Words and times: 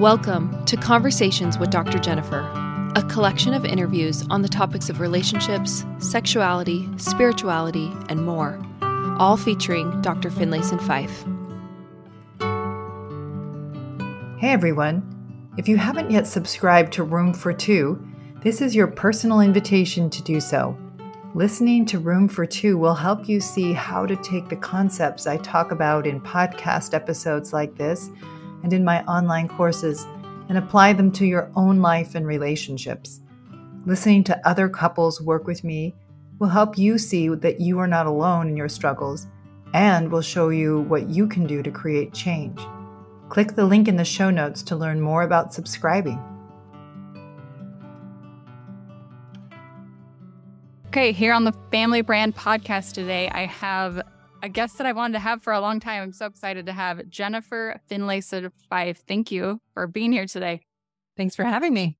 Welcome 0.00 0.64
to 0.64 0.78
Conversations 0.78 1.58
with 1.58 1.68
Dr. 1.68 1.98
Jennifer, 1.98 2.40
a 2.96 3.02
collection 3.10 3.52
of 3.52 3.66
interviews 3.66 4.26
on 4.30 4.40
the 4.40 4.48
topics 4.48 4.88
of 4.88 4.98
relationships, 4.98 5.84
sexuality, 5.98 6.88
spirituality, 6.96 7.92
and 8.08 8.24
more, 8.24 8.58
all 9.18 9.36
featuring 9.36 10.00
Dr. 10.00 10.30
Finlayson 10.30 10.80
Fife. 10.80 11.26
Hey 14.40 14.52
everyone! 14.52 15.02
If 15.58 15.68
you 15.68 15.76
haven't 15.76 16.10
yet 16.10 16.26
subscribed 16.26 16.94
to 16.94 17.02
Room 17.02 17.34
for 17.34 17.52
Two, 17.52 18.02
this 18.42 18.62
is 18.62 18.74
your 18.74 18.86
personal 18.86 19.40
invitation 19.40 20.08
to 20.08 20.22
do 20.22 20.40
so. 20.40 20.78
Listening 21.34 21.84
to 21.84 21.98
Room 21.98 22.26
for 22.26 22.46
Two 22.46 22.78
will 22.78 22.94
help 22.94 23.28
you 23.28 23.38
see 23.38 23.74
how 23.74 24.06
to 24.06 24.16
take 24.16 24.48
the 24.48 24.56
concepts 24.56 25.26
I 25.26 25.36
talk 25.36 25.72
about 25.72 26.06
in 26.06 26.22
podcast 26.22 26.94
episodes 26.94 27.52
like 27.52 27.76
this 27.76 28.08
and 28.62 28.72
in 28.72 28.84
my 28.84 29.04
online 29.04 29.48
courses 29.48 30.06
and 30.48 30.58
apply 30.58 30.92
them 30.92 31.12
to 31.12 31.26
your 31.26 31.50
own 31.54 31.80
life 31.80 32.14
and 32.14 32.26
relationships. 32.26 33.20
Listening 33.86 34.24
to 34.24 34.48
other 34.48 34.68
couples 34.68 35.20
work 35.20 35.46
with 35.46 35.64
me 35.64 35.94
will 36.38 36.48
help 36.48 36.76
you 36.76 36.98
see 36.98 37.28
that 37.28 37.60
you 37.60 37.78
are 37.78 37.86
not 37.86 38.06
alone 38.06 38.48
in 38.48 38.56
your 38.56 38.68
struggles 38.68 39.26
and 39.72 40.10
will 40.10 40.22
show 40.22 40.48
you 40.48 40.80
what 40.82 41.08
you 41.08 41.26
can 41.26 41.46
do 41.46 41.62
to 41.62 41.70
create 41.70 42.12
change. 42.12 42.60
Click 43.28 43.54
the 43.54 43.64
link 43.64 43.86
in 43.86 43.96
the 43.96 44.04
show 44.04 44.30
notes 44.30 44.62
to 44.64 44.76
learn 44.76 45.00
more 45.00 45.22
about 45.22 45.54
subscribing. 45.54 46.20
Okay, 50.88 51.12
here 51.12 51.32
on 51.32 51.44
the 51.44 51.54
Family 51.70 52.00
Brand 52.00 52.34
podcast 52.34 52.94
today, 52.94 53.28
I 53.28 53.46
have 53.46 54.02
a 54.42 54.48
guest 54.48 54.78
that 54.78 54.86
I 54.86 54.92
wanted 54.92 55.14
to 55.14 55.18
have 55.20 55.42
for 55.42 55.52
a 55.52 55.60
long 55.60 55.80
time. 55.80 56.02
I'm 56.02 56.12
so 56.12 56.26
excited 56.26 56.66
to 56.66 56.72
have 56.72 57.08
Jennifer 57.08 57.80
Finlayson 57.90 58.50
Fife. 58.68 59.02
Thank 59.06 59.30
you 59.30 59.60
for 59.74 59.86
being 59.86 60.12
here 60.12 60.26
today. 60.26 60.62
Thanks 61.16 61.36
for 61.36 61.44
having 61.44 61.74
me. 61.74 61.98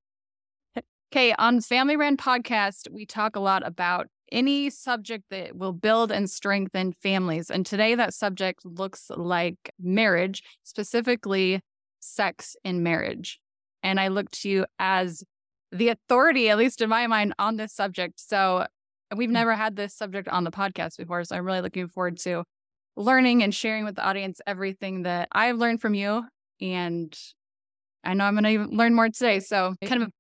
Okay, 1.13 1.35
on 1.39 1.61
Family 1.61 1.97
Brand 1.97 2.19
podcast, 2.19 2.91
we 2.91 3.05
talk 3.05 3.35
a 3.37 3.41
lot 3.41 3.67
about 3.67 4.07
any 4.31 4.71
subject 4.71 5.25
that 5.31 5.57
will 5.57 5.73
build 5.73 6.13
and 6.13 6.31
strengthen 6.31 6.93
families. 6.93 7.51
And 7.51 7.67
today 7.67 7.97
that 7.97 8.15
subject 8.15 8.65
looks 8.65 9.11
like 9.11 9.73
marriage, 9.79 10.43
specifically 10.63 11.61
sex 11.99 12.57
in 12.65 12.83
marriage. 12.83 13.41
And 13.83 13.99
I 13.99 14.09
look 14.09 14.31
to 14.31 14.49
you 14.49 14.67
as 14.79 15.25
the 15.73 15.89
authority, 15.89 16.49
at 16.49 16.59
least 16.59 16.81
in 16.81 16.89
my 16.89 17.07
mind, 17.07 17.35
on 17.39 17.57
this 17.57 17.73
subject. 17.73 18.21
So 18.21 18.67
We've 19.15 19.29
mm. 19.29 19.35
never 19.35 19.55
had 19.55 19.77
this 19.77 19.95
subject 19.95 20.29
on 20.29 20.45
the 20.45 20.51
podcast 20.51 20.97
before. 20.99 21.25
So 21.25 21.37
I'm 21.37 21.45
really 21.45 21.61
looking 21.61 21.89
forward 21.89 22.19
to 22.19 22.45
learning 22.97 23.43
and 23.43 23.55
sharing 23.55 23.85
with 23.85 23.97
the 23.97 24.05
audience 24.05 24.41
everything 24.47 25.03
that 25.03 25.29
I've 25.33 25.57
learned 25.57 25.81
from 25.81 25.95
you. 25.95 26.25
And 26.61 27.17
I 28.05 28.15
know 28.15 28.25
I'm 28.25 28.39
going 28.39 28.69
to 28.69 28.75
learn 28.75 28.95
more 28.95 29.09
today. 29.09 29.41
So, 29.41 29.75
kind 29.85 30.03
of 30.03 30.11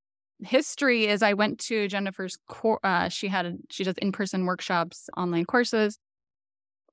history 0.43 1.07
is 1.07 1.23
I 1.23 1.35
went 1.35 1.59
to 1.61 1.89
Jennifer's 1.89 2.39
course. 2.49 2.81
Uh, 2.83 3.09
she 3.09 3.29
had 3.29 3.47
a, 3.47 3.55
she 3.71 3.85
does 3.85 3.95
in 3.99 4.13
person 4.13 4.47
workshops, 4.47 5.09
online 5.17 5.45
courses. 5.45 5.99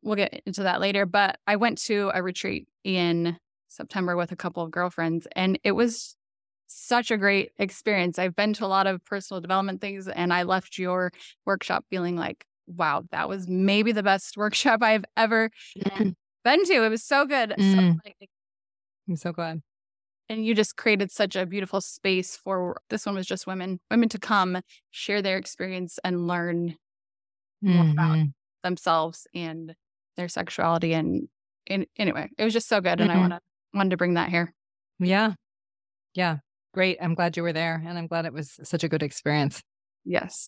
We'll 0.01 0.15
get 0.15 0.41
into 0.45 0.63
that 0.63 0.81
later. 0.81 1.05
But 1.05 1.39
I 1.47 1.55
went 1.55 1.77
to 1.83 2.11
a 2.13 2.21
retreat 2.21 2.67
in 2.83 3.37
September 3.69 4.15
with 4.15 4.31
a 4.31 4.35
couple 4.35 4.63
of 4.63 4.71
girlfriends, 4.71 5.27
and 5.35 5.59
it 5.63 5.71
was 5.71 6.16
such 6.67 7.11
a 7.11 7.17
great 7.17 7.51
experience. 7.57 8.19
I've 8.19 8.35
been 8.35 8.53
to 8.53 8.65
a 8.65 8.67
lot 8.67 8.87
of 8.87 9.03
personal 9.05 9.41
development 9.41 9.81
things, 9.81 10.07
and 10.07 10.33
I 10.33 10.43
left 10.43 10.77
your 10.77 11.11
workshop 11.45 11.85
feeling 11.89 12.15
like, 12.15 12.45
wow, 12.67 13.03
that 13.11 13.29
was 13.29 13.47
maybe 13.47 13.91
the 13.91 14.03
best 14.03 14.37
workshop 14.37 14.83
I've 14.83 15.05
ever 15.15 15.49
mm. 15.77 16.13
been 16.43 16.65
to. 16.65 16.83
It 16.83 16.89
was 16.89 17.03
so 17.03 17.25
good. 17.25 17.51
Mm. 17.57 17.75
So, 17.75 17.99
like, 18.05 18.29
I'm 19.09 19.15
so 19.15 19.31
glad. 19.31 19.61
And 20.29 20.45
you 20.45 20.53
just 20.53 20.75
created 20.75 21.09
such 21.09 21.37
a 21.37 21.45
beautiful 21.45 21.79
space 21.79 22.35
for 22.35 22.81
this 22.89 23.05
one 23.05 23.15
was 23.15 23.25
just 23.25 23.47
women, 23.47 23.79
women 23.89 24.09
to 24.09 24.19
come 24.19 24.59
share 24.91 25.21
their 25.21 25.37
experience 25.37 25.99
and 26.03 26.27
learn 26.27 26.75
mm-hmm. 27.63 27.73
more 27.73 27.89
about 27.91 28.17
mm-hmm. 28.17 28.29
themselves 28.61 29.25
and 29.33 29.73
their 30.17 30.27
sexuality. 30.27 30.91
And, 30.91 31.29
and 31.65 31.85
anyway, 31.95 32.29
it 32.37 32.43
was 32.43 32.51
just 32.51 32.67
so 32.67 32.81
good. 32.81 32.99
And 32.99 33.09
mm-hmm. 33.09 33.17
I 33.17 33.21
want 33.21 33.33
to 33.33 33.39
wanted 33.73 33.89
to 33.91 33.97
bring 33.97 34.15
that 34.15 34.29
here. 34.29 34.53
Yeah. 34.99 35.33
Yeah 36.13 36.37
great. 36.77 36.99
I'm 37.01 37.15
glad 37.15 37.35
you 37.35 37.41
were 37.41 37.53
there 37.53 37.81
and 37.83 37.97
I'm 37.97 38.05
glad 38.05 38.25
it 38.27 38.33
was 38.33 38.59
such 38.61 38.83
a 38.83 38.87
good 38.87 39.01
experience. 39.01 39.63
Yes. 40.05 40.47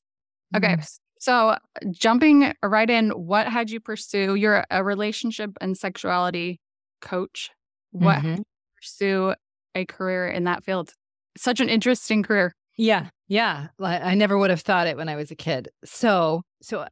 Okay. 0.56 0.74
Mm-hmm. 0.74 0.82
So, 1.20 1.58
jumping 1.90 2.54
right 2.64 2.88
in, 2.88 3.10
what 3.10 3.48
had 3.48 3.72
you 3.72 3.80
pursue? 3.80 4.36
You're 4.36 4.64
a 4.70 4.84
relationship 4.84 5.50
and 5.60 5.76
sexuality 5.76 6.60
coach. 7.02 7.50
What 7.90 8.20
mm-hmm. 8.20 8.44
pursue 8.78 9.34
a 9.74 9.86
career 9.86 10.28
in 10.30 10.44
that 10.44 10.64
field? 10.64 10.94
Such 11.36 11.62
an 11.62 11.68
interesting 11.68 12.22
career. 12.22 12.54
Yeah. 12.78 13.08
Yeah. 13.28 13.70
I 13.80 14.14
never 14.14 14.38
would 14.38 14.52
have 14.52 14.62
thought 14.62 14.86
it 14.86 14.98
when 14.98 15.10
I 15.10 15.16
was 15.16 15.32
a 15.32 15.36
kid. 15.36 15.70
So, 15.84 16.44
so 16.62 16.86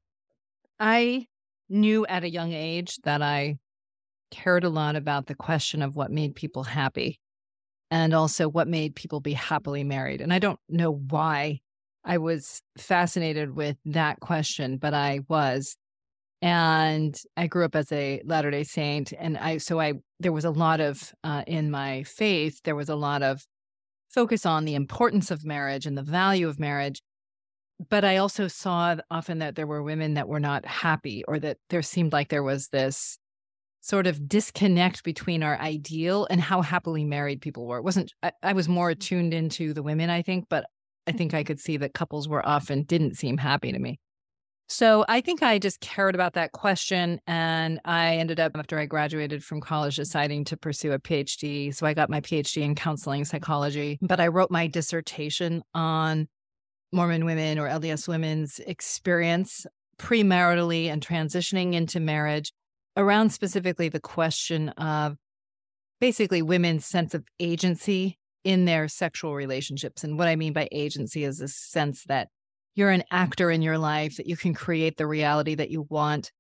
I 0.80 1.28
knew 1.70 2.08
at 2.08 2.24
a 2.24 2.30
young 2.30 2.54
age 2.54 2.98
that 3.04 3.22
I 3.22 3.58
cared 4.32 4.64
a 4.64 4.70
lot 4.70 4.96
about 4.96 5.28
the 5.28 5.36
question 5.36 5.84
of 5.84 5.96
what 5.96 6.10
made 6.10 6.34
people 6.34 6.64
happy 6.64 7.20
and 7.90 8.14
also 8.14 8.48
what 8.48 8.68
made 8.68 8.96
people 8.96 9.20
be 9.20 9.34
happily 9.34 9.84
married. 9.84 10.22
And 10.22 10.34
I 10.34 10.40
don't 10.40 10.60
know 10.70 10.92
why 10.92 11.60
I 12.04 12.18
was 12.18 12.62
fascinated 12.78 13.56
with 13.56 13.78
that 13.86 14.20
question, 14.20 14.78
but 14.78 14.94
I 14.94 15.22
was. 15.28 15.76
And 16.42 17.20
I 17.36 17.48
grew 17.48 17.66
up 17.66 17.76
as 17.76 17.92
a 17.92 18.22
Latter 18.24 18.52
day 18.52 18.64
Saint. 18.64 19.12
And 19.18 19.38
I, 19.38 19.58
so 19.58 19.80
I, 19.80 19.94
there 20.20 20.32
was 20.32 20.46
a 20.46 20.52
lot 20.52 20.80
of, 20.80 21.14
uh, 21.24 21.44
in 21.48 21.72
my 21.72 22.04
faith, 22.04 22.62
there 22.64 22.76
was 22.76 22.90
a 22.90 22.96
lot 22.96 23.24
of 23.24 23.46
focus 24.10 24.46
on 24.46 24.66
the 24.66 24.76
importance 24.76 25.32
of 25.32 25.46
marriage 25.46 25.86
and 25.86 25.98
the 25.98 26.04
value 26.04 26.48
of 26.48 26.60
marriage. 26.60 27.02
But 27.90 28.06
I 28.06 28.18
also 28.18 28.48
saw 28.48 28.96
often 29.12 29.40
that 29.40 29.56
there 29.56 29.68
were 29.68 29.84
women 29.84 30.16
that 30.16 30.28
were 30.28 30.40
not 30.40 30.66
happy 30.66 31.24
or 31.28 31.40
that 31.40 31.58
there 31.70 31.82
seemed 31.82 32.14
like 32.14 32.30
there 32.30 32.44
was 32.44 32.70
this 32.70 33.20
sort 33.88 34.06
of 34.06 34.28
disconnect 34.28 35.02
between 35.06 35.42
our 35.42 35.58
ideal 35.60 36.28
and 36.30 36.42
how 36.42 36.62
happily 36.62 37.06
married 37.06 37.40
people 37.40 37.66
were. 37.66 37.78
It 37.78 37.84
wasn't 37.84 38.12
I, 38.22 38.34
I, 38.44 38.52
was 38.52 38.68
more 38.68 38.88
mm-hmm. 38.88 39.00
attuned 39.00 39.34
into 39.34 39.74
the 39.74 39.82
women, 39.82 40.10
I 40.10 40.22
think, 40.22 40.48
but 40.50 40.66
I 41.08 41.14
think 41.14 41.34
I 41.34 41.38
mm-hmm. 41.38 41.48
could 41.48 41.60
see 41.62 41.78
that 41.78 41.94
couples 41.94 42.28
were 42.28 42.46
often 42.46 42.84
didn't 42.84 43.16
seem 43.16 43.38
happy 43.38 43.72
to 43.72 43.80
me. 43.80 43.98
So 44.68 45.06
I 45.08 45.22
think 45.22 45.42
I 45.42 45.58
just 45.58 45.80
cared 45.80 46.16
about 46.16 46.34
that 46.34 46.52
question. 46.52 47.22
And 47.26 47.80
I 47.86 48.18
ended 48.18 48.42
up, 48.42 48.58
after 48.58 48.78
I 48.78 48.86
graduated 48.86 49.42
from 49.42 49.62
college, 49.62 49.96
deciding 49.96 50.44
to 50.46 50.58
pursue 50.58 50.92
a 50.92 51.00
PhD. 51.00 51.74
So 51.74 51.86
I 51.86 51.94
got 51.94 52.10
my 52.10 52.20
PhD 52.20 52.64
in 52.64 52.76
counseling 52.76 53.24
psychology, 53.24 53.98
but 54.02 54.20
I 54.20 54.28
wrote 54.28 54.52
my 54.52 54.68
dissertation 54.68 55.64
on 55.74 56.28
Mormon 56.92 57.24
women 57.24 57.58
or 57.58 57.70
LDS 57.70 58.10
women's 58.10 58.60
experience 58.60 59.66
premaritally 59.98 60.88
and 60.88 61.02
transitioning 61.02 61.74
into 61.74 62.02
marriage 62.02 62.52
around 62.98 63.30
specifically 63.30 63.88
the 63.88 64.02
question 64.02 64.70
of 64.70 65.16
basically 66.02 66.42
women's 66.42 66.86
sense 66.86 67.14
of 67.14 67.24
agency 67.40 68.18
in 68.44 68.66
their 68.66 68.88
sexual 68.88 69.36
relationships. 69.36 70.04
And 70.04 70.18
what 70.18 70.28
I 70.28 70.36
mean 70.36 70.52
by 70.54 70.68
agency 70.72 71.24
is 71.24 71.40
a 71.40 71.48
sense 71.48 72.04
that 72.06 72.28
you're 72.76 72.92
an 72.92 73.04
actor 73.12 73.50
in 73.50 73.62
your 73.62 73.78
life, 73.78 74.18
that 74.18 74.28
you 74.28 74.36
can 74.36 74.54
create 74.54 74.98
the 74.98 75.08
reality 75.08 75.56
that 75.56 75.70
you 75.70 75.86
want. 75.90 76.32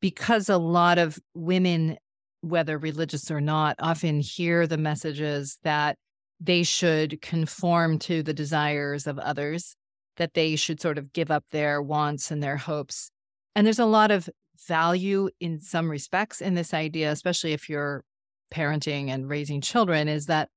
Because 0.00 0.48
a 0.48 0.58
lot 0.58 0.98
of 0.98 1.18
women, 1.34 1.96
whether 2.40 2.76
religious 2.78 3.30
or 3.30 3.40
not, 3.40 3.76
often 3.78 4.20
hear 4.20 4.66
the 4.66 4.76
messages 4.76 5.58
that 5.62 5.96
they 6.40 6.64
should 6.64 7.22
conform 7.22 7.98
to 8.00 8.22
the 8.22 8.34
desires 8.34 9.06
of 9.06 9.18
others, 9.18 9.76
that 10.16 10.34
they 10.34 10.56
should 10.56 10.80
sort 10.80 10.98
of 10.98 11.12
give 11.12 11.30
up 11.30 11.44
their 11.50 11.80
wants 11.80 12.30
and 12.32 12.42
their 12.42 12.56
hopes. 12.56 13.10
And 13.54 13.64
there's 13.66 13.78
a 13.78 13.86
lot 13.86 14.10
of 14.10 14.28
value 14.66 15.28
in 15.40 15.60
some 15.60 15.90
respects 15.90 16.40
in 16.40 16.54
this 16.54 16.74
idea, 16.74 17.10
especially 17.10 17.52
if 17.52 17.68
you're 17.68 18.04
parenting 18.52 19.08
and 19.08 19.28
raising 19.28 19.60
children, 19.60 20.08
is 20.08 20.26
that 20.26 20.48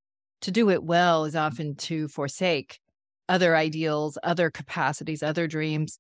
to 0.42 0.52
do 0.52 0.70
it 0.70 0.84
well 0.84 1.26
is 1.26 1.36
often 1.36 1.76
to 1.76 2.08
forsake 2.08 2.80
other 3.28 3.56
ideals, 3.56 4.18
other 4.24 4.52
capacities, 4.52 5.24
other 5.24 5.48
dreams 5.48 6.00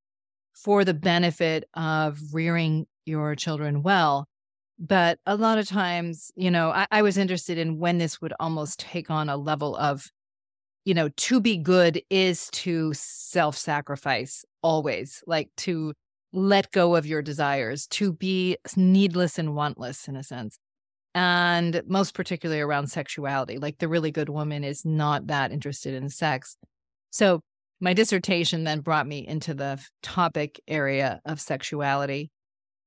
for 0.53 0.85
the 0.85 0.93
benefit 0.93 1.67
of 1.73 2.19
rearing 2.33 2.85
your 3.05 3.35
children 3.35 3.81
well. 3.83 4.27
But 4.77 5.19
a 5.25 5.35
lot 5.35 5.57
of 5.57 5.67
times, 5.67 6.31
you 6.35 6.51
know, 6.51 6.69
I, 6.69 6.85
I 6.91 7.01
was 7.01 7.17
interested 7.17 7.57
in 7.57 7.79
when 7.79 7.97
this 7.97 8.21
would 8.21 8.33
almost 8.39 8.79
take 8.79 9.09
on 9.09 9.29
a 9.29 9.37
level 9.37 9.75
of, 9.77 10.09
you 10.83 10.93
know, 10.93 11.09
to 11.09 11.39
be 11.39 11.57
good 11.57 12.01
is 12.09 12.49
to 12.51 12.93
self 12.93 13.57
sacrifice 13.57 14.43
always, 14.61 15.23
like 15.25 15.49
to 15.57 15.93
let 16.35 16.71
go 16.71 16.95
of 16.95 17.05
your 17.05 17.21
desires, 17.21 17.87
to 17.87 18.13
be 18.13 18.57
needless 18.75 19.39
and 19.39 19.49
wantless 19.49 20.07
in 20.07 20.15
a 20.15 20.23
sense. 20.23 20.57
And 21.13 21.81
most 21.87 22.13
particularly 22.13 22.61
around 22.61 22.87
sexuality. 22.87 23.57
Like 23.57 23.77
the 23.77 23.87
really 23.87 24.11
good 24.11 24.29
woman 24.29 24.63
is 24.63 24.83
not 24.83 25.27
that 25.27 25.51
interested 25.51 25.93
in 25.93 26.09
sex. 26.09 26.57
So 27.09 27.39
my 27.79 27.93
dissertation 27.93 28.65
then 28.65 28.81
brought 28.81 29.07
me 29.07 29.25
into 29.25 29.53
the 29.53 29.79
topic 30.03 30.59
area 30.67 31.21
of 31.25 31.39
sexuality. 31.39 32.31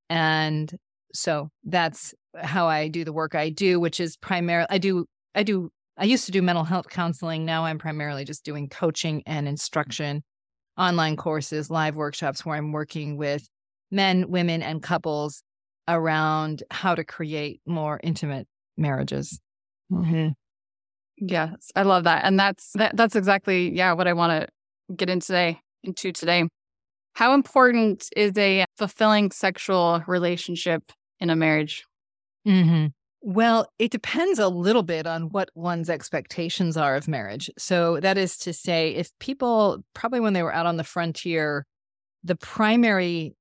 And 0.09 0.71
so 1.13 1.49
that's 1.63 2.13
how 2.35 2.67
I 2.67 2.87
do 2.87 3.03
the 3.03 3.13
work 3.13 3.33
I 3.33 3.49
do, 3.49 3.79
which 3.79 3.99
is 3.99 4.17
primarily 4.17 4.67
I 4.69 4.77
do 4.77 5.05
I 5.33 5.43
do 5.43 5.69
I 5.97 6.05
used 6.05 6.25
to 6.27 6.31
do 6.31 6.41
mental 6.41 6.63
health 6.63 6.89
counseling. 6.89 7.45
Now 7.45 7.65
I'm 7.65 7.77
primarily 7.77 8.25
just 8.25 8.45
doing 8.45 8.69
coaching 8.69 9.23
and 9.25 9.47
mm. 9.47 9.49
instruction, 9.49 10.23
online 10.79 11.15
courses, 11.15 11.69
live 11.69 11.95
workshops 11.95 12.45
where 12.45 12.55
I'm 12.55 12.71
working 12.71 13.17
with 13.17 13.47
men, 13.91 14.29
women, 14.29 14.61
and 14.61 14.81
couples 14.81 15.43
around 15.87 16.63
how 16.71 16.95
to 16.95 17.03
create 17.03 17.61
more 17.65 17.99
intimate 18.01 18.47
marriages. 18.77 19.39
Mm-hmm. 19.91 20.29
Yes, 21.17 21.71
I 21.75 21.83
love 21.83 22.05
that, 22.05 22.23
and 22.23 22.39
that's 22.39 22.71
that, 22.73 22.95
that's 22.95 23.15
exactly 23.15 23.75
yeah 23.75 23.93
what 23.93 24.07
I 24.07 24.13
want 24.13 24.47
to 24.87 24.95
get 24.95 25.09
into 25.09 25.27
today. 25.27 25.59
Into 25.83 26.11
today, 26.11 26.45
how 27.13 27.33
important 27.33 28.09
is 28.15 28.37
a 28.37 28.65
fulfilling 28.77 29.31
sexual 29.31 30.03
relationship 30.07 30.83
in 31.19 31.29
a 31.29 31.35
marriage? 31.35 31.85
Mm-hmm. 32.47 32.87
Well, 33.21 33.67
it 33.79 33.91
depends 33.91 34.39
a 34.39 34.47
little 34.47 34.83
bit 34.83 35.05
on 35.05 35.29
what 35.29 35.49
one's 35.53 35.89
expectations 35.89 36.77
are 36.77 36.95
of 36.95 37.07
marriage. 37.07 37.49
So, 37.57 37.99
that 37.99 38.17
is 38.17 38.37
to 38.39 38.53
say, 38.53 38.95
if 38.95 39.11
people, 39.19 39.83
probably 39.93 40.21
when 40.21 40.33
they 40.33 40.43
were 40.43 40.53
out 40.53 40.65
on 40.65 40.77
the 40.77 40.85
frontier, 40.85 41.65
the 42.23 42.37
primary 42.37 43.35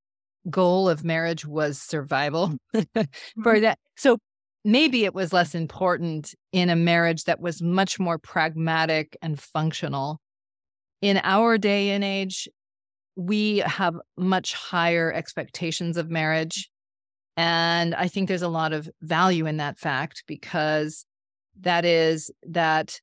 goal 0.51 0.89
of 0.89 1.05
marriage 1.05 1.47
was 1.47 1.81
survival 1.81 2.57
for 2.73 2.83
mm-hmm. 2.97 3.61
that. 3.61 3.79
So, 3.97 4.19
maybe 4.65 5.05
it 5.05 5.15
was 5.15 5.33
less 5.33 5.55
important 5.55 6.35
in 6.53 6.71
a 6.71 6.77
marriage 6.77 7.25
that 7.25 7.41
was 7.41 7.63
much 7.63 8.01
more 8.01 8.19
pragmatic 8.19 9.17
and 9.23 9.41
functional. 9.41 10.21
In 11.01 11.21
our 11.23 11.57
day 11.57 11.91
and 11.91 12.03
age, 12.03 12.49
we 13.15 13.59
have 13.59 13.97
much 14.17 14.55
higher 14.55 15.13
expectations 15.13 15.97
of 15.97 16.11
marriage. 16.11 16.69
And 17.39 17.95
I 17.95 18.09
think 18.09 18.27
there's 18.27 18.43
a 18.43 18.49
lot 18.49 18.73
of 18.73 18.91
value 19.01 19.47
in 19.47 19.59
that 19.59 19.79
fact 19.79 20.25
because 20.27 21.07
that 21.61 21.85
is 21.85 22.33
that 22.43 23.01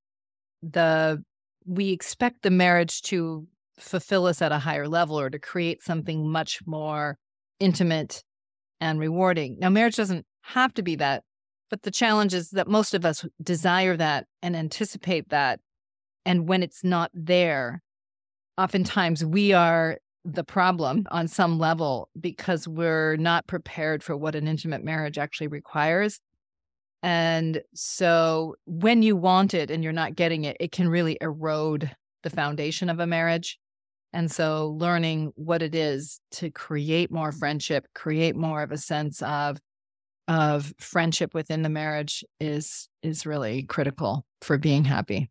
the 0.61 1.23
we 1.65 1.91
expect 1.91 2.41
the 2.41 2.51
marriage 2.51 3.01
to 3.03 3.47
fulfill 3.79 4.25
us 4.25 4.41
at 4.41 4.51
a 4.51 4.59
higher 4.59 4.89
level 4.89 5.17
or 5.17 5.29
to 5.29 5.39
create 5.39 5.81
something 5.81 6.29
much 6.29 6.59
more 6.65 7.17
intimate 7.61 8.25
and 8.81 8.99
rewarding. 8.99 9.55
Now 9.57 9.69
marriage 9.69 9.95
doesn't 9.95 10.25
have 10.41 10.73
to 10.73 10.83
be 10.83 10.97
that, 10.97 11.23
but 11.69 11.83
the 11.83 11.91
challenge 11.91 12.33
is 12.33 12.49
that 12.49 12.67
most 12.67 12.93
of 12.93 13.05
us 13.05 13.25
desire 13.41 13.95
that 13.95 14.25
and 14.41 14.53
anticipate 14.53 15.29
that 15.29 15.61
and 16.25 16.45
when 16.45 16.61
it's 16.61 16.83
not 16.83 17.09
there, 17.13 17.81
oftentimes 18.57 19.23
we 19.23 19.53
are 19.53 19.99
the 20.25 20.43
problem 20.43 21.05
on 21.11 21.27
some 21.27 21.59
level 21.59 22.09
because 22.19 22.67
we're 22.67 23.15
not 23.17 23.47
prepared 23.47 24.03
for 24.03 24.17
what 24.17 24.35
an 24.35 24.47
intimate 24.47 24.83
marriage 24.83 25.17
actually 25.17 25.47
requires. 25.47 26.19
And 27.03 27.61
so 27.75 28.55
when 28.65 29.03
you 29.03 29.15
want 29.15 29.53
it 29.53 29.69
and 29.69 29.83
you're 29.83 29.93
not 29.93 30.15
getting 30.15 30.43
it, 30.43 30.57
it 30.59 30.71
can 30.71 30.89
really 30.89 31.17
erode 31.21 31.91
the 32.23 32.31
foundation 32.31 32.89
of 32.89 32.99
a 32.99 33.05
marriage. 33.05 33.59
And 34.11 34.31
so 34.31 34.75
learning 34.79 35.31
what 35.35 35.61
it 35.61 35.75
is 35.75 36.19
to 36.31 36.49
create 36.49 37.11
more 37.11 37.31
friendship, 37.31 37.85
create 37.93 38.35
more 38.35 38.63
of 38.63 38.71
a 38.71 38.77
sense 38.77 39.21
of 39.21 39.59
of 40.27 40.73
friendship 40.79 41.35
within 41.35 41.61
the 41.61 41.69
marriage 41.69 42.25
is 42.39 42.89
is 43.03 43.27
really 43.27 43.61
critical 43.61 44.25
for 44.41 44.57
being 44.57 44.83
happy. 44.83 45.29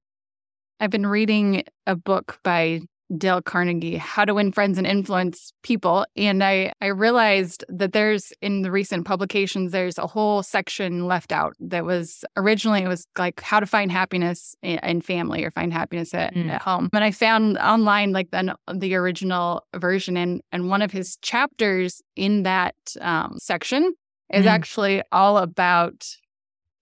I've 0.78 0.90
been 0.90 1.06
reading 1.06 1.64
a 1.86 1.96
book 1.96 2.38
by 2.44 2.82
Dale 3.16 3.42
Carnegie, 3.42 3.96
How 3.96 4.24
to 4.24 4.34
Win 4.34 4.52
Friends 4.52 4.78
and 4.78 4.86
Influence 4.86 5.52
People. 5.62 6.06
And 6.16 6.42
I, 6.42 6.72
I 6.80 6.86
realized 6.86 7.64
that 7.68 7.92
there's 7.92 8.32
in 8.40 8.62
the 8.62 8.70
recent 8.70 9.06
publications, 9.06 9.72
there's 9.72 9.98
a 9.98 10.06
whole 10.06 10.42
section 10.42 11.06
left 11.06 11.32
out 11.32 11.54
that 11.60 11.84
was 11.84 12.24
originally 12.36 12.82
it 12.82 12.88
was 12.88 13.06
like 13.18 13.40
how 13.40 13.60
to 13.60 13.66
find 13.66 13.92
happiness 13.92 14.54
in 14.62 15.00
family 15.00 15.44
or 15.44 15.50
find 15.50 15.72
happiness 15.72 16.14
at, 16.14 16.34
mm. 16.34 16.48
at 16.48 16.62
home. 16.62 16.88
And 16.92 17.04
I 17.04 17.10
found 17.10 17.58
online 17.58 18.12
like 18.12 18.30
the, 18.30 18.54
the 18.72 18.94
original 18.94 19.64
version 19.76 20.16
and 20.16 20.40
and 20.52 20.68
one 20.68 20.82
of 20.82 20.90
his 20.90 21.16
chapters 21.22 22.00
in 22.16 22.44
that 22.44 22.74
um, 23.00 23.36
section 23.38 23.94
is 24.32 24.46
mm. 24.46 24.48
actually 24.48 25.02
all 25.12 25.38
about 25.38 26.06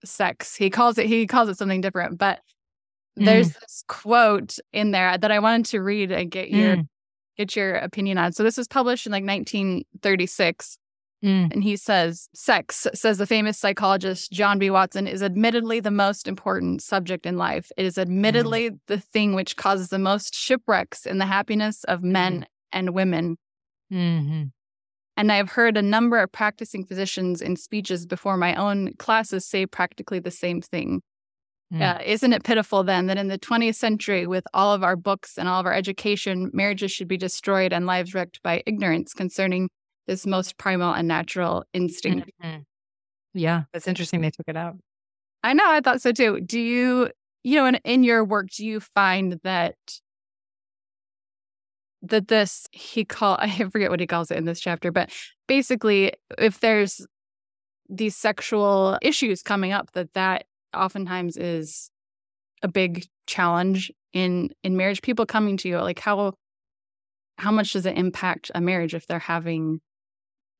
sex. 0.05 0.55
He 0.55 0.69
calls 0.69 0.97
it 0.97 1.07
he 1.07 1.27
calls 1.27 1.49
it 1.49 1.57
something 1.57 1.81
different, 1.81 2.17
but 2.17 2.39
there's 3.15 3.51
mm. 3.51 3.59
this 3.59 3.83
quote 3.87 4.57
in 4.71 4.91
there 4.91 5.17
that 5.17 5.31
I 5.31 5.39
wanted 5.39 5.67
to 5.67 5.81
read 5.81 6.11
and 6.11 6.31
get 6.31 6.49
your 6.49 6.77
mm. 6.77 6.87
get 7.37 7.55
your 7.55 7.75
opinion 7.75 8.17
on. 8.17 8.33
So 8.33 8.43
this 8.43 8.57
was 8.57 8.67
published 8.67 9.05
in 9.05 9.11
like 9.11 9.25
1936. 9.25 10.77
Mm. 11.23 11.53
And 11.53 11.63
he 11.63 11.77
says, 11.77 12.27
Sex, 12.33 12.85
says 12.93 13.17
the 13.17 13.25
famous 13.25 13.57
psychologist 13.57 14.31
John 14.33 14.59
B. 14.59 14.69
Watson, 14.69 15.07
is 15.07 15.23
admittedly 15.23 15.79
the 15.79 15.91
most 15.91 16.27
important 16.27 16.81
subject 16.81 17.25
in 17.25 17.37
life. 17.37 17.71
It 17.77 17.85
is 17.85 17.95
mm. 17.95 18.01
admittedly 18.01 18.71
mm. 18.71 18.79
the 18.87 18.99
thing 18.99 19.33
which 19.33 19.55
causes 19.55 19.87
the 19.87 19.99
most 19.99 20.35
shipwrecks 20.35 21.05
in 21.05 21.19
the 21.19 21.25
happiness 21.25 21.85
of 21.85 22.03
men 22.03 22.41
mm. 22.41 22.45
and 22.73 22.93
women. 22.93 23.37
Mm-hmm. 23.91 24.43
And 25.15 25.31
I've 25.31 25.51
heard 25.51 25.77
a 25.77 25.81
number 25.81 26.17
of 26.17 26.31
practicing 26.31 26.85
physicians 26.85 27.41
in 27.41 27.55
speeches 27.55 28.05
before 28.05 28.35
my 28.35 28.55
own 28.55 28.93
classes 28.97 29.45
say 29.45 29.65
practically 29.65 30.19
the 30.19 30.31
same 30.31 30.59
thing. 30.61 31.01
Mm. 31.73 31.81
Uh, 31.81 32.01
isn't 32.05 32.33
it 32.33 32.43
pitiful 32.43 32.83
then 32.83 33.07
that 33.07 33.17
in 33.17 33.29
the 33.29 33.39
20th 33.39 33.75
century, 33.75 34.27
with 34.27 34.45
all 34.53 34.73
of 34.73 34.83
our 34.83 34.95
books 34.95 35.37
and 35.37 35.49
all 35.49 35.59
of 35.59 35.65
our 35.65 35.73
education, 35.73 36.51
marriages 36.53 36.91
should 36.91 37.07
be 37.07 37.17
destroyed 37.17 37.73
and 37.73 37.87
lives 37.87 38.13
wrecked 38.13 38.41
by 38.43 38.61
ignorance 38.67 39.13
concerning 39.13 39.69
this 40.05 40.25
most 40.27 40.57
primal 40.57 40.93
and 40.93 41.07
natural 41.07 41.63
instinct? 41.73 42.29
Mm-hmm. 42.43 42.59
Yeah, 43.33 43.63
that's 43.73 43.87
interesting. 43.87 44.21
They 44.21 44.29
took 44.29 44.47
it 44.47 44.57
out. 44.57 44.75
I 45.43 45.53
know. 45.53 45.65
I 45.65 45.81
thought 45.81 46.01
so 46.01 46.11
too. 46.11 46.41
Do 46.41 46.59
you, 46.59 47.09
you 47.43 47.55
know, 47.55 47.65
in, 47.65 47.75
in 47.83 48.03
your 48.03 48.23
work, 48.23 48.49
do 48.51 48.65
you 48.65 48.79
find 48.79 49.39
that 49.43 49.75
that 52.03 52.27
this 52.27 52.67
he 52.71 53.05
call 53.05 53.37
I 53.41 53.49
forget 53.69 53.89
what 53.89 53.99
he 53.99 54.07
calls 54.07 54.29
it 54.29 54.37
in 54.37 54.45
this 54.45 54.59
chapter, 54.59 54.91
but 54.91 55.09
basically, 55.47 56.13
if 56.37 56.59
there's 56.59 57.05
these 57.89 58.15
sexual 58.15 58.97
issues 59.01 59.41
coming 59.41 59.71
up, 59.71 59.91
that 59.93 60.13
that 60.13 60.45
oftentimes 60.73 61.37
is 61.37 61.89
a 62.61 62.67
big 62.67 63.05
challenge 63.27 63.91
in 64.13 64.49
in 64.63 64.77
marriage 64.77 65.01
people 65.01 65.25
coming 65.25 65.57
to 65.57 65.69
you 65.69 65.79
like 65.79 65.99
how 65.99 66.33
how 67.37 67.51
much 67.51 67.73
does 67.73 67.85
it 67.85 67.97
impact 67.97 68.51
a 68.53 68.61
marriage 68.61 68.93
if 68.93 69.07
they're 69.07 69.19
having 69.19 69.81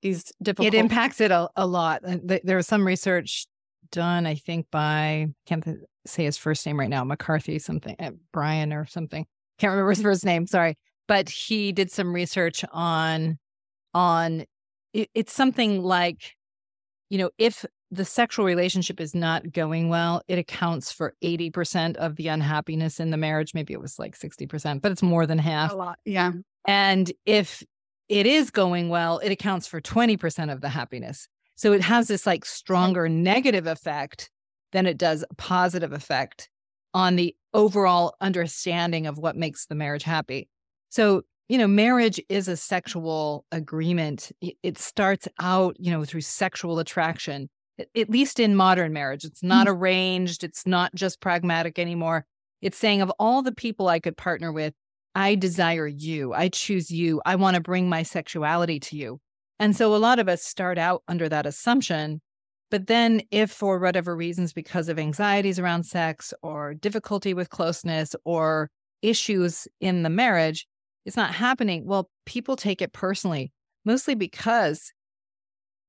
these 0.01 0.31
difficult 0.42 0.74
it 0.74 0.77
impacts 0.77 1.21
it 1.21 1.31
a, 1.31 1.49
a 1.56 1.66
lot. 1.66 2.02
There 2.04 2.57
was 2.57 2.68
some 2.68 2.85
research 2.85 3.47
done 3.92 4.26
i 4.26 4.33
think 4.33 4.66
by 4.71 5.28
can't 5.45 5.64
say 6.07 6.23
his 6.23 6.35
first 6.35 6.66
name 6.66 6.80
right 6.80 6.90
now 6.90 7.04
mccarthy 7.04 7.59
something 7.59 7.95
uh, 7.99 8.11
brian 8.31 8.73
or 8.73 8.85
something. 8.85 9.26
Can't 9.59 9.71
remember 9.71 9.92
his 9.92 10.02
first 10.02 10.26
name 10.26 10.47
sorry. 10.47 10.76
But 11.07 11.30
he 11.30 11.71
did 11.71 11.92
some 11.92 12.14
research 12.14 12.66
on 12.71 13.38
on 13.94 14.45
it, 14.94 15.09
it's 15.14 15.33
something 15.33 15.83
like 15.83 16.35
you 17.09 17.18
know 17.18 17.30
if 17.38 17.66
the 17.94 18.06
sexual 18.06 18.45
relationship 18.45 19.00
is 19.00 19.14
not 19.14 19.52
going 19.52 19.90
well, 19.90 20.21
it 20.28 20.40
accounts 20.40 20.92
for 20.92 21.14
80% 21.23 21.95
of 21.97 22.16
the 22.16 22.28
unhappiness 22.28 23.00
in 23.00 23.12
the 23.12 23.18
marriage. 23.18 23.54
Maybe 23.54 23.73
it 23.73 23.81
was 23.81 24.00
like 24.00 24.18
60%, 24.18 24.81
but 24.81 24.92
it's 24.92 25.04
more 25.04 25.26
than 25.26 25.38
half. 25.38 25.71
A 25.71 25.76
lot. 25.76 26.00
Yeah. 26.06 26.31
And 26.66 27.12
if 27.26 27.64
it 28.09 28.26
is 28.26 28.50
going 28.50 28.90
well, 28.90 29.19
it 29.19 29.31
accounts 29.31 29.68
for 29.68 29.80
20% 29.80 30.52
of 30.52 30.62
the 30.62 30.69
happiness. 30.69 31.28
So 31.56 31.71
it 31.71 31.81
has 31.81 32.07
this 32.07 32.26
like 32.26 32.45
stronger 32.45 33.07
negative 33.07 33.68
effect 33.68 34.30
than 34.71 34.88
it 34.88 34.97
does 34.97 35.23
a 35.30 35.35
positive 35.35 35.94
effect 35.94 36.50
on 36.94 37.16
the 37.16 37.35
overall 37.54 38.16
understanding 38.21 39.07
of 39.07 39.18
what 39.18 39.35
makes 39.35 39.68
the 39.68 39.76
marriage 39.76 40.04
happy. 40.04 40.50
So, 40.90 41.23
you 41.47 41.57
know, 41.57 41.68
marriage 41.68 42.19
is 42.30 42.47
a 42.47 42.57
sexual 42.57 43.45
agreement. 43.52 44.31
It 44.42 44.78
starts 44.78 45.28
out, 45.40 45.76
you 45.80 45.92
know, 45.92 46.06
through 46.06 46.21
sexual 46.21 46.80
attraction 46.80 47.50
at 47.95 48.09
least 48.09 48.40
in 48.40 48.56
modern 48.56 48.94
marriage. 48.94 49.25
It's 49.25 49.44
not 49.44 49.68
mm-hmm. 49.68 49.78
arranged, 49.78 50.44
it's 50.44 50.66
not 50.66 50.94
just 50.95 51.21
pragmatic 51.21 51.80
anymore. 51.80 52.25
It's 52.61 52.78
saying, 52.78 53.02
of 53.02 53.11
all 53.19 53.42
the 53.42 53.52
people 53.52 53.87
I 53.87 53.99
could 53.99 54.16
partner 54.16 54.52
with, 54.52 54.73
I 55.16 55.35
desire 55.35 55.87
you. 55.87 56.33
I 56.33 56.49
choose 56.49 56.90
you. 56.90 57.21
I 57.25 57.35
want 57.35 57.56
to 57.56 57.61
bring 57.61 57.90
my 57.90 58.04
sexuality 58.04 58.80
to 58.80 58.97
you. 58.97 59.19
And 59.59 59.75
so 59.75 59.95
a 59.95 59.97
lot 59.97 60.19
of 60.19 60.28
us 60.28 60.44
start 60.44 60.78
out 60.78 61.04
under 61.07 61.30
that 61.30 61.45
assumption. 61.45 62.21
But 62.71 62.87
then, 62.87 63.21
if 63.30 63.52
for 63.52 63.78
whatever 63.78 64.16
reasons, 64.16 64.52
because 64.52 64.90
of 64.90 64.97
anxieties 64.97 65.59
around 65.59 65.83
sex 65.83 66.33
or 66.42 66.73
difficulty 66.73 67.33
with 67.35 67.49
closeness 67.49 68.16
or 68.25 68.71
issues 69.04 69.68
in 69.80 70.02
the 70.02 70.09
marriage, 70.09 70.66
it's 71.06 71.18
not 71.18 71.35
happening, 71.35 71.85
well, 71.85 72.09
people 72.25 72.56
take 72.56 72.81
it 72.81 72.94
personally, 72.94 73.52
mostly 73.85 74.16
because 74.16 74.92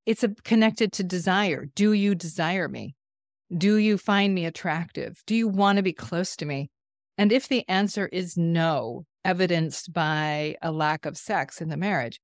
it's 0.07 0.23
a, 0.25 0.29
connected 0.45 0.93
to 0.93 1.05
desire. 1.05 1.67
Do 1.75 1.93
you 1.93 2.15
desire 2.15 2.69
me? 2.69 2.95
Do 3.57 3.77
you 3.77 3.99
find 3.99 4.35
me 4.35 4.45
attractive? 4.47 5.23
Do 5.27 5.35
you 5.35 5.49
want 5.49 5.77
to 5.77 5.83
be 5.83 5.93
close 5.93 6.37
to 6.37 6.47
me? 6.47 6.71
And 7.17 7.31
if 7.33 7.49
the 7.49 7.69
answer 7.69 8.09
is 8.09 8.37
no, 8.37 9.07
evidenced 9.25 9.93
by 9.93 10.57
a 10.61 10.73
lack 10.73 11.07
of 11.07 11.17
sex 11.17 11.61
in 11.61 11.69
the 11.69 11.77
marriage, 11.77 12.21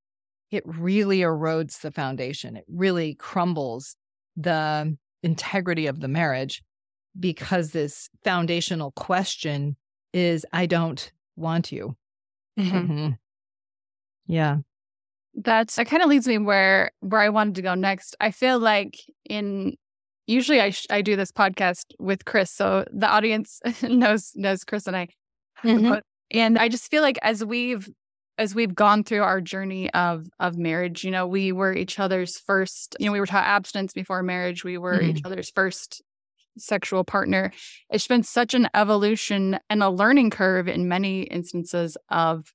it 0.50 0.64
really 0.66 1.20
erodes 1.20 1.80
the 1.80 1.90
foundation. 1.92 2.56
It 2.56 2.64
really 2.68 3.14
crumbles 3.14 3.96
the 4.36 4.96
integrity 5.22 5.86
of 5.86 6.00
the 6.00 6.08
marriage. 6.08 6.62
because 7.18 7.72
this 7.72 8.08
foundational 8.22 8.92
question 8.92 9.76
is 10.12 10.46
I 10.52 10.66
don't 10.66 11.12
want 11.36 11.72
you. 11.72 11.96
Mm-hmm. 12.58 12.76
Mm-hmm. 12.76 13.08
Yeah. 14.26 14.58
That's 15.34 15.76
that 15.76 15.86
kind 15.86 16.02
of 16.02 16.08
leads 16.08 16.26
me 16.26 16.38
where 16.38 16.90
where 17.00 17.20
I 17.20 17.28
wanted 17.28 17.54
to 17.56 17.62
go 17.62 17.74
next. 17.74 18.16
I 18.20 18.30
feel 18.30 18.58
like 18.58 18.98
in 19.28 19.76
usually 20.26 20.60
I 20.60 20.70
sh- 20.70 20.86
I 20.90 21.02
do 21.02 21.16
this 21.16 21.32
podcast 21.32 21.84
with 21.98 22.24
Chris, 22.24 22.50
so 22.50 22.84
the 22.92 23.08
audience 23.08 23.60
knows 23.82 24.32
knows 24.34 24.64
Chris 24.64 24.86
and 24.86 24.96
I. 24.96 25.08
Mhm. 25.62 26.00
And 26.32 26.58
I 26.58 26.68
just 26.68 26.90
feel 26.90 27.02
like 27.02 27.18
as 27.22 27.44
we've 27.44 27.88
as 28.38 28.54
we've 28.54 28.74
gone 28.74 29.04
through 29.04 29.22
our 29.22 29.40
journey 29.42 29.92
of 29.92 30.26
of 30.40 30.56
marriage, 30.56 31.04
you 31.04 31.10
know, 31.10 31.26
we 31.26 31.52
were 31.52 31.74
each 31.74 31.98
other's 31.98 32.38
first, 32.38 32.96
you 32.98 33.06
know, 33.06 33.12
we 33.12 33.20
were 33.20 33.26
taught 33.26 33.44
abstinence 33.44 33.92
before 33.92 34.22
marriage. 34.22 34.64
We 34.64 34.78
were 34.78 35.00
each 35.02 35.20
other's 35.24 35.50
first 35.50 36.00
sexual 36.56 37.04
partner. 37.04 37.52
It's 37.90 38.06
been 38.06 38.22
such 38.22 38.54
an 38.54 38.68
evolution 38.74 39.58
and 39.68 39.82
a 39.82 39.90
learning 39.90 40.30
curve 40.30 40.66
in 40.68 40.88
many 40.88 41.22
instances 41.22 41.96
of 42.08 42.52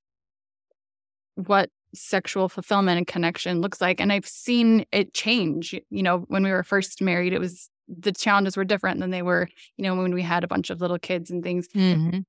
what 1.35 1.69
sexual 1.93 2.49
fulfillment 2.49 2.97
and 2.97 3.07
connection 3.07 3.61
looks 3.61 3.79
like. 3.81 4.01
And 4.01 4.11
I've 4.11 4.27
seen 4.27 4.85
it 4.91 5.13
change. 5.13 5.73
You 5.89 6.03
know, 6.03 6.19
when 6.27 6.43
we 6.43 6.51
were 6.51 6.63
first 6.63 7.01
married, 7.01 7.33
it 7.33 7.39
was 7.39 7.69
the 7.87 8.11
challenges 8.11 8.57
were 8.57 8.65
different 8.65 8.99
than 8.99 9.11
they 9.11 9.21
were, 9.21 9.47
you 9.77 9.83
know, 9.83 9.95
when 9.95 10.13
we 10.13 10.21
had 10.23 10.43
a 10.43 10.47
bunch 10.47 10.69
of 10.69 10.81
little 10.81 10.97
kids 10.99 11.29
and 11.29 11.43
things. 11.43 11.67
Mhm. 11.69 12.23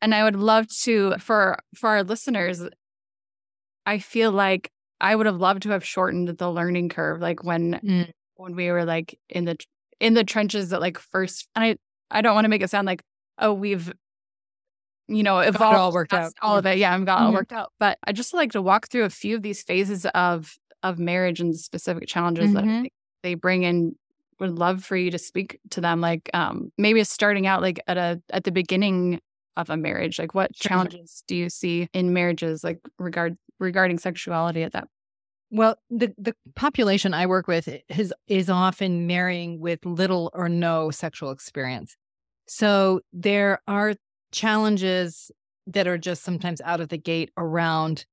And 0.00 0.14
I 0.14 0.24
would 0.24 0.36
love 0.36 0.66
to 0.82 1.16
for 1.18 1.58
for 1.74 1.90
our 1.90 2.02
listeners, 2.02 2.62
I 3.86 3.98
feel 3.98 4.30
like 4.32 4.70
I 5.00 5.14
would 5.14 5.26
have 5.26 5.36
loved 5.36 5.62
to 5.64 5.70
have 5.70 5.84
shortened 5.84 6.28
the 6.28 6.50
learning 6.50 6.88
curve, 6.88 7.20
like 7.20 7.42
when 7.44 7.74
Mm. 7.82 8.10
when 8.36 8.54
we 8.56 8.70
were 8.70 8.84
like 8.84 9.18
in 9.28 9.44
the 9.44 9.56
in 10.00 10.14
the 10.14 10.24
trenches 10.24 10.70
that 10.70 10.80
like 10.80 10.98
first 10.98 11.48
and 11.54 11.64
I 11.64 11.76
I 12.10 12.20
don't 12.22 12.34
want 12.34 12.44
to 12.44 12.48
make 12.48 12.62
it 12.62 12.70
sound 12.70 12.86
like, 12.86 13.02
oh, 13.38 13.52
we've 13.52 13.92
you 15.08 15.22
know, 15.22 15.38
evolved 15.38 15.76
all 15.76 15.92
worked 15.92 16.12
out. 16.12 16.32
all 16.42 16.56
of 16.56 16.66
it. 16.66 16.78
Yeah, 16.78 16.94
and 16.94 17.06
got 17.06 17.20
it 17.20 17.24
all 17.26 17.32
worked 17.32 17.52
out. 17.52 17.72
But 17.78 17.98
I 18.04 18.12
just 18.12 18.32
like 18.34 18.52
to 18.52 18.62
walk 18.62 18.88
through 18.88 19.04
a 19.04 19.10
few 19.10 19.36
of 19.36 19.42
these 19.42 19.62
phases 19.62 20.06
of 20.14 20.56
of 20.82 20.98
marriage 20.98 21.40
and 21.40 21.52
the 21.54 21.58
specific 21.58 22.08
challenges 22.08 22.52
that 22.52 22.64
Mhm. 22.64 22.82
think 22.82 22.92
they 23.22 23.34
bring 23.34 23.62
in. 23.64 23.96
Would 24.40 24.58
love 24.58 24.84
for 24.84 24.96
you 24.96 25.10
to 25.12 25.18
speak 25.18 25.60
to 25.70 25.80
them, 25.80 26.00
like 26.00 26.28
um, 26.34 26.72
maybe 26.76 27.04
starting 27.04 27.46
out 27.46 27.62
like 27.62 27.78
at 27.86 27.96
a 27.96 28.20
at 28.30 28.42
the 28.44 28.50
beginning 28.50 29.20
of 29.56 29.70
a 29.70 29.76
marriage. 29.76 30.18
Like, 30.18 30.34
what 30.34 30.52
Sure. 30.54 30.68
challenges 30.70 31.22
do 31.28 31.36
you 31.36 31.48
see 31.48 31.88
in 31.92 32.12
marriages, 32.12 32.64
like 32.64 32.80
regard 32.98 33.36
regarding 33.60 33.98
sexuality 33.98 34.64
at 34.64 34.72
that? 34.72 34.88
Well, 35.50 35.76
the 35.90 36.14
the 36.18 36.34
population 36.56 37.12
I 37.14 37.26
work 37.26 37.46
with 37.46 37.68
is 37.88 38.12
is 38.26 38.48
often 38.50 39.06
marrying 39.06 39.60
with 39.60 39.84
little 39.84 40.30
or 40.34 40.48
no 40.48 40.90
sexual 40.90 41.30
experience. 41.30 41.96
So 42.48 43.02
there 43.12 43.60
are 43.68 43.94
challenges 44.32 45.30
that 45.66 45.86
are 45.86 45.98
just 45.98 46.22
sometimes 46.22 46.60
out 46.62 46.80
of 46.80 46.88
the 46.88 46.98
gate 46.98 47.30
around 47.36 48.04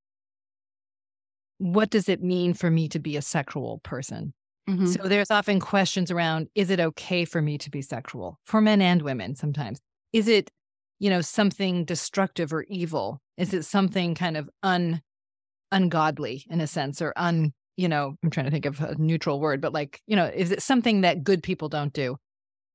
what 1.57 1.89
does 1.89 2.07
it 2.07 2.23
mean 2.23 2.53
for 2.53 2.69
me 2.71 2.88
to 2.89 2.99
be 2.99 3.17
a 3.17 3.21
sexual 3.21 3.79
person? 3.79 4.33
Mhm. 4.69 4.88
So 4.88 5.07
there's 5.07 5.31
often 5.31 5.59
questions 5.59 6.11
around 6.11 6.47
is 6.55 6.69
it 6.69 6.79
okay 6.79 7.25
for 7.25 7.41
me 7.41 7.57
to 7.57 7.69
be 7.69 7.81
sexual 7.81 8.39
for 8.45 8.61
men 8.61 8.81
and 8.81 9.01
women 9.01 9.35
sometimes? 9.35 9.79
Is 10.13 10.27
it, 10.27 10.51
you 10.99 11.09
know, 11.09 11.21
something 11.21 11.85
destructive 11.85 12.53
or 12.53 12.63
evil? 12.63 13.21
Is 13.38 13.53
it 13.53 13.63
something 13.63 14.15
kind 14.15 14.38
of 14.38 14.49
un 14.63 15.01
ungodly 15.71 16.45
in 16.49 16.61
a 16.61 16.67
sense 16.67 17.01
or 17.01 17.13
un, 17.15 17.53
you 17.77 17.88
know, 17.89 18.15
I'm 18.23 18.29
trying 18.29 18.45
to 18.45 18.51
think 18.51 18.65
of 18.65 18.81
a 18.81 18.95
neutral 18.97 19.39
word, 19.39 19.61
but 19.61 19.73
like, 19.73 20.01
you 20.07 20.15
know, 20.15 20.25
is 20.25 20.51
it 20.51 20.61
something 20.63 21.01
that 21.01 21.23
good 21.23 21.43
people 21.43 21.69
don't 21.69 21.93
do? 21.93 22.17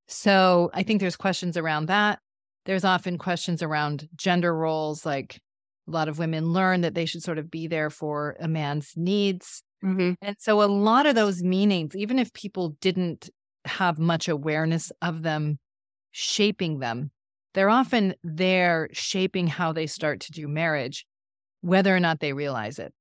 So 0.09 0.71
I 0.75 0.83
think 0.83 1.01
there's 1.01 1.17
questions 1.17 1.57
around 1.57 1.87
that. 1.87 2.21
There's 2.65 2.85
often 2.85 3.19
questions 3.19 3.63
around 3.63 4.09
gender 4.17 4.55
roles 4.55 5.05
like 5.05 5.41
a 5.87 5.91
lot 5.91 6.09
of 6.09 6.19
women 6.19 6.53
learn 6.53 6.81
that 6.81 6.95
they 6.95 7.05
should 7.05 7.23
sort 7.23 7.39
of 7.39 7.51
be 7.51 7.67
there 7.67 7.91
for 7.91 8.37
a 8.41 8.49
man's 8.49 8.93
needs. 8.97 9.63
Mhm. 9.83 10.17
And 10.23 10.37
so 10.39 10.63
a 10.63 10.65
lot 10.65 11.05
of 11.07 11.15
those 11.15 11.43
meanings, 11.43 11.95
even 11.95 12.19
if 12.19 12.33
people 12.33 12.71
didn't 12.81 13.29
have 13.67 13.99
much 13.99 14.29
awareness 14.29 14.91
of 15.03 15.23
them 15.23 15.59
shaping 16.13 16.79
them, 16.79 17.11
they're 17.53 17.71
often 17.71 18.15
there 18.23 18.89
shaping 18.93 19.47
how 19.47 19.73
they 19.73 19.87
start 19.87 20.21
to 20.21 20.33
do 20.33 20.49
marriage, 20.49 21.07
whether 21.61 21.95
or 21.95 22.01
not 22.01 22.21
they 22.21 22.33
realize 22.33 22.79
it. 22.79 22.93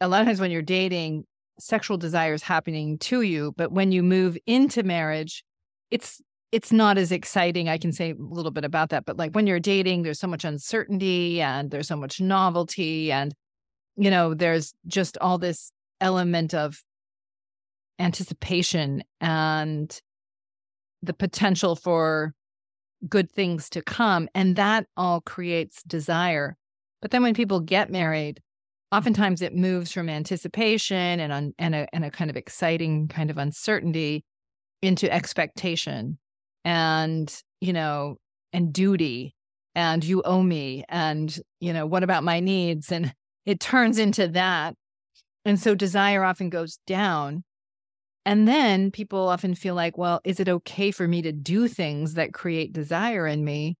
A 0.00 0.08
lot 0.08 0.20
of 0.20 0.26
times 0.26 0.40
when 0.40 0.50
you're 0.50 0.62
dating, 0.62 1.24
sexual 1.58 1.96
desire 1.96 2.34
is 2.34 2.42
happening 2.42 2.98
to 2.98 3.22
you, 3.22 3.54
but 3.56 3.72
when 3.72 3.92
you 3.92 4.02
move 4.02 4.36
into 4.46 4.82
marriage, 4.82 5.44
it's 5.90 6.20
it's 6.52 6.70
not 6.70 6.98
as 6.98 7.10
exciting. 7.10 7.68
I 7.68 7.78
can 7.78 7.92
say 7.92 8.10
a 8.10 8.14
little 8.16 8.50
bit 8.50 8.64
about 8.64 8.90
that, 8.90 9.06
but 9.06 9.16
like 9.16 9.32
when 9.32 9.46
you're 9.46 9.58
dating, 9.58 10.02
there's 10.02 10.20
so 10.20 10.28
much 10.28 10.44
uncertainty 10.44 11.40
and 11.40 11.70
there's 11.70 11.88
so 11.88 11.96
much 11.96 12.20
novelty 12.20 13.10
and 13.10 13.34
you 13.96 14.10
know, 14.10 14.34
there's 14.34 14.74
just 14.86 15.18
all 15.18 15.38
this 15.38 15.70
element 16.00 16.54
of 16.54 16.82
anticipation 17.98 19.02
and 19.20 20.00
the 21.02 21.12
potential 21.12 21.76
for 21.76 22.32
good 23.08 23.30
things 23.30 23.68
to 23.70 23.82
come. 23.82 24.28
And 24.34 24.56
that 24.56 24.86
all 24.96 25.20
creates 25.20 25.82
desire. 25.82 26.56
But 27.00 27.10
then 27.10 27.22
when 27.22 27.34
people 27.34 27.60
get 27.60 27.90
married, 27.90 28.40
oftentimes 28.90 29.42
it 29.42 29.54
moves 29.54 29.92
from 29.92 30.08
anticipation 30.08 31.20
and, 31.20 31.54
and, 31.58 31.74
a, 31.74 31.86
and 31.92 32.04
a 32.04 32.10
kind 32.10 32.30
of 32.30 32.36
exciting 32.36 33.08
kind 33.08 33.30
of 33.30 33.38
uncertainty 33.38 34.24
into 34.80 35.12
expectation 35.12 36.18
and, 36.64 37.42
you 37.60 37.72
know, 37.72 38.16
and 38.52 38.72
duty 38.72 39.34
and 39.74 40.04
you 40.04 40.22
owe 40.22 40.42
me 40.42 40.84
and, 40.88 41.38
you 41.60 41.72
know, 41.72 41.86
what 41.86 42.02
about 42.02 42.24
my 42.24 42.40
needs? 42.40 42.92
And 42.92 43.14
it 43.46 43.60
turns 43.60 43.98
into 43.98 44.28
that. 44.28 44.74
And 45.44 45.58
so 45.58 45.74
desire 45.74 46.22
often 46.22 46.50
goes 46.50 46.78
down. 46.86 47.44
And 48.24 48.46
then 48.46 48.90
people 48.92 49.28
often 49.28 49.54
feel 49.54 49.74
like, 49.74 49.98
well, 49.98 50.20
is 50.24 50.38
it 50.38 50.48
okay 50.48 50.92
for 50.92 51.08
me 51.08 51.22
to 51.22 51.32
do 51.32 51.66
things 51.66 52.14
that 52.14 52.32
create 52.32 52.72
desire 52.72 53.26
in 53.26 53.44
me? 53.44 53.76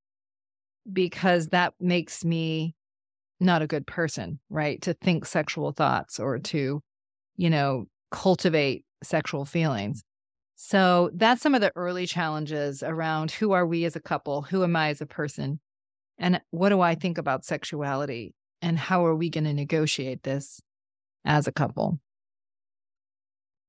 Because 0.92 1.48
that 1.48 1.74
makes 1.78 2.24
me 2.24 2.74
not 3.38 3.62
a 3.62 3.68
good 3.68 3.86
person, 3.86 4.40
right? 4.50 4.80
To 4.82 4.94
think 4.94 5.26
sexual 5.26 5.70
thoughts 5.72 6.18
or 6.18 6.38
to, 6.38 6.80
you 7.36 7.50
know, 7.50 7.86
cultivate 8.10 8.84
sexual 9.02 9.44
feelings. 9.44 10.02
So 10.64 11.10
that's 11.14 11.42
some 11.42 11.56
of 11.56 11.60
the 11.60 11.72
early 11.74 12.06
challenges 12.06 12.84
around 12.84 13.32
who 13.32 13.50
are 13.50 13.66
we 13.66 13.84
as 13.84 13.96
a 13.96 14.00
couple? 14.00 14.42
Who 14.42 14.62
am 14.62 14.76
I 14.76 14.90
as 14.90 15.00
a 15.00 15.06
person? 15.06 15.58
And 16.18 16.40
what 16.50 16.70
do 16.70 16.80
I 16.80 16.94
think 16.94 17.18
about 17.18 17.44
sexuality? 17.44 18.34
And 18.62 18.78
how 18.78 19.06
are 19.06 19.16
we 19.16 19.30
going 19.30 19.44
to 19.44 19.54
negotiate 19.54 20.24
this 20.24 20.60
as 21.24 21.46
a 21.48 21.52
couple? 21.52 22.00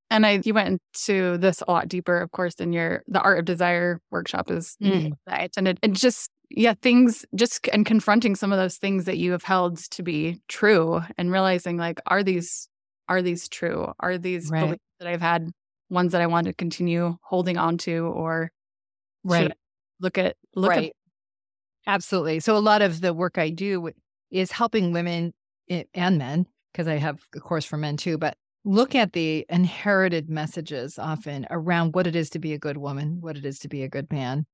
And 0.09 0.25
I 0.25 0.41
you 0.43 0.53
went 0.53 0.79
into 0.93 1.37
this 1.37 1.61
a 1.67 1.71
lot 1.71 1.87
deeper, 1.87 2.19
of 2.19 2.31
course, 2.31 2.55
in 2.55 2.73
your 2.73 3.03
the 3.07 3.21
art 3.21 3.39
of 3.39 3.45
desire 3.45 3.99
workshop 4.11 4.51
is 4.51 4.77
Mhm. 4.79 5.15
that 5.25 5.39
I 5.39 5.43
attended. 5.43 5.79
And 5.81 5.95
just 5.95 6.29
yeah, 6.49 6.75
things 6.81 7.25
just 7.35 7.67
and 7.73 7.85
confronting 7.85 8.35
some 8.35 8.51
of 8.51 8.59
those 8.59 8.77
things 8.77 9.05
that 9.05 9.17
you 9.17 9.31
have 9.31 9.43
held 9.43 9.77
to 9.91 10.03
be 10.03 10.39
true 10.47 11.01
and 11.17 11.31
realizing 11.31 11.77
like, 11.77 11.99
are 12.07 12.23
these 12.23 12.67
are 13.09 13.21
these 13.21 13.49
true? 13.49 13.91
Are 13.99 14.17
these 14.17 14.51
Right. 14.51 14.57
beliefs 14.59 14.81
that 14.99 15.07
I've 15.07 15.21
had 15.21 15.51
ones 15.93 16.11
that 16.11 16.21
I 16.21 16.27
want 16.27 16.47
to 16.47 16.53
continue 16.53 17.17
holding 17.21 17.57
on 17.57 17.77
to 17.79 18.05
or 18.07 18.51
Right. 19.23 19.53
Look 19.99 20.17
at 20.17 20.35
look 20.55 20.69
right. 20.69 20.89
at 20.89 20.93
Absolutely. 21.87 22.39
So 22.39 22.57
a 22.57 22.59
lot 22.59 22.81
of 22.81 23.01
the 23.01 23.13
work 23.13 23.37
I 23.37 23.49
do 23.49 23.91
is 24.31 24.51
helping 24.51 24.91
women 24.93 25.33
and 25.69 26.17
men, 26.17 26.45
because 26.71 26.87
I 26.87 26.95
have 26.95 27.19
a 27.35 27.39
course 27.39 27.65
for 27.65 27.77
men 27.77 27.97
too, 27.97 28.17
but 28.17 28.35
look 28.65 28.95
at 28.95 29.13
the 29.13 29.45
inherited 29.49 30.29
messages 30.29 30.97
often 30.97 31.45
around 31.49 31.93
what 31.93 32.07
it 32.07 32.15
is 32.15 32.29
to 32.31 32.39
be 32.39 32.53
a 32.53 32.57
good 32.57 32.77
woman, 32.77 33.17
what 33.19 33.37
it 33.37 33.45
is 33.45 33.59
to 33.59 33.67
be 33.67 33.83
a 33.83 33.89
good 33.89 34.11
man, 34.11 34.45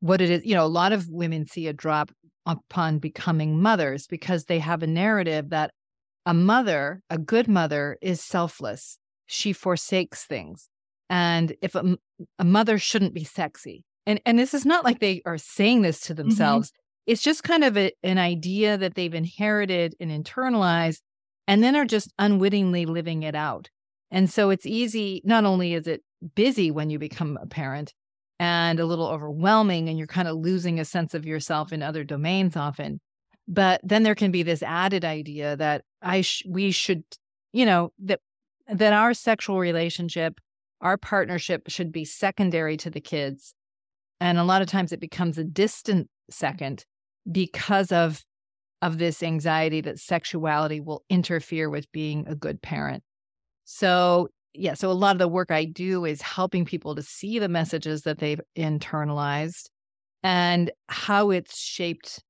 what 0.00 0.20
it 0.20 0.30
is. 0.30 0.44
You 0.46 0.54
know, 0.54 0.64
a 0.64 0.66
lot 0.66 0.92
of 0.92 1.08
women 1.08 1.46
see 1.46 1.66
a 1.68 1.72
drop 1.72 2.10
upon 2.46 2.98
becoming 2.98 3.60
mothers 3.60 4.06
because 4.06 4.44
they 4.44 4.58
have 4.58 4.82
a 4.82 4.86
narrative 4.86 5.50
that 5.50 5.70
a 6.24 6.32
mother, 6.32 7.02
a 7.10 7.18
good 7.18 7.48
mother, 7.48 7.98
is 8.00 8.22
selfless. 8.22 8.98
She 9.26 9.52
forsakes 9.52 10.24
things. 10.24 10.68
And 11.10 11.54
if 11.62 11.74
a 11.74 12.44
mother 12.44 12.78
shouldn't 12.78 13.14
be 13.14 13.24
sexy, 13.24 13.84
and 14.06 14.20
and 14.26 14.38
this 14.38 14.54
is 14.54 14.66
not 14.66 14.84
like 14.84 15.00
they 15.00 15.22
are 15.24 15.38
saying 15.38 15.82
this 15.82 16.00
to 16.00 16.12
mm-hmm. 16.12 16.22
themselves. 16.22 16.72
It's 17.06 17.22
just 17.22 17.42
kind 17.42 17.64
of 17.64 17.78
a, 17.78 17.90
an 18.02 18.18
idea 18.18 18.76
that 18.76 18.94
they've 18.94 19.14
inherited 19.14 19.94
and 19.98 20.10
internalized, 20.10 21.00
and 21.46 21.62
then 21.62 21.74
are 21.74 21.86
just 21.86 22.12
unwittingly 22.18 22.84
living 22.84 23.22
it 23.22 23.34
out. 23.34 23.70
And 24.10 24.28
so 24.30 24.50
it's 24.50 24.66
easy. 24.66 25.22
Not 25.24 25.46
only 25.46 25.72
is 25.72 25.86
it 25.86 26.02
busy 26.34 26.70
when 26.70 26.90
you 26.90 26.98
become 26.98 27.38
a 27.40 27.46
parent, 27.46 27.94
and 28.38 28.78
a 28.78 28.86
little 28.86 29.06
overwhelming, 29.06 29.88
and 29.88 29.98
you're 29.98 30.06
kind 30.06 30.28
of 30.28 30.36
losing 30.36 30.78
a 30.78 30.84
sense 30.84 31.14
of 31.14 31.26
yourself 31.26 31.72
in 31.72 31.82
other 31.82 32.04
domains 32.04 32.56
often. 32.56 33.00
But 33.46 33.80
then 33.82 34.02
there 34.02 34.14
can 34.14 34.30
be 34.30 34.42
this 34.42 34.62
added 34.62 35.04
idea 35.04 35.56
that 35.56 35.82
I 36.02 36.20
sh- 36.20 36.44
we 36.46 36.70
should, 36.70 37.02
you 37.52 37.64
know, 37.66 37.92
that 38.00 38.20
that 38.68 38.92
our 38.92 39.14
sexual 39.14 39.58
relationship, 39.58 40.38
our 40.80 40.96
partnership 40.96 41.62
should 41.68 41.92
be 41.92 42.04
secondary 42.04 42.76
to 42.78 42.90
the 42.90 43.00
kids 43.00 43.54
And 44.20 44.38
a 44.38 44.44
lot 44.44 44.62
of 44.62 44.68
times 44.68 44.92
it 44.92 45.00
becomes 45.00 45.38
a 45.38 45.44
distant 45.44 46.08
second 46.30 46.84
because 47.30 47.92
of 47.92 48.22
of 48.82 48.98
this 48.98 49.22
anxiety 49.22 49.80
that 49.82 49.98
sexuality 49.98 50.80
will 50.80 51.04
interfere 51.10 51.70
with 51.70 51.90
being 51.92 52.26
a 52.28 52.34
good 52.34 52.62
parent. 52.62 53.02
So, 53.64 54.28
yeah, 54.54 54.74
so 54.74 54.90
a 54.90 54.92
lot 54.92 55.16
of 55.16 55.18
the 55.18 55.28
work 55.28 55.50
I 55.50 55.64
do 55.64 56.04
is 56.04 56.22
helping 56.22 56.64
people 56.64 56.94
to 56.94 57.02
see 57.02 57.38
the 57.38 57.48
messages 57.48 58.02
that 58.02 58.18
they've 58.18 58.40
internalized 58.56 59.66
and 60.22 60.70
how 60.88 61.30
it's 61.30 61.58
shaped 61.60 62.22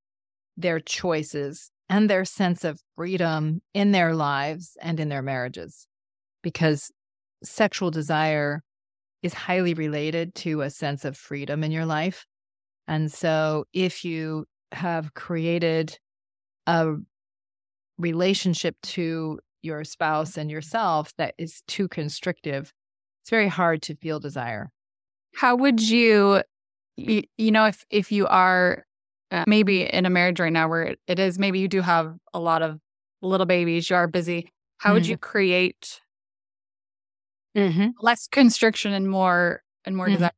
their 0.57 0.81
choices 0.81 1.71
and 1.89 2.11
their 2.11 2.25
sense 2.25 2.65
of 2.65 2.81
freedom 2.97 3.63
in 3.75 3.93
their 3.93 4.15
lives 4.15 4.77
and 4.83 5.01
in 5.01 5.09
their 5.09 5.23
marriages. 5.23 5.87
Because 6.43 6.91
sexual 7.43 7.91
desire 7.91 8.63
is 9.23 9.35
highly 9.35 9.75
related 9.75 10.35
to 10.35 10.63
a 10.63 10.71
sense 10.71 11.05
of 11.05 11.17
freedom 11.17 11.65
in 11.65 11.73
your 11.73 11.87
life. 11.87 12.27
And 12.87 13.13
so 13.13 13.65
if 13.73 14.05
you 14.05 14.47
have 14.73 15.15
created 15.15 15.99
a 16.67 16.95
relationship 17.99 18.77
to 18.83 19.41
your 19.63 19.85
spouse 19.85 20.37
and 20.37 20.51
yourself 20.51 21.13
that 21.19 21.35
is 21.37 21.63
too 21.67 21.89
constrictive, 21.89 22.73
it's 23.23 23.31
very 23.31 23.49
hard 23.49 23.83
to 23.83 23.97
feel 23.97 24.21
desire. 24.21 24.71
How 25.35 25.57
would 25.57 25.81
you, 25.81 26.43
you, 26.97 27.23
you 27.37 27.51
know, 27.51 27.67
if 27.67 27.85
if 27.91 28.13
you 28.13 28.27
are 28.27 28.85
uh, 29.31 29.45
maybe 29.47 29.83
in 29.83 30.07
a 30.07 30.11
marriage 30.11 30.41
right 30.41 30.53
now 30.53 30.69
where 30.69 30.83
it, 30.85 31.01
it 31.07 31.19
is 31.19 31.39
maybe 31.39 31.59
you 31.59 31.69
do 31.69 31.83
have 31.83 32.15
a 32.33 32.41
lot 32.41 32.63
of 32.63 32.79
little 33.21 33.47
babies, 33.47 33.91
you 33.91 33.97
are 33.97 34.07
busy. 34.07 34.51
How 34.79 34.91
mm-hmm. 34.91 34.95
would 34.95 35.07
you 35.07 35.19
create 35.19 36.01
mm-hmm. 37.57 37.89
less 38.01 38.27
constriction 38.27 38.93
and 38.93 39.09
more 39.09 39.63
and 39.85 39.97
more 39.97 40.07
mm-hmm. 40.07 40.15
desire? 40.15 40.31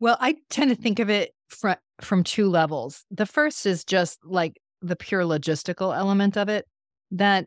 Well, 0.00 0.16
I 0.20 0.36
tend 0.50 0.70
to 0.70 0.76
think 0.76 0.98
of 0.98 1.10
it 1.10 1.32
from 1.48 1.76
from 2.00 2.22
two 2.22 2.48
levels. 2.48 3.04
The 3.10 3.26
first 3.26 3.64
is 3.66 3.84
just 3.84 4.18
like 4.24 4.60
the 4.82 4.96
pure 4.96 5.22
logistical 5.22 5.96
element 5.96 6.36
of 6.36 6.48
it 6.48 6.66
that 7.10 7.46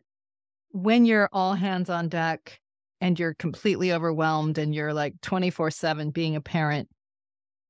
when 0.72 1.04
you're 1.04 1.28
all 1.32 1.54
hands 1.54 1.88
on 1.88 2.08
deck 2.08 2.58
and 3.00 3.18
you're 3.18 3.34
completely 3.34 3.92
overwhelmed 3.92 4.58
and 4.58 4.74
you're 4.74 4.92
like 4.92 5.14
24/7 5.20 6.12
being 6.12 6.36
a 6.36 6.40
parent, 6.40 6.88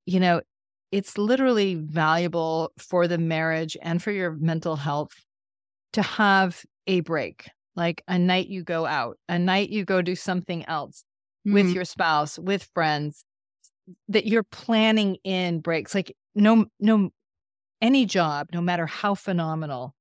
you 0.06 0.20
know, 0.20 0.40
it's 0.92 1.18
literally 1.18 1.74
valuable 1.76 2.72
for 2.78 3.06
the 3.06 3.18
marriage 3.18 3.76
and 3.82 4.02
for 4.02 4.10
your 4.10 4.32
mental 4.32 4.76
health 4.76 5.12
to 5.92 6.02
have 6.02 6.64
a 6.86 7.00
break, 7.00 7.48
like 7.80 8.02
a 8.06 8.18
night 8.18 8.48
you 8.48 8.62
go 8.62 8.84
out, 8.84 9.16
a 9.26 9.38
night 9.38 9.70
you 9.70 9.86
go 9.86 10.02
do 10.02 10.14
something 10.14 10.66
else 10.66 11.02
mm-hmm. 11.46 11.54
with 11.54 11.70
your 11.70 11.86
spouse, 11.86 12.38
with 12.38 12.68
friends, 12.74 13.24
that 14.08 14.26
you're 14.26 14.42
planning 14.42 15.16
in 15.24 15.60
breaks. 15.60 15.94
Like 15.94 16.14
no, 16.34 16.66
no, 16.78 17.08
any 17.80 18.04
job, 18.04 18.48
no 18.52 18.60
matter 18.60 18.84
how 18.84 19.14
phenomenal, 19.14 19.94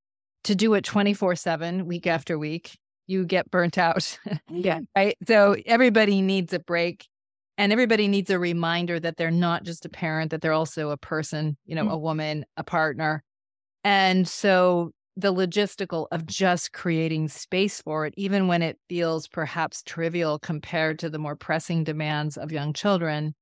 to 0.44 0.56
do 0.56 0.74
it 0.74 0.84
24 0.84 1.36
7, 1.36 1.86
week 1.86 2.06
after 2.06 2.38
week, 2.38 2.78
you 3.08 3.26
get 3.26 3.50
burnt 3.50 3.78
out. 3.78 4.20
yeah. 4.50 4.82
Right. 4.96 5.16
So 5.26 5.56
everybody 5.66 6.22
needs 6.22 6.52
a 6.54 6.60
break 6.60 7.08
and 7.58 7.72
everybody 7.72 8.10
needs 8.10 8.30
a 8.30 8.38
reminder 8.38 9.00
that 9.00 9.16
they're 9.16 9.32
not 9.32 9.64
just 9.64 9.86
a 9.86 9.90
parent, 9.90 10.32
that 10.32 10.42
they're 10.42 10.52
also 10.52 10.90
a 10.90 10.98
person, 10.98 11.58
you 11.66 11.76
know, 11.76 11.84
mm-hmm. 11.84 11.92
a 11.92 11.98
woman, 11.98 12.46
a 12.58 12.64
partner. 12.66 13.24
And 13.86 14.28
so 14.28 14.92
the 15.18 15.34
logistical 15.34 16.08
of 16.12 16.26
just 16.26 16.72
creating 16.72 17.28
space 17.28 17.82
for 17.82 18.06
it, 18.06 18.14
even 18.16 18.48
when 18.48 18.62
it 18.62 18.80
feels 18.88 19.28
perhaps 19.28 19.84
trivial 19.84 20.40
compared 20.40 21.00
to 21.00 21.10
the 21.10 21.20
more 21.20 21.36
pressing 21.36 21.84
demands 21.84 22.38
of 22.38 22.52
young 22.52 22.74
children, 22.74 23.34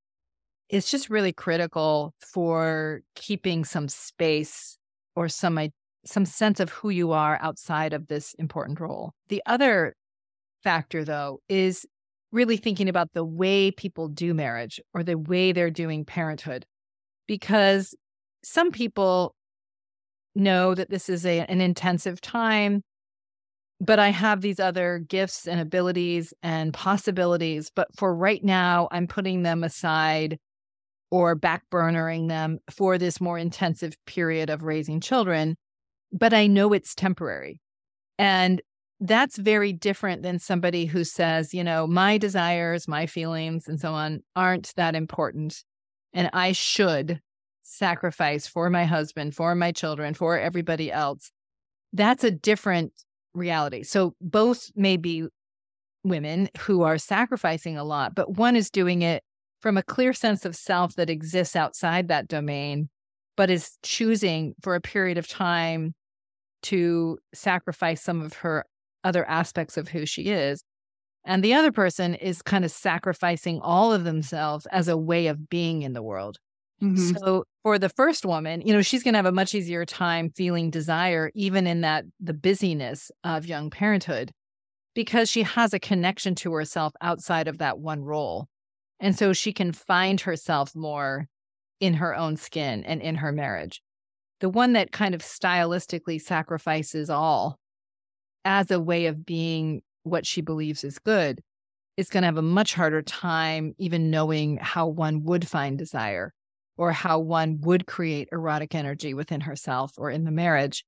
is 0.70 0.90
just 0.90 1.10
really 1.10 1.32
critical 1.32 2.14
for 2.20 3.02
keeping 3.16 3.64
some 3.64 3.88
space 3.88 4.78
or 5.16 5.30
some 5.30 5.60
some 6.06 6.26
sense 6.26 6.60
of 6.60 6.70
who 6.70 6.90
you 6.90 7.12
are 7.12 7.38
outside 7.42 7.92
of 7.92 8.08
this 8.08 8.34
important 8.36 8.80
role. 8.80 9.14
The 9.28 9.42
other 9.46 9.94
factor 10.64 11.04
though 11.04 11.42
is 11.50 11.86
really 12.32 12.58
thinking 12.58 12.90
about 12.90 13.14
the 13.14 13.24
way 13.24 13.72
people 13.72 14.08
do 14.08 14.34
marriage 14.34 14.80
or 14.94 15.04
the 15.04 15.18
way 15.18 15.52
they're 15.52 15.72
doing 15.72 16.06
parenthood 16.06 16.66
because 17.28 17.96
some 18.44 18.72
people 18.72 19.36
know 20.38 20.74
that 20.76 20.90
this 20.90 21.10
is 21.10 21.26
a, 21.26 21.40
an 21.42 21.62
intensive 21.62 22.22
time 22.22 22.84
but 23.80 24.00
I 24.00 24.10
have 24.10 24.42
these 24.42 24.60
other 24.60 25.00
gifts 25.08 25.48
and 25.48 25.60
abilities 25.60 26.34
and 26.42 26.74
possibilities. 26.74 27.72
But 27.74 27.90
for 27.96 28.14
right 28.16 28.44
now, 28.44 28.88
I'm 28.92 29.08
putting 29.08 29.44
them 29.44 29.64
aside 29.64 30.40
or 31.12 31.36
backburnering 31.36 32.28
them 32.28 32.60
for 32.70 32.98
this 32.98 33.22
more 33.22 33.38
intensive 33.38 33.96
period 34.06 34.50
of 34.50 34.64
raising 34.64 35.00
children, 35.00 35.56
but 36.12 36.34
I 36.34 36.48
know 36.48 36.74
it's 36.74 36.96
temporary. 36.96 37.62
And 38.18 38.62
that's 39.00 39.38
very 39.38 39.72
different 39.72 40.24
than 40.24 40.40
somebody 40.40 40.86
who 40.86 41.04
says, 41.04 41.54
you 41.54 41.64
know, 41.64 41.86
my 41.86 42.18
desires, 42.18 42.88
my 42.88 43.06
feelings, 43.06 43.68
and 43.68 43.80
so 43.80 43.94
on 43.94 44.22
aren't 44.36 44.74
that 44.76 44.96
important. 44.96 45.64
And 46.14 46.30
I 46.34 46.52
should 46.52 47.22
sacrifice 47.68 48.48
for 48.48 48.70
my 48.70 48.86
husband, 48.86 49.36
for 49.36 49.54
my 49.56 49.72
children, 49.72 50.14
for 50.14 50.40
everybody 50.40 50.92
else. 50.92 51.32
That's 51.94 52.24
a 52.24 52.32
different 52.32 52.94
reality. 53.34 53.84
So 53.84 54.16
both 54.22 54.72
may 54.76 54.98
be 54.98 55.28
women 56.04 56.50
who 56.60 56.84
are 56.84 56.98
sacrificing 56.98 57.78
a 57.78 57.84
lot, 57.84 58.16
but 58.16 58.38
one 58.38 58.56
is 58.56 58.70
doing 58.70 59.02
it 59.02 59.24
from 59.62 59.78
a 59.78 59.84
clear 59.84 60.14
sense 60.14 60.46
of 60.46 60.56
self 60.56 60.96
that 60.96 61.10
exists 61.10 61.56
outside 61.56 62.08
that 62.08 62.28
domain, 62.28 62.90
but 63.36 63.50
is 63.50 63.78
choosing 63.84 64.54
for 64.62 64.76
a 64.76 64.82
period 64.82 65.18
of 65.18 65.28
time 65.28 65.94
to 66.64 67.18
sacrifice 67.34 68.02
some 68.02 68.22
of 68.22 68.34
her 68.34 68.66
other 69.04 69.28
aspects 69.28 69.78
of 69.78 69.90
who 69.90 70.06
she 70.06 70.24
is. 70.24 70.64
And 71.26 71.44
the 71.44 71.54
other 71.54 71.72
person 71.72 72.16
is 72.16 72.42
kind 72.42 72.64
of 72.64 72.72
sacrificing 72.72 73.60
all 73.62 73.92
of 73.92 74.06
themselves 74.06 74.66
as 74.68 74.88
a 74.88 74.98
way 74.98 75.28
of 75.28 75.50
being 75.50 75.82
in 75.82 75.94
the 75.94 76.02
world. 76.02 76.38
Mm-hmm. 76.82 77.18
So 77.18 77.44
for 77.68 77.78
the 77.78 77.90
first 77.90 78.26
woman, 78.26 78.62
you 78.62 78.72
know, 78.72 78.82
she's 78.82 79.04
going 79.04 79.14
to 79.14 79.18
have 79.18 79.26
a 79.26 79.32
much 79.34 79.54
easier 79.54 79.84
time 79.84 80.30
feeling 80.30 80.70
desire, 80.70 81.32
even 81.36 81.68
in 81.68 81.82
that 81.82 82.06
the 82.18 82.34
busyness 82.34 83.12
of 83.26 83.46
young 83.46 83.70
parenthood, 83.70 84.32
because 84.96 85.30
she 85.30 85.44
has 85.44 85.74
a 85.74 85.80
connection 85.80 86.34
to 86.34 86.54
herself 86.54 86.94
outside 87.02 87.50
of 87.50 87.58
that 87.58 87.78
one 87.78 88.04
role. 88.04 88.48
And 89.02 89.18
so 89.18 89.34
she 89.34 89.52
can 89.52 89.74
find 89.74 90.22
herself 90.22 90.74
more 90.78 91.28
in 91.82 91.96
her 91.96 92.16
own 92.16 92.38
skin 92.38 92.86
and 92.86 93.02
in 93.02 93.16
her 93.16 93.34
marriage. 93.34 93.82
The 94.40 94.48
one 94.48 94.72
that 94.72 94.94
kind 94.94 95.14
of 95.14 95.22
stylistically 95.22 96.22
sacrifices 96.22 97.10
all 97.10 97.60
as 98.46 98.72
a 98.72 98.80
way 98.80 99.08
of 99.08 99.26
being 99.26 99.82
what 100.04 100.26
she 100.26 100.40
believes 100.40 100.86
is 100.86 101.00
good 101.00 101.42
is 101.98 102.08
going 102.08 102.22
to 102.22 102.28
have 102.28 102.38
a 102.38 102.42
much 102.42 102.76
harder 102.76 103.02
time 103.02 103.76
even 103.78 104.10
knowing 104.10 104.56
how 104.56 104.88
one 104.88 105.26
would 105.26 105.46
find 105.46 105.78
desire 105.78 106.34
or 106.78 106.92
how 106.92 107.20
one 107.20 107.60
would 107.62 107.88
create 107.88 108.30
erotic 108.32 108.76
energy 108.76 109.14
within 109.14 109.42
herself 109.42 109.94
or 109.98 110.12
in 110.12 110.24
the 110.24 110.32
marriage 110.32 110.86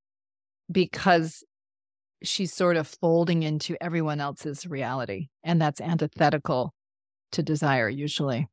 because 0.71 1.43
she's 2.23 2.53
sort 2.53 2.77
of 2.77 2.87
folding 2.87 3.43
into 3.43 3.75
everyone 3.81 4.21
else's 4.21 4.67
reality. 4.67 5.27
And 5.43 5.61
that's 5.61 5.81
antithetical 5.81 6.73
to 7.31 7.43
desire 7.43 7.89
usually. 7.89 8.47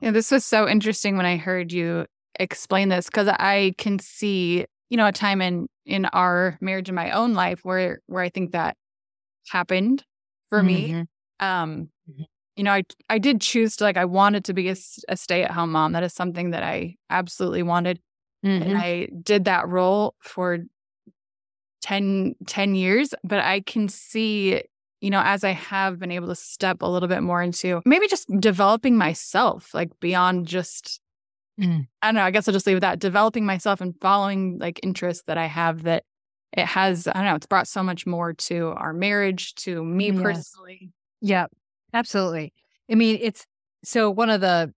Yeah, 0.00 0.10
this 0.10 0.30
was 0.30 0.44
so 0.44 0.68
interesting 0.68 1.16
when 1.16 1.26
I 1.26 1.36
heard 1.36 1.72
you 1.72 2.06
explain 2.38 2.88
this 2.88 3.06
because 3.06 3.28
I 3.28 3.74
can 3.78 3.98
see, 3.98 4.66
you 4.90 4.96
know, 4.96 5.06
a 5.06 5.12
time 5.12 5.40
in 5.40 5.68
in 5.86 6.04
our 6.06 6.58
marriage 6.60 6.88
in 6.88 6.94
my 6.94 7.12
own 7.12 7.32
life 7.32 7.60
where 7.62 8.00
where 8.06 8.22
I 8.22 8.28
think 8.28 8.52
that 8.52 8.76
happened 9.48 10.04
for 10.50 10.58
mm-hmm. 10.58 11.00
me. 11.00 11.04
Um. 11.40 11.88
You 12.56 12.64
know, 12.64 12.72
I 12.72 12.84
I 13.08 13.18
did 13.18 13.40
choose 13.40 13.76
to 13.76 13.84
like 13.84 13.96
I 13.96 14.04
wanted 14.04 14.44
to 14.46 14.54
be 14.54 14.68
a, 14.68 14.76
a 15.08 15.16
stay 15.16 15.42
at 15.42 15.50
home 15.50 15.72
mom. 15.72 15.92
That 15.92 16.02
is 16.02 16.12
something 16.12 16.50
that 16.50 16.62
I 16.62 16.96
absolutely 17.10 17.62
wanted, 17.62 18.00
mm-hmm. 18.44 18.62
and 18.62 18.78
I 18.78 19.08
did 19.22 19.44
that 19.44 19.68
role 19.68 20.14
for 20.20 20.60
10, 21.82 22.34
10 22.46 22.74
years. 22.74 23.14
But 23.22 23.40
I 23.40 23.60
can 23.60 23.88
see 23.88 24.62
you 25.00 25.10
know, 25.10 25.22
as 25.24 25.44
I 25.44 25.50
have 25.50 25.98
been 25.98 26.10
able 26.10 26.28
to 26.28 26.34
step 26.34 26.82
a 26.82 26.86
little 26.86 27.08
bit 27.08 27.22
more 27.22 27.42
into 27.42 27.82
maybe 27.84 28.08
just 28.08 28.28
developing 28.40 28.96
myself, 28.96 29.74
like 29.74 29.90
beyond 30.00 30.46
just, 30.46 31.00
mm. 31.60 31.86
I 32.02 32.06
don't 32.06 32.14
know, 32.14 32.22
I 32.22 32.30
guess 32.30 32.48
I'll 32.48 32.52
just 32.52 32.66
leave 32.66 32.78
it 32.78 32.80
that 32.80 32.98
developing 32.98 33.44
myself 33.44 33.80
and 33.80 33.94
following 34.00 34.58
like 34.58 34.80
interests 34.82 35.24
that 35.26 35.38
I 35.38 35.46
have 35.46 35.82
that 35.84 36.04
it 36.52 36.64
has, 36.66 37.06
I 37.06 37.12
don't 37.12 37.24
know, 37.24 37.34
it's 37.34 37.46
brought 37.46 37.68
so 37.68 37.82
much 37.82 38.06
more 38.06 38.32
to 38.32 38.68
our 38.76 38.92
marriage, 38.92 39.54
to 39.56 39.84
me 39.84 40.10
yes. 40.10 40.22
personally. 40.22 40.90
Yeah, 41.20 41.46
absolutely. 41.96 42.52
I 42.90 42.94
mean, 42.94 43.18
it's 43.20 43.46
so 43.84 44.10
one 44.10 44.30
of 44.30 44.40
the 44.40 44.72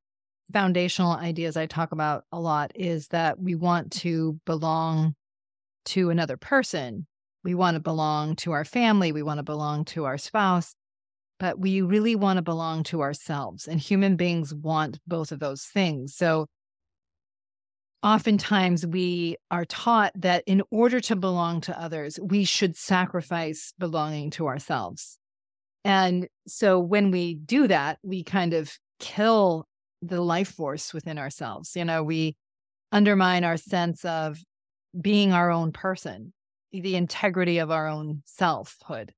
foundational 0.51 1.11
ideas 1.11 1.55
I 1.57 1.67
talk 1.67 1.91
about 1.91 2.23
a 2.31 2.39
lot 2.39 2.71
is 2.75 3.07
that 3.09 3.39
we 3.39 3.55
want 3.55 3.91
to 3.93 4.39
belong 4.45 5.15
to 5.85 6.09
another 6.09 6.37
person 6.37 7.07
we 7.43 7.55
want 7.55 7.75
to 7.75 7.79
belong 7.79 8.35
to 8.37 8.51
our 8.51 8.65
family, 8.65 9.11
we 9.11 9.23
want 9.23 9.37
to 9.37 9.43
belong 9.43 9.85
to 9.85 10.05
our 10.05 10.17
spouse. 10.17 10.75
but 11.39 11.57
we 11.57 11.81
really 11.81 12.17
want 12.17 12.35
to 12.35 12.41
belong 12.41 12.83
to 12.83 13.01
ourselves. 13.01 13.65
And 13.65 13.79
human 13.79 14.17
beings 14.17 14.53
want 14.53 14.99
both 15.07 15.31
of 15.31 15.39
those 15.39 15.63
things. 15.63 16.13
So 16.13 16.47
oftentimes 18.03 18.85
we 18.85 19.37
are 19.49 19.63
taught 19.63 20.11
that 20.15 20.43
in 20.47 20.61
order 20.69 20.99
to 20.99 21.15
belong 21.15 21.61
to 21.61 21.81
others, 21.81 22.19
we 22.21 22.43
should 22.43 22.75
sacrifice 22.75 23.73
belonging 23.79 24.31
to 24.31 24.47
ourselves. 24.47 25.17
And 25.85 26.27
so 26.47 26.79
when 26.79 27.11
we 27.11 27.35
do 27.35 27.67
that, 27.67 27.99
we 28.03 28.23
kind 28.23 28.53
of 28.53 28.71
kill 28.99 29.67
the 30.01 30.21
life 30.21 30.49
force 30.49 30.93
within 30.93 31.17
ourselves. 31.17 31.75
You 31.75 31.85
know, 31.85 32.03
we 32.03 32.35
undermine 32.91 33.43
our 33.43 33.57
sense 33.57 34.03
of 34.05 34.39
being 34.99 35.31
our 35.31 35.51
own 35.51 35.71
person, 35.71 36.33
the 36.71 36.95
integrity 36.95 37.59
of 37.59 37.71
our 37.71 37.87
own 37.87 38.23
selfhood. 38.25 39.13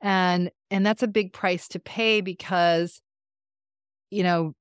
And 0.00 0.50
and 0.70 0.84
that's 0.84 1.02
a 1.02 1.08
big 1.08 1.32
price 1.32 1.68
to 1.68 1.78
pay 1.78 2.20
because 2.20 3.00
you 4.10 4.22
know, 4.22 4.52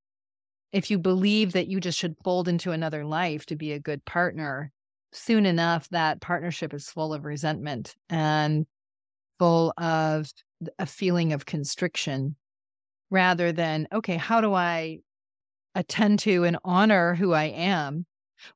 if 0.71 0.89
you 0.89 0.97
believe 0.97 1.53
that 1.53 1.67
you 1.67 1.79
just 1.79 1.97
should 1.97 2.15
fold 2.23 2.47
into 2.47 2.71
another 2.71 3.05
life 3.05 3.45
to 3.47 3.55
be 3.55 3.71
a 3.71 3.79
good 3.79 4.03
partner, 4.05 4.71
soon 5.11 5.45
enough 5.45 5.87
that 5.89 6.21
partnership 6.21 6.73
is 6.73 6.89
full 6.89 7.13
of 7.13 7.25
resentment 7.25 7.95
and 8.09 8.65
full 9.39 9.73
of 9.77 10.31
a 10.79 10.85
feeling 10.85 11.33
of 11.33 11.45
constriction 11.45 12.35
rather 13.09 13.51
than, 13.51 13.87
okay, 13.93 14.17
how 14.17 14.41
do 14.41 14.53
I 14.53 14.99
attend 15.75 16.19
to 16.19 16.43
and 16.43 16.57
honor 16.63 17.15
who 17.15 17.33
I 17.33 17.45
am 17.45 18.05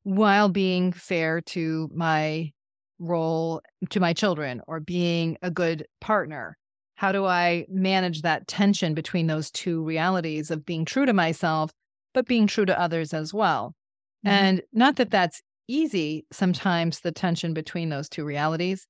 while 0.03 0.49
being 0.49 0.91
fair 0.91 1.41
to 1.41 1.89
my 1.93 2.51
role 2.97 3.61
to 3.89 3.99
my 3.99 4.13
children 4.13 4.61
or 4.67 4.79
being 4.79 5.37
a 5.41 5.51
good 5.51 5.85
partner? 6.01 6.57
How 6.95 7.11
do 7.11 7.25
I 7.25 7.65
manage 7.69 8.23
that 8.23 8.47
tension 8.47 8.93
between 8.93 9.27
those 9.27 9.51
two 9.51 9.83
realities 9.83 10.51
of 10.51 10.65
being 10.65 10.83
true 10.83 11.05
to 11.05 11.13
myself, 11.13 11.71
but 12.13 12.27
being 12.27 12.45
true 12.45 12.65
to 12.65 12.79
others 12.79 13.13
as 13.13 13.33
well? 13.33 13.75
Mm-hmm. 14.25 14.35
And 14.35 14.61
not 14.73 14.97
that 14.97 15.11
that's 15.11 15.41
easy, 15.69 16.25
sometimes 16.31 16.99
the 16.99 17.11
tension 17.11 17.53
between 17.53 17.89
those 17.89 18.09
two 18.09 18.25
realities, 18.25 18.85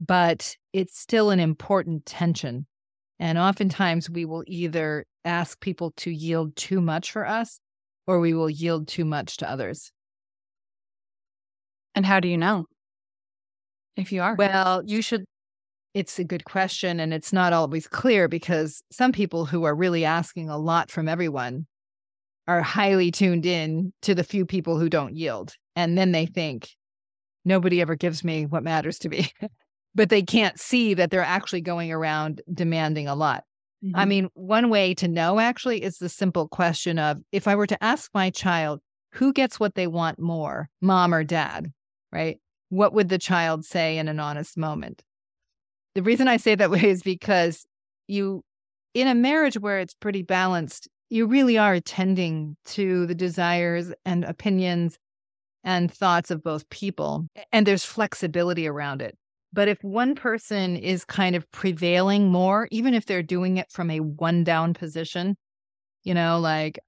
but 0.00 0.56
it's 0.72 0.98
still 0.98 1.30
an 1.30 1.40
important 1.40 2.06
tension. 2.06 2.66
And 3.18 3.38
oftentimes 3.38 4.08
we 4.08 4.24
will 4.24 4.44
either 4.46 5.04
ask 5.24 5.60
people 5.60 5.92
to 5.98 6.10
yield 6.10 6.54
too 6.56 6.80
much 6.80 7.12
for 7.12 7.26
us 7.26 7.60
or 8.06 8.20
we 8.20 8.32
will 8.32 8.48
yield 8.48 8.88
too 8.88 9.04
much 9.04 9.38
to 9.38 9.50
others. 9.50 9.92
And 11.94 12.06
how 12.06 12.20
do 12.20 12.28
you 12.28 12.38
know 12.38 12.66
if 13.96 14.12
you 14.12 14.22
are? 14.22 14.34
Well, 14.34 14.82
you 14.84 15.02
should. 15.02 15.24
It's 15.94 16.18
a 16.18 16.24
good 16.24 16.44
question. 16.44 17.00
And 17.00 17.12
it's 17.12 17.32
not 17.32 17.52
always 17.52 17.88
clear 17.88 18.28
because 18.28 18.82
some 18.92 19.10
people 19.10 19.46
who 19.46 19.64
are 19.64 19.74
really 19.74 20.04
asking 20.04 20.48
a 20.48 20.58
lot 20.58 20.90
from 20.90 21.08
everyone 21.08 21.66
are 22.46 22.62
highly 22.62 23.10
tuned 23.10 23.44
in 23.44 23.92
to 24.02 24.14
the 24.14 24.22
few 24.22 24.46
people 24.46 24.78
who 24.78 24.88
don't 24.88 25.16
yield. 25.16 25.54
And 25.74 25.98
then 25.98 26.12
they 26.12 26.26
think, 26.26 26.68
nobody 27.44 27.80
ever 27.80 27.96
gives 27.96 28.22
me 28.22 28.46
what 28.46 28.62
matters 28.62 28.98
to 29.00 29.08
me. 29.08 29.30
but 29.98 30.10
they 30.10 30.22
can't 30.22 30.60
see 30.60 30.94
that 30.94 31.10
they're 31.10 31.22
actually 31.22 31.60
going 31.60 31.90
around 31.90 32.40
demanding 32.54 33.08
a 33.08 33.16
lot. 33.16 33.42
Mm-hmm. 33.84 33.96
I 33.96 34.04
mean, 34.04 34.28
one 34.34 34.70
way 34.70 34.94
to 34.94 35.08
know 35.08 35.40
actually 35.40 35.82
is 35.82 35.98
the 35.98 36.08
simple 36.08 36.46
question 36.46 37.00
of 37.00 37.20
if 37.32 37.48
I 37.48 37.56
were 37.56 37.66
to 37.66 37.82
ask 37.82 38.08
my 38.14 38.30
child, 38.30 38.78
who 39.14 39.32
gets 39.32 39.58
what 39.58 39.74
they 39.74 39.88
want 39.88 40.20
more, 40.20 40.70
mom 40.80 41.12
or 41.12 41.24
dad, 41.24 41.72
right? 42.12 42.38
What 42.68 42.92
would 42.92 43.08
the 43.08 43.18
child 43.18 43.64
say 43.64 43.98
in 43.98 44.06
an 44.06 44.20
honest 44.20 44.56
moment? 44.56 45.02
The 45.96 46.02
reason 46.04 46.28
I 46.28 46.36
say 46.36 46.54
that 46.54 46.70
way 46.70 46.84
is 46.84 47.02
because 47.02 47.66
you, 48.06 48.44
in 48.94 49.08
a 49.08 49.16
marriage 49.16 49.58
where 49.58 49.80
it's 49.80 49.94
pretty 49.94 50.22
balanced, 50.22 50.88
you 51.10 51.26
really 51.26 51.58
are 51.58 51.74
attending 51.74 52.56
to 52.66 53.04
the 53.06 53.16
desires 53.16 53.92
and 54.04 54.24
opinions 54.24 54.96
and 55.64 55.92
thoughts 55.92 56.30
of 56.30 56.44
both 56.44 56.70
people. 56.70 57.26
And 57.50 57.66
there's 57.66 57.84
flexibility 57.84 58.68
around 58.68 59.02
it. 59.02 59.18
But 59.52 59.68
if 59.68 59.82
one 59.82 60.14
person 60.14 60.76
is 60.76 61.04
kind 61.04 61.34
of 61.34 61.50
prevailing 61.52 62.30
more, 62.30 62.68
even 62.70 62.94
if 62.94 63.06
they're 63.06 63.22
doing 63.22 63.56
it 63.56 63.70
from 63.70 63.90
a 63.90 64.00
one 64.00 64.44
down 64.44 64.74
position, 64.74 65.36
you 66.04 66.14
know, 66.14 66.38
like, 66.38 66.78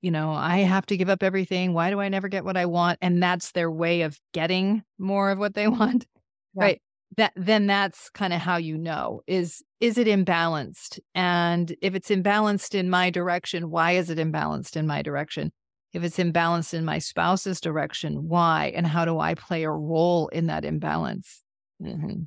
you 0.00 0.10
know, 0.10 0.32
I 0.32 0.58
have 0.58 0.86
to 0.86 0.96
give 0.96 1.08
up 1.08 1.22
everything. 1.22 1.72
Why 1.72 1.90
do 1.90 2.00
I 2.00 2.08
never 2.08 2.28
get 2.28 2.44
what 2.44 2.56
I 2.56 2.66
want? 2.66 2.98
And 3.02 3.22
that's 3.22 3.52
their 3.52 3.70
way 3.70 4.02
of 4.02 4.18
getting 4.32 4.82
more 4.98 5.30
of 5.30 5.38
what 5.38 5.54
they 5.54 5.68
want. 5.68 6.06
Yeah. 6.54 6.64
Right. 6.64 6.82
That 7.16 7.32
then 7.36 7.66
that's 7.66 8.10
kind 8.10 8.32
of 8.32 8.40
how 8.40 8.58
you 8.58 8.76
know 8.76 9.22
is 9.26 9.62
is 9.80 9.98
it 9.98 10.06
imbalanced? 10.06 11.00
And 11.14 11.74
if 11.80 11.94
it's 11.94 12.10
imbalanced 12.10 12.74
in 12.74 12.90
my 12.90 13.10
direction, 13.10 13.70
why 13.70 13.92
is 13.92 14.10
it 14.10 14.18
imbalanced 14.18 14.76
in 14.76 14.86
my 14.86 15.02
direction? 15.02 15.52
If 15.94 16.04
it's 16.04 16.18
imbalanced 16.18 16.74
in 16.74 16.84
my 16.84 16.98
spouse's 16.98 17.60
direction, 17.60 18.28
why? 18.28 18.72
And 18.76 18.86
how 18.86 19.04
do 19.06 19.18
I 19.18 19.34
play 19.34 19.64
a 19.64 19.70
role 19.70 20.28
in 20.28 20.46
that 20.48 20.64
imbalance? 20.64 21.42
Mm-hmm. 21.82 22.22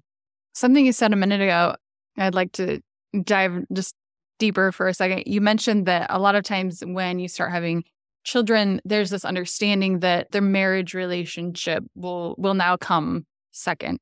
Something 0.54 0.86
you 0.86 0.92
said 0.92 1.14
a 1.14 1.16
minute 1.16 1.42
ago, 1.42 1.76
I'd 2.18 2.36
like 2.36 2.52
to 2.54 2.82
dive 3.24 3.64
just 3.74 3.96
deeper 4.40 4.72
for 4.72 4.88
a 4.88 4.94
second. 4.94 5.24
You 5.28 5.42
mentioned 5.42 5.86
that 5.86 6.08
a 6.10 6.20
lot 6.20 6.36
of 6.36 6.44
times 6.44 6.84
when 6.86 7.20
you 7.20 7.28
start 7.28 7.52
having 7.52 7.84
children, 8.24 8.82
there's 8.86 9.10
this 9.10 9.26
understanding 9.26 10.00
that 10.00 10.32
their 10.32 10.42
marriage 10.42 10.94
relationship 10.94 11.84
will 11.96 12.36
will 12.38 12.54
now 12.54 12.78
come 12.78 13.26
second. 13.52 14.00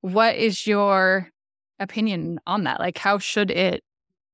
What 0.00 0.36
is 0.36 0.66
your 0.66 1.30
opinion 1.78 2.38
on 2.46 2.64
that? 2.64 2.80
Like 2.80 2.98
how 2.98 3.18
should 3.18 3.50
it 3.50 3.82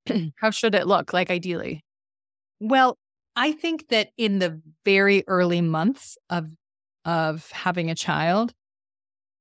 how 0.37 0.51
should 0.51 0.75
it 0.75 0.87
look 0.87 1.13
like 1.13 1.31
ideally? 1.31 1.85
Well, 2.61 2.99
I 3.37 3.53
think 3.53 3.89
that 3.89 4.09
in 4.17 4.41
the 4.41 4.61
very 4.85 5.25
early 5.27 5.61
months 5.61 6.19
of 6.31 6.49
of 7.05 7.51
having 7.53 7.91
a 7.91 7.95
child 7.95 8.53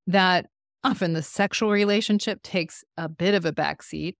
that 0.06 0.46
Often 0.88 1.12
the 1.12 1.22
sexual 1.22 1.70
relationship 1.70 2.42
takes 2.42 2.82
a 2.96 3.10
bit 3.10 3.34
of 3.34 3.44
a 3.44 3.52
backseat, 3.52 4.14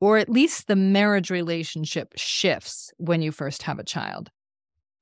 or 0.00 0.18
at 0.18 0.28
least 0.28 0.66
the 0.66 0.74
marriage 0.74 1.30
relationship 1.30 2.12
shifts 2.16 2.90
when 2.96 3.22
you 3.22 3.30
first 3.30 3.62
have 3.62 3.78
a 3.78 3.84
child. 3.84 4.28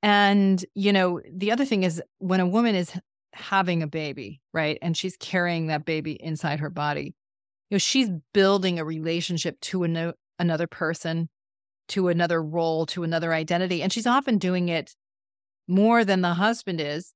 And, 0.02 0.62
you 0.74 0.92
know, 0.92 1.22
the 1.32 1.50
other 1.50 1.64
thing 1.64 1.82
is 1.82 2.02
when 2.18 2.40
a 2.40 2.46
woman 2.46 2.74
is 2.74 2.92
having 3.32 3.82
a 3.82 3.86
baby, 3.86 4.42
right, 4.52 4.76
and 4.82 4.94
she's 4.94 5.16
carrying 5.16 5.68
that 5.68 5.86
baby 5.86 6.12
inside 6.12 6.60
her 6.60 6.68
body, 6.68 7.14
you 7.70 7.76
know, 7.76 7.78
she's 7.78 8.10
building 8.34 8.78
a 8.78 8.84
relationship 8.84 9.58
to 9.60 9.84
an- 9.84 10.12
another 10.38 10.66
person, 10.66 11.30
to 11.88 12.08
another 12.08 12.42
role, 12.42 12.84
to 12.84 13.02
another 13.02 13.32
identity. 13.32 13.82
And 13.82 13.90
she's 13.90 14.06
often 14.06 14.36
doing 14.36 14.68
it 14.68 14.94
more 15.66 16.04
than 16.04 16.20
the 16.20 16.34
husband 16.34 16.82
is 16.82 17.14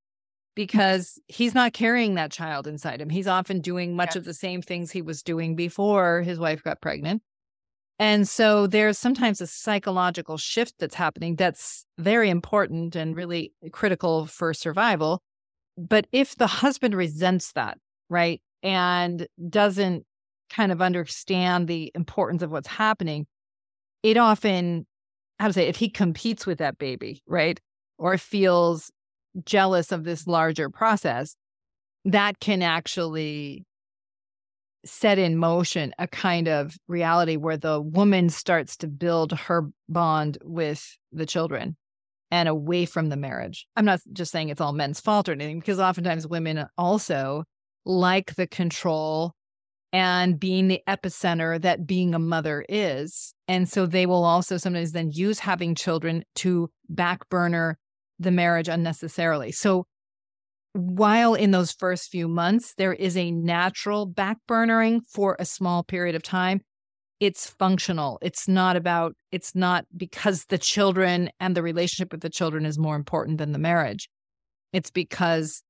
because 0.55 1.19
he's 1.29 1.55
not 1.55 1.73
carrying 1.73 2.15
that 2.15 2.31
child 2.31 2.67
inside 2.67 3.01
him. 3.01 3.09
He's 3.09 3.27
often 3.27 3.61
doing 3.61 3.97
much 3.97 4.17
of 4.17 4.25
the 4.25 4.35
same 4.35 4.61
things 4.61 4.91
he 4.91 5.03
was 5.03 5.23
doing 5.23 5.57
before 5.57 6.23
his 6.23 6.39
wife 6.39 6.63
got 6.63 6.81
pregnant. 6.81 7.23
And 7.99 8.29
so 8.29 8.67
there's 8.67 8.99
sometimes 8.99 9.41
a 9.41 9.47
psychological 9.47 10.37
shift 10.37 10.75
that's 10.79 10.95
happening 10.95 11.37
that's 11.37 11.87
very 11.99 12.31
important 12.31 12.97
and 12.97 13.17
really 13.17 13.53
critical 13.71 14.27
for 14.27 14.53
survival. 14.53 15.23
But 15.79 16.07
if 16.13 16.37
the 16.37 16.47
husband 16.47 16.95
resents 16.95 17.53
that, 17.53 17.79
right, 18.11 18.43
and 18.63 19.27
doesn't 19.49 20.05
kind 20.51 20.73
of 20.73 20.83
understand 20.83 21.69
the 21.69 21.91
importance 21.95 22.43
of 22.43 22.51
what's 22.51 22.69
happening, 22.69 23.27
it 24.03 24.17
often, 24.17 24.87
how 25.39 25.47
to 25.47 25.53
say, 25.53 25.69
if 25.69 25.77
he 25.77 25.89
competes 25.89 26.45
with 26.45 26.59
that 26.59 26.79
baby, 26.79 27.23
right, 27.27 27.61
or 27.99 28.19
feels 28.19 28.91
jealous 29.45 29.93
of 29.93 30.05
this 30.05 30.27
larger 30.27 30.69
process, 30.71 31.37
that 32.05 32.41
can 32.41 32.63
actually 32.63 33.65
set 34.85 35.19
in 35.19 35.37
motion 35.37 35.95
a 35.99 36.09
kind 36.09 36.49
of 36.49 36.77
reality 36.89 37.37
where 37.37 37.57
the 37.57 37.81
woman 37.81 38.29
starts 38.29 38.77
to 38.77 38.89
build 38.89 39.33
her 39.33 39.69
bond 39.89 40.39
with 40.43 40.99
the 41.13 41.27
children 41.27 41.77
and 42.33 42.49
away 42.49 42.85
from 42.85 43.09
the 43.09 43.17
marriage. 43.17 43.67
I'm 43.77 43.85
not 43.85 44.01
just 44.13 44.33
saying 44.33 44.49
it's 44.49 44.61
all 44.61 44.73
men's 44.73 45.01
fault 45.01 45.29
or 45.29 45.33
anything, 45.33 45.61
because 45.61 45.79
oftentimes 45.79 46.27
women 46.27 46.67
also 46.77 47.45
like 47.85 48.35
the 48.35 48.47
control 48.47 49.35
and 49.93 50.41
being 50.41 50.69
the 50.69 50.81
epicenter 50.89 51.61
that 51.61 51.87
being 51.87 52.15
a 52.15 52.19
mother 52.19 52.65
is. 52.69 53.35
And 53.47 53.69
so 53.69 53.85
they 53.85 54.07
will 54.07 54.25
also 54.25 54.57
sometimes 54.57 54.93
then 54.93 55.11
use 55.13 55.39
having 55.39 55.75
children 55.75 56.25
to 56.37 56.71
back 56.89 57.29
burner 57.29 57.79
the 58.23 58.31
marriage 58.31 58.69
unnecessarily. 58.69 59.53
So 59.53 59.85
while 60.75 61.35
in 61.35 61.51
those 61.51 61.73
first 61.73 62.11
few 62.11 62.29
months, 62.29 62.75
there 62.79 62.93
is 62.93 63.17
a 63.17 63.31
natural 63.31 64.09
backburnering 64.09 65.01
for 65.13 65.37
a 65.39 65.45
small 65.45 65.85
period 65.85 66.15
of 66.15 66.23
time, 66.23 66.63
it's 67.21 67.49
functional. 67.49 68.19
It's 68.21 68.49
not 68.49 68.75
about, 68.75 69.15
it's 69.31 69.55
not 69.55 69.85
because 69.97 70.47
the 70.47 70.59
children 70.59 71.31
and 71.39 71.57
the 71.57 71.63
relationship 71.63 72.11
with 72.11 72.21
the 72.21 72.29
children 72.29 72.67
is 72.67 72.81
more 72.81 72.97
important 72.97 73.39
than 73.39 73.53
the 73.53 73.61
marriage. 73.61 74.09
It's 74.73 74.91
because 74.91 75.63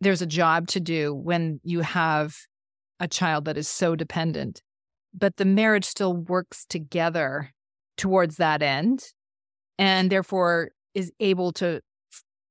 there's 0.00 0.22
a 0.22 0.26
job 0.26 0.68
to 0.68 0.78
do 0.78 1.12
when 1.12 1.58
you 1.64 1.80
have 1.80 2.36
a 3.00 3.08
child 3.08 3.46
that 3.46 3.56
is 3.56 3.66
so 3.66 3.96
dependent. 3.96 4.62
But 5.12 5.36
the 5.36 5.44
marriage 5.44 5.84
still 5.84 6.14
works 6.14 6.64
together 6.64 7.50
towards 7.96 8.36
that 8.36 8.62
end 8.62 9.02
and 9.78 10.10
therefore 10.10 10.70
is 10.94 11.10
able 11.18 11.50
to 11.54 11.80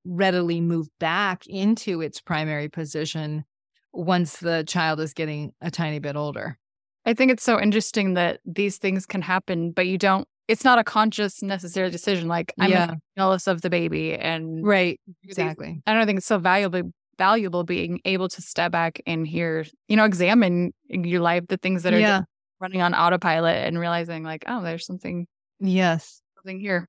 readily 0.05 0.61
move 0.61 0.87
back 0.99 1.45
into 1.47 2.01
its 2.01 2.21
primary 2.21 2.69
position 2.69 3.43
once 3.91 4.37
the 4.37 4.63
child 4.67 4.99
is 4.99 5.13
getting 5.13 5.51
a 5.61 5.69
tiny 5.71 5.99
bit 5.99 6.15
older. 6.15 6.57
I 7.05 7.13
think 7.13 7.31
it's 7.31 7.43
so 7.43 7.59
interesting 7.59 8.13
that 8.15 8.39
these 8.45 8.77
things 8.77 9.05
can 9.05 9.21
happen, 9.21 9.71
but 9.71 9.87
you 9.87 9.97
don't, 9.97 10.27
it's 10.47 10.63
not 10.63 10.79
a 10.79 10.83
conscious, 10.83 11.41
necessary 11.41 11.89
decision. 11.89 12.27
Like, 12.27 12.53
I'm 12.59 12.71
Yeah. 12.71 12.93
jealous 13.17 13.47
of 13.47 13.61
the 13.61 13.69
baby. 13.69 14.13
And 14.15 14.63
Right. 14.65 14.99
these- 15.23 15.37
Exactly. 15.37 15.81
I 15.87 15.93
don't 15.93 16.05
think 16.05 16.17
it's 16.17 16.27
so 16.27 16.37
valuable 16.39 16.91
valuable 17.17 17.65
being 17.65 17.99
able 18.05 18.29
to 18.29 18.41
step 18.41 18.71
back 18.71 19.01
and 19.05 19.27
hear, 19.27 19.65
you 19.89 19.97
know, 19.97 20.05
examine 20.05 20.71
your 20.87 21.19
life, 21.19 21.43
the 21.49 21.57
things 21.57 21.83
that 21.83 21.93
are 21.93 21.99
Yeah. 21.99 22.21
running 22.61 22.81
on 22.81 22.93
autopilot 22.93 23.57
and 23.67 23.77
realizing 23.77 24.23
like, 24.23 24.45
oh, 24.47 24.61
there's 24.63 24.85
something 24.85 25.27
Yes. 25.59 26.21
something 26.37 26.61
here. 26.61 26.87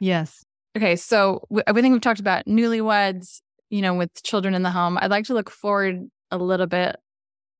Yes. 0.00 0.42
Okay, 0.76 0.96
so 0.96 1.42
everything 1.66 1.92
we've 1.92 2.00
talked 2.00 2.20
about, 2.20 2.46
newlyweds, 2.46 3.40
you 3.70 3.82
know, 3.82 3.94
with 3.94 4.22
children 4.22 4.54
in 4.54 4.62
the 4.62 4.70
home. 4.70 4.98
I'd 5.00 5.10
like 5.10 5.24
to 5.26 5.34
look 5.34 5.50
forward 5.50 6.08
a 6.30 6.38
little 6.38 6.66
bit. 6.66 6.96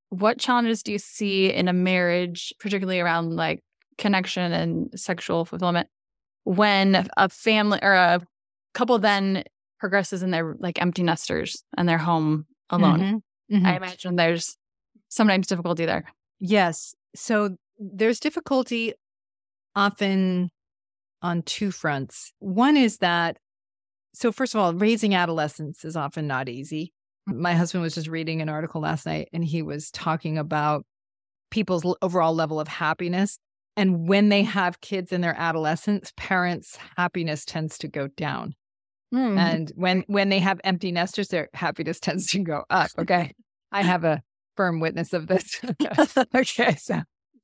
What 0.09 0.39
challenges 0.39 0.83
do 0.83 0.91
you 0.91 0.97
see 0.99 1.51
in 1.51 1.67
a 1.67 1.73
marriage, 1.73 2.53
particularly 2.59 2.99
around 2.99 3.35
like 3.35 3.63
connection 3.97 4.51
and 4.53 4.89
sexual 4.99 5.45
fulfillment, 5.45 5.87
when 6.43 7.07
a 7.17 7.29
family 7.29 7.79
or 7.81 7.93
a 7.93 8.21
couple 8.73 8.97
then 8.99 9.43
progresses 9.79 10.21
and 10.23 10.33
they're 10.33 10.55
like 10.59 10.81
empty 10.81 11.03
nesters 11.03 11.63
and 11.77 11.87
they're 11.87 11.97
home 11.97 12.45
alone? 12.69 13.23
Mhm. 13.49 13.59
Mhm. 13.59 13.65
I 13.65 13.75
imagine 13.75 14.15
there's 14.15 14.57
sometimes 15.09 15.47
difficulty 15.47 15.85
there. 15.85 16.05
Yes. 16.39 16.95
So 17.15 17.57
there's 17.77 18.19
difficulty 18.19 18.93
often 19.75 20.49
on 21.21 21.41
two 21.43 21.71
fronts. 21.71 22.31
One 22.39 22.77
is 22.77 22.97
that, 22.97 23.37
so 24.13 24.31
first 24.31 24.55
of 24.55 24.61
all, 24.61 24.73
raising 24.73 25.15
adolescents 25.15 25.85
is 25.85 25.95
often 25.95 26.27
not 26.27 26.49
easy. 26.49 26.93
My 27.27 27.53
husband 27.53 27.83
was 27.83 27.95
just 27.95 28.07
reading 28.07 28.41
an 28.41 28.49
article 28.49 28.81
last 28.81 29.05
night 29.05 29.29
and 29.31 29.43
he 29.43 29.61
was 29.61 29.91
talking 29.91 30.37
about 30.37 30.85
people's 31.51 31.85
overall 32.01 32.33
level 32.33 32.59
of 32.59 32.67
happiness. 32.67 33.37
And 33.77 34.07
when 34.07 34.29
they 34.29 34.43
have 34.43 34.81
kids 34.81 35.11
in 35.11 35.21
their 35.21 35.37
adolescence, 35.37 36.11
parents' 36.17 36.77
happiness 36.97 37.45
tends 37.45 37.77
to 37.79 37.87
go 37.87 38.07
down. 38.07 38.55
Mm-hmm. 39.13 39.37
And 39.37 39.71
when 39.75 40.03
when 40.07 40.29
they 40.29 40.39
have 40.39 40.59
empty 40.63 40.91
nesters, 40.91 41.27
their 41.27 41.49
happiness 41.53 41.99
tends 41.99 42.27
to 42.27 42.39
go 42.39 42.63
up. 42.69 42.89
Okay. 42.97 43.33
I 43.71 43.83
have 43.83 44.03
a 44.03 44.21
firm 44.55 44.79
witness 44.79 45.13
of 45.13 45.27
this. 45.27 45.61
okay. 46.35 46.75
So 46.75 47.01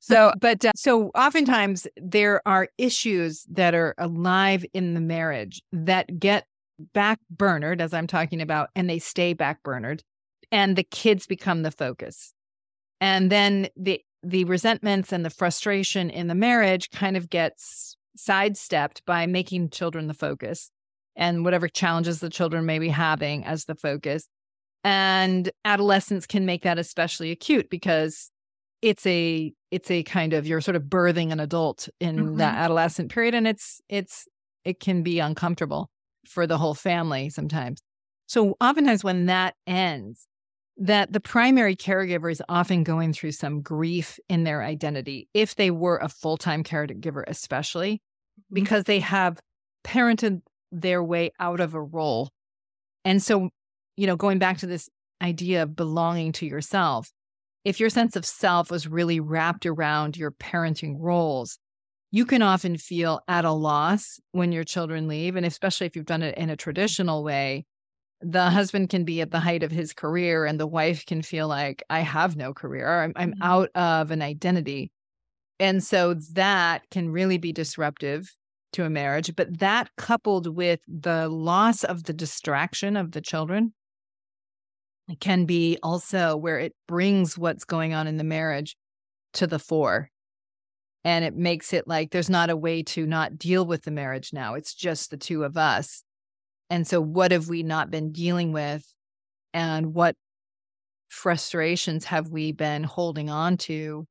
so 0.07 0.31
but 0.39 0.63
uh, 0.63 0.71
so 0.75 1.09
oftentimes 1.09 1.87
there 1.97 2.41
are 2.47 2.69
issues 2.77 3.45
that 3.49 3.75
are 3.75 3.93
alive 3.97 4.65
in 4.73 4.93
the 4.93 5.01
marriage 5.01 5.61
that 5.71 6.19
get 6.19 6.45
back 6.93 7.19
burnered 7.29 7.81
as 7.81 7.93
I'm 7.93 8.07
talking 8.07 8.41
about 8.41 8.69
and 8.75 8.89
they 8.89 8.99
stay 8.99 9.33
back 9.33 9.63
burnered 9.63 10.03
and 10.51 10.75
the 10.75 10.83
kids 10.83 11.27
become 11.27 11.63
the 11.63 11.71
focus. 11.71 12.33
And 13.01 13.31
then 13.31 13.67
the 13.75 14.01
the 14.23 14.45
resentments 14.45 15.11
and 15.11 15.23
the 15.23 15.29
frustration 15.29 16.09
in 16.09 16.27
the 16.27 16.35
marriage 16.35 16.89
kind 16.89 17.15
of 17.15 17.29
gets 17.29 17.95
sidestepped 18.15 19.05
by 19.05 19.25
making 19.25 19.69
children 19.69 20.07
the 20.07 20.13
focus 20.13 20.71
and 21.15 21.43
whatever 21.43 21.67
challenges 21.67 22.19
the 22.19 22.29
children 22.29 22.65
may 22.65 22.79
be 22.79 22.89
having 22.89 23.45
as 23.45 23.65
the 23.65 23.75
focus. 23.75 24.27
And 24.83 25.51
adolescents 25.65 26.25
can 26.25 26.45
make 26.45 26.63
that 26.63 26.79
especially 26.79 27.31
acute 27.31 27.69
because 27.69 28.31
it's 28.81 29.05
a 29.05 29.53
it's 29.71 29.89
a 29.91 30.03
kind 30.03 30.33
of 30.33 30.47
you're 30.47 30.61
sort 30.61 30.75
of 30.75 30.83
birthing 30.83 31.31
an 31.31 31.39
adult 31.39 31.89
in 31.99 32.37
that 32.37 32.53
mm-hmm. 32.53 32.63
adolescent 32.63 33.11
period 33.11 33.33
and 33.33 33.47
it's 33.47 33.81
it's 33.89 34.27
it 34.63 34.79
can 34.79 35.03
be 35.03 35.19
uncomfortable 35.19 35.89
for 36.25 36.45
the 36.45 36.57
whole 36.57 36.73
family 36.73 37.29
sometimes. 37.29 37.81
So 38.27 38.57
oftentimes 38.59 39.03
when 39.03 39.27
that 39.27 39.55
ends, 39.65 40.27
that 40.75 41.13
the 41.13 41.21
primary 41.21 41.75
caregiver 41.75 42.31
is 42.31 42.43
often 42.49 42.83
going 42.83 43.13
through 43.13 43.31
some 43.31 43.61
grief 43.61 44.19
in 44.29 44.43
their 44.43 44.61
identity 44.61 45.27
if 45.33 45.55
they 45.55 45.71
were 45.71 45.97
a 45.97 46.09
full-time 46.09 46.63
caregiver 46.63 47.23
especially 47.27 47.93
mm-hmm. 47.93 48.53
because 48.53 48.83
they 48.83 48.99
have 48.99 49.39
parented 49.83 50.41
their 50.71 51.01
way 51.01 51.31
out 51.39 51.59
of 51.59 51.73
a 51.73 51.81
role. 51.81 52.29
And 53.05 53.23
so, 53.23 53.49
you 53.95 54.05
know, 54.05 54.17
going 54.17 54.37
back 54.37 54.57
to 54.59 54.67
this 54.67 54.89
idea 55.21 55.63
of 55.63 55.75
belonging 55.75 56.33
to 56.33 56.45
yourself, 56.45 57.09
if 57.67 57.81
your 57.81 57.89
sense 57.89 58.15
of 58.15 58.25
self 58.25 58.71
was 58.71 58.87
really 58.87 59.19
wrapped 59.19 59.65
around 59.65 60.15
your 60.15 60.31
parenting 60.31 60.95
roles, 60.97 61.59
you 62.11 62.25
can 62.25 62.41
often 62.41 62.77
feel 62.77 63.19
at 63.27 63.43
a 63.43 63.51
loss 63.51 64.21
when 64.31 64.53
your 64.53 64.63
children 64.63 65.09
leave. 65.09 65.35
And 65.35 65.45
especially 65.45 65.85
if 65.85 65.93
you've 65.93 66.05
done 66.05 66.23
it 66.23 66.37
in 66.37 66.49
a 66.49 66.55
traditional 66.55 67.25
way, 67.25 67.65
the 68.21 68.49
husband 68.49 68.89
can 68.89 69.03
be 69.03 69.19
at 69.19 69.31
the 69.31 69.41
height 69.41 69.63
of 69.63 69.71
his 69.71 69.91
career 69.91 70.45
and 70.45 70.57
the 70.57 70.65
wife 70.65 71.05
can 71.05 71.21
feel 71.21 71.49
like, 71.49 71.83
I 71.89 71.99
have 71.99 72.37
no 72.37 72.53
career, 72.53 73.01
I'm, 73.01 73.11
I'm 73.17 73.33
Mhm. 73.33 73.41
out 73.41 73.69
of 73.75 74.11
an 74.11 74.21
identity. 74.21 74.89
And 75.59 75.83
so 75.83 76.13
that 76.13 76.89
can 76.89 77.09
really 77.09 77.37
be 77.37 77.51
disruptive 77.51 78.33
to 78.73 78.85
a 78.85 78.89
marriage. 78.89 79.35
But 79.35 79.59
that 79.59 79.89
coupled 79.97 80.55
with 80.55 80.79
the 80.87 81.27
loss 81.27 81.83
of 81.83 82.03
the 82.03 82.13
distraction 82.13 82.95
of 82.95 83.11
the 83.11 83.21
children 83.21 83.73
can 85.19 85.45
be 85.45 85.77
also 85.81 86.35
where 86.35 86.59
it 86.59 86.75
brings 86.87 87.37
what's 87.37 87.63
going 87.63 87.93
on 87.93 88.07
in 88.07 88.17
the 88.17 88.23
marriage 88.23 88.75
to 89.33 89.47
the 89.47 89.59
fore. 89.59 90.09
And 91.03 91.23
it 91.23 91.35
makes 91.35 91.71
it 91.71 91.87
like 91.87 92.11
there's 92.11 92.29
not 92.29 92.49
a 92.49 92.57
way 92.57 92.83
to 92.83 93.05
not 93.05 93.37
deal 93.37 93.65
with 93.65 93.83
the 93.83 93.91
marriage 93.91 94.33
now. 94.33 94.55
It's 94.55 94.73
just 94.73 95.09
the 95.09 95.17
two 95.17 95.43
of 95.43 95.55
us. 95.55 96.03
And 96.69 96.85
so, 96.85 96.99
what 96.99 97.31
have 97.31 97.47
we 97.47 97.63
not 97.63 97.89
been 97.89 98.11
dealing 98.11 98.51
with? 98.51 98.83
And 99.53 99.93
what 99.93 100.15
frustrations 101.07 102.05
have 102.05 102.29
we 102.29 102.51
been 102.51 102.83
holding 102.83 103.29
on 103.29 103.55
to 103.57 104.05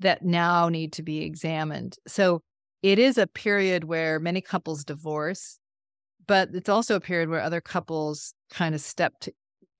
that 0.00 0.24
now 0.24 0.70
need 0.70 0.94
to 0.94 1.02
be 1.02 1.22
examined? 1.22 1.96
So, 2.06 2.40
it 2.82 2.98
is 2.98 3.18
a 3.18 3.26
period 3.26 3.84
where 3.84 4.18
many 4.18 4.40
couples 4.40 4.84
divorce, 4.84 5.58
but 6.26 6.48
it's 6.54 6.70
also 6.70 6.96
a 6.96 7.00
period 7.00 7.28
where 7.28 7.42
other 7.42 7.60
couples 7.60 8.32
kind 8.50 8.74
of 8.74 8.80
step 8.80 9.12
to, 9.20 9.32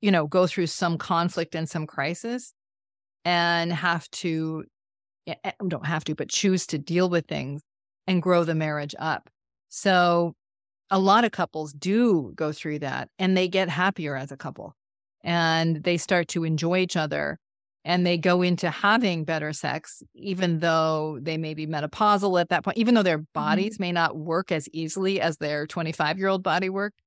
you 0.03 0.11
know, 0.11 0.27
go 0.27 0.47
through 0.47 0.67
some 0.67 0.99
conflict 0.99 1.55
and 1.55 1.69
some 1.69 1.87
crisis 1.87 2.53
and 3.25 3.73
have 3.73 4.11
to, 4.11 4.65
eh, 5.27 5.37
eh, 5.45 5.53
don't 5.67 5.87
have 5.87 6.05
to, 6.05 6.15
but 6.15 6.29
choose 6.29 6.67
to 6.67 6.79
deal 6.79 7.09
with 7.09 7.27
things 7.27 7.63
and 8.07 8.21
grow 8.21 8.45
the 8.45 8.55
marriage 8.55 8.95
up. 8.99 9.31
So 9.69 10.35
a 10.91 10.99
lot 10.99 11.25
of 11.25 11.31
couples 11.31 11.73
do 11.73 12.33
go 12.35 12.53
through 12.53 12.81
that 12.81 13.09
and 13.19 13.37
they 13.37 13.49
get 13.49 13.69
happier 13.71 14.17
as 14.17 14.31
a 14.33 14.37
couple 14.37 14.75
and 15.23 15.83
they 15.85 15.97
start 15.97 16.29
to 16.29 16.45
enjoy 16.45 16.79
each 16.79 16.97
other 16.97 17.39
and 17.85 18.07
they 18.07 18.19
go 18.19 18.43
into 18.43 18.71
having 18.71 19.25
better 19.25 19.53
sex, 19.53 20.03
even 20.15 20.61
though 20.61 21.19
they 21.21 21.37
may 21.37 21.55
be 21.55 21.67
menopausal 21.67 22.41
at 22.41 22.49
that 22.51 22.65
point, 22.65 22.77
even 22.77 22.95
though 22.95 23.03
their 23.03 23.25
bodies 23.35 23.81
may 23.81 23.91
not 23.91 24.17
work 24.17 24.53
as 24.53 24.69
easily 24.73 25.21
as 25.21 25.39
their 25.39 25.67
25 25.67 26.19
year 26.19 26.29
old 26.29 26.43
body 26.43 26.69
worked. 26.69 27.01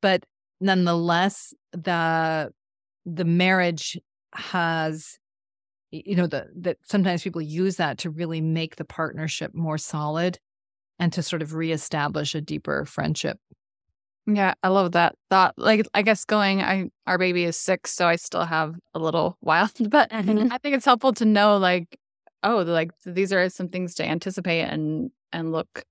But 0.00 0.24
nonetheless, 0.62 1.54
the 1.72 2.52
the 3.06 3.24
marriage 3.24 3.98
has 4.34 5.18
you 5.92 6.16
know 6.16 6.26
the 6.26 6.48
that 6.56 6.78
sometimes 6.84 7.22
people 7.22 7.42
use 7.42 7.76
that 7.76 7.98
to 7.98 8.10
really 8.10 8.40
make 8.40 8.76
the 8.76 8.84
partnership 8.84 9.54
more 9.54 9.78
solid 9.78 10.38
and 10.98 11.12
to 11.14 11.22
sort 11.22 11.42
of 11.42 11.54
reestablish 11.54 12.34
a 12.34 12.40
deeper 12.40 12.84
friendship. 12.84 13.38
Yeah, 14.26 14.54
I 14.62 14.68
love 14.68 14.92
that 14.92 15.16
thought. 15.30 15.54
Like, 15.56 15.84
I 15.94 16.02
guess 16.02 16.24
going, 16.24 16.62
I 16.62 16.90
our 17.06 17.18
baby 17.18 17.44
is 17.44 17.56
six, 17.56 17.92
so 17.92 18.06
I 18.06 18.16
still 18.16 18.44
have 18.44 18.74
a 18.94 18.98
little 18.98 19.36
while. 19.40 19.70
But 19.90 20.10
Mhm. 20.10 20.52
I 20.52 20.58
think 20.58 20.76
it's 20.76 20.84
helpful 20.84 21.12
to 21.14 21.24
know, 21.24 21.56
like, 21.58 21.98
oh, 22.44 22.58
like 22.62 22.92
these 23.04 23.32
are 23.32 23.48
some 23.48 23.68
things 23.68 23.94
to 23.96 24.04
anticipate 24.06 24.62
and 24.62 25.10
and 25.32 25.50
look, 25.52 25.84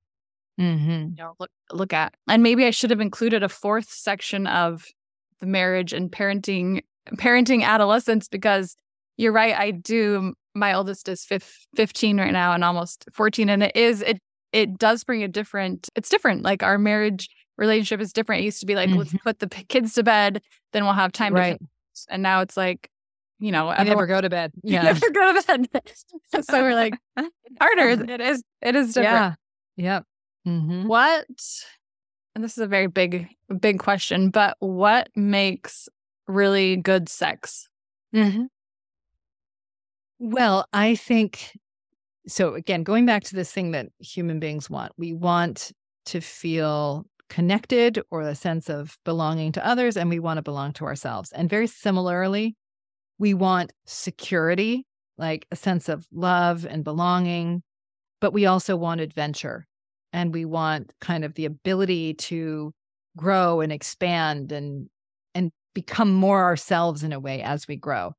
Mm-hmm. 0.59 0.91
you 0.91 1.15
know, 1.17 1.33
look 1.39 1.49
look 1.71 1.93
at. 1.93 2.13
And 2.27 2.43
maybe 2.43 2.65
I 2.65 2.71
should 2.71 2.89
have 2.89 3.01
included 3.01 3.43
a 3.43 3.49
fourth 3.49 3.89
section 3.89 4.47
of 4.47 4.85
the 5.39 5.45
marriage 5.47 5.93
and 5.93 6.11
parenting 6.11 6.81
parenting 7.15 7.63
adolescence 7.63 8.27
because 8.27 8.75
you're 9.17 9.31
right. 9.31 9.55
I 9.57 9.71
do. 9.71 10.33
My 10.53 10.73
oldest 10.73 11.07
is 11.07 11.23
fif- 11.23 11.65
15 11.75 12.19
right 12.19 12.33
now 12.33 12.51
and 12.53 12.63
almost 12.63 13.05
14, 13.13 13.49
and 13.49 13.63
it 13.63 13.75
is 13.75 14.01
it 14.01 14.19
it 14.51 14.77
does 14.77 15.03
bring 15.03 15.23
a 15.23 15.27
different. 15.27 15.89
It's 15.95 16.09
different. 16.09 16.43
Like 16.43 16.61
our 16.61 16.77
marriage 16.77 17.29
relationship 17.57 18.01
is 18.01 18.11
different. 18.11 18.41
It 18.41 18.45
used 18.45 18.59
to 18.59 18.65
be 18.65 18.75
like, 18.75 18.89
let's 18.89 19.13
put 19.23 19.39
the 19.39 19.47
p- 19.47 19.63
kids 19.65 19.93
to 19.93 20.03
bed, 20.03 20.41
then 20.73 20.83
we'll 20.83 20.93
have 20.93 21.11
time 21.11 21.33
Right. 21.33 21.57
to. 21.59 21.65
And 22.09 22.23
now 22.23 22.41
it's 22.41 22.57
like, 22.57 22.89
you 23.39 23.51
know, 23.51 23.69
I 23.69 23.83
never 23.83 24.07
go 24.07 24.19
to 24.19 24.29
bed. 24.29 24.51
Yeah. 24.63 24.81
never 24.83 25.09
go 25.11 25.33
to 25.39 25.41
bed. 25.43 25.67
so 26.43 26.61
we're 26.61 26.73
like, 26.75 26.95
harder. 27.61 27.89
It 28.11 28.19
is. 28.21 28.43
It 28.61 28.75
is 28.75 28.93
different. 28.93 29.35
Yeah. 29.77 29.93
Yep. 29.95 30.05
Mm-hmm. 30.47 30.87
What? 30.87 31.25
And 32.33 32.43
this 32.43 32.57
is 32.57 32.63
a 32.63 32.67
very 32.67 32.87
big, 32.87 33.27
big 33.59 33.79
question. 33.79 34.29
But 34.29 34.55
what 34.59 35.09
makes 35.15 35.89
really 36.27 36.77
good 36.77 37.09
sex? 37.09 37.67
Mm-hmm. 38.15 38.45
Well, 40.19 40.65
I 40.71 40.95
think 40.95 41.51
so 42.27 42.53
again, 42.53 42.83
going 42.83 43.05
back 43.05 43.23
to 43.25 43.35
this 43.35 43.51
thing 43.51 43.71
that 43.71 43.87
human 43.99 44.39
beings 44.39 44.69
want, 44.69 44.91
we 44.97 45.13
want 45.13 45.71
to 46.05 46.21
feel 46.21 47.05
connected 47.29 48.01
or 48.11 48.21
a 48.21 48.35
sense 48.35 48.69
of 48.69 48.97
belonging 49.05 49.51
to 49.53 49.65
others, 49.65 49.95
and 49.97 50.09
we 50.09 50.19
want 50.19 50.37
to 50.37 50.41
belong 50.41 50.73
to 50.73 50.85
ourselves. 50.85 51.31
And 51.31 51.49
very 51.49 51.67
similarly, 51.67 52.55
we 53.17 53.33
want 53.33 53.71
security, 53.85 54.85
like 55.17 55.47
a 55.51 55.55
sense 55.55 55.89
of 55.89 56.05
love 56.11 56.65
and 56.65 56.83
belonging, 56.83 57.63
but 58.19 58.33
we 58.33 58.45
also 58.45 58.75
want 58.75 59.01
adventure 59.01 59.65
and 60.13 60.33
we 60.33 60.45
want 60.45 60.91
kind 61.01 61.23
of 61.23 61.33
the 61.35 61.45
ability 61.45 62.13
to 62.13 62.73
grow 63.17 63.61
and 63.61 63.71
expand 63.71 64.51
and 64.51 64.89
and 65.33 65.51
become 65.73 66.13
more 66.13 66.43
ourselves 66.43 67.03
in 67.03 67.13
a 67.13 67.19
way 67.19 67.41
as 67.41 67.67
we 67.67 67.75
grow. 67.75 68.13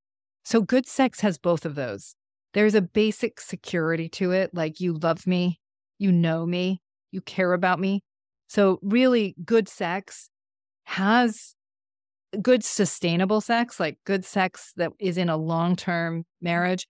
So 0.45 0.61
good 0.61 0.87
sex 0.87 1.21
has 1.21 1.39
both 1.39 1.65
of 1.65 1.75
those. 1.75 2.15
There's 2.55 2.75
a 2.75 2.83
basic 2.83 3.41
security 3.41 4.09
to 4.11 4.33
it, 4.33 4.51
like 4.53 4.81
you 4.81 4.95
love 4.95 5.27
me, 5.27 5.61
you 5.99 6.13
know 6.13 6.45
me, 6.45 6.81
you 7.11 7.21
care 7.21 7.53
about 7.53 7.79
me. 7.79 8.03
So 8.49 8.79
really 8.83 9.35
good 9.45 9.69
sex 9.69 10.29
has 10.85 11.55
good 12.41 12.65
sustainable 12.65 13.41
sex, 13.41 13.79
like 13.79 13.99
good 14.05 14.25
sex 14.25 14.73
that 14.77 14.93
is 14.99 15.17
in 15.17 15.29
a 15.29 15.37
long-term 15.37 16.25
marriage 16.41 16.87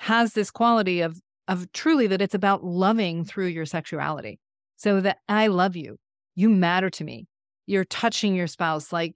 has 0.00 0.34
this 0.34 0.50
quality 0.50 1.00
of 1.00 1.18
of 1.46 1.70
truly 1.72 2.06
that 2.06 2.22
it's 2.22 2.34
about 2.34 2.64
loving 2.64 3.24
through 3.24 3.46
your 3.46 3.66
sexuality. 3.66 4.38
So 4.84 5.00
that 5.00 5.20
I 5.30 5.46
love 5.46 5.76
you. 5.76 5.96
You 6.34 6.50
matter 6.50 6.90
to 6.90 7.04
me. 7.04 7.26
You're 7.64 7.86
touching 7.86 8.34
your 8.34 8.46
spouse 8.46 8.92
like 8.92 9.14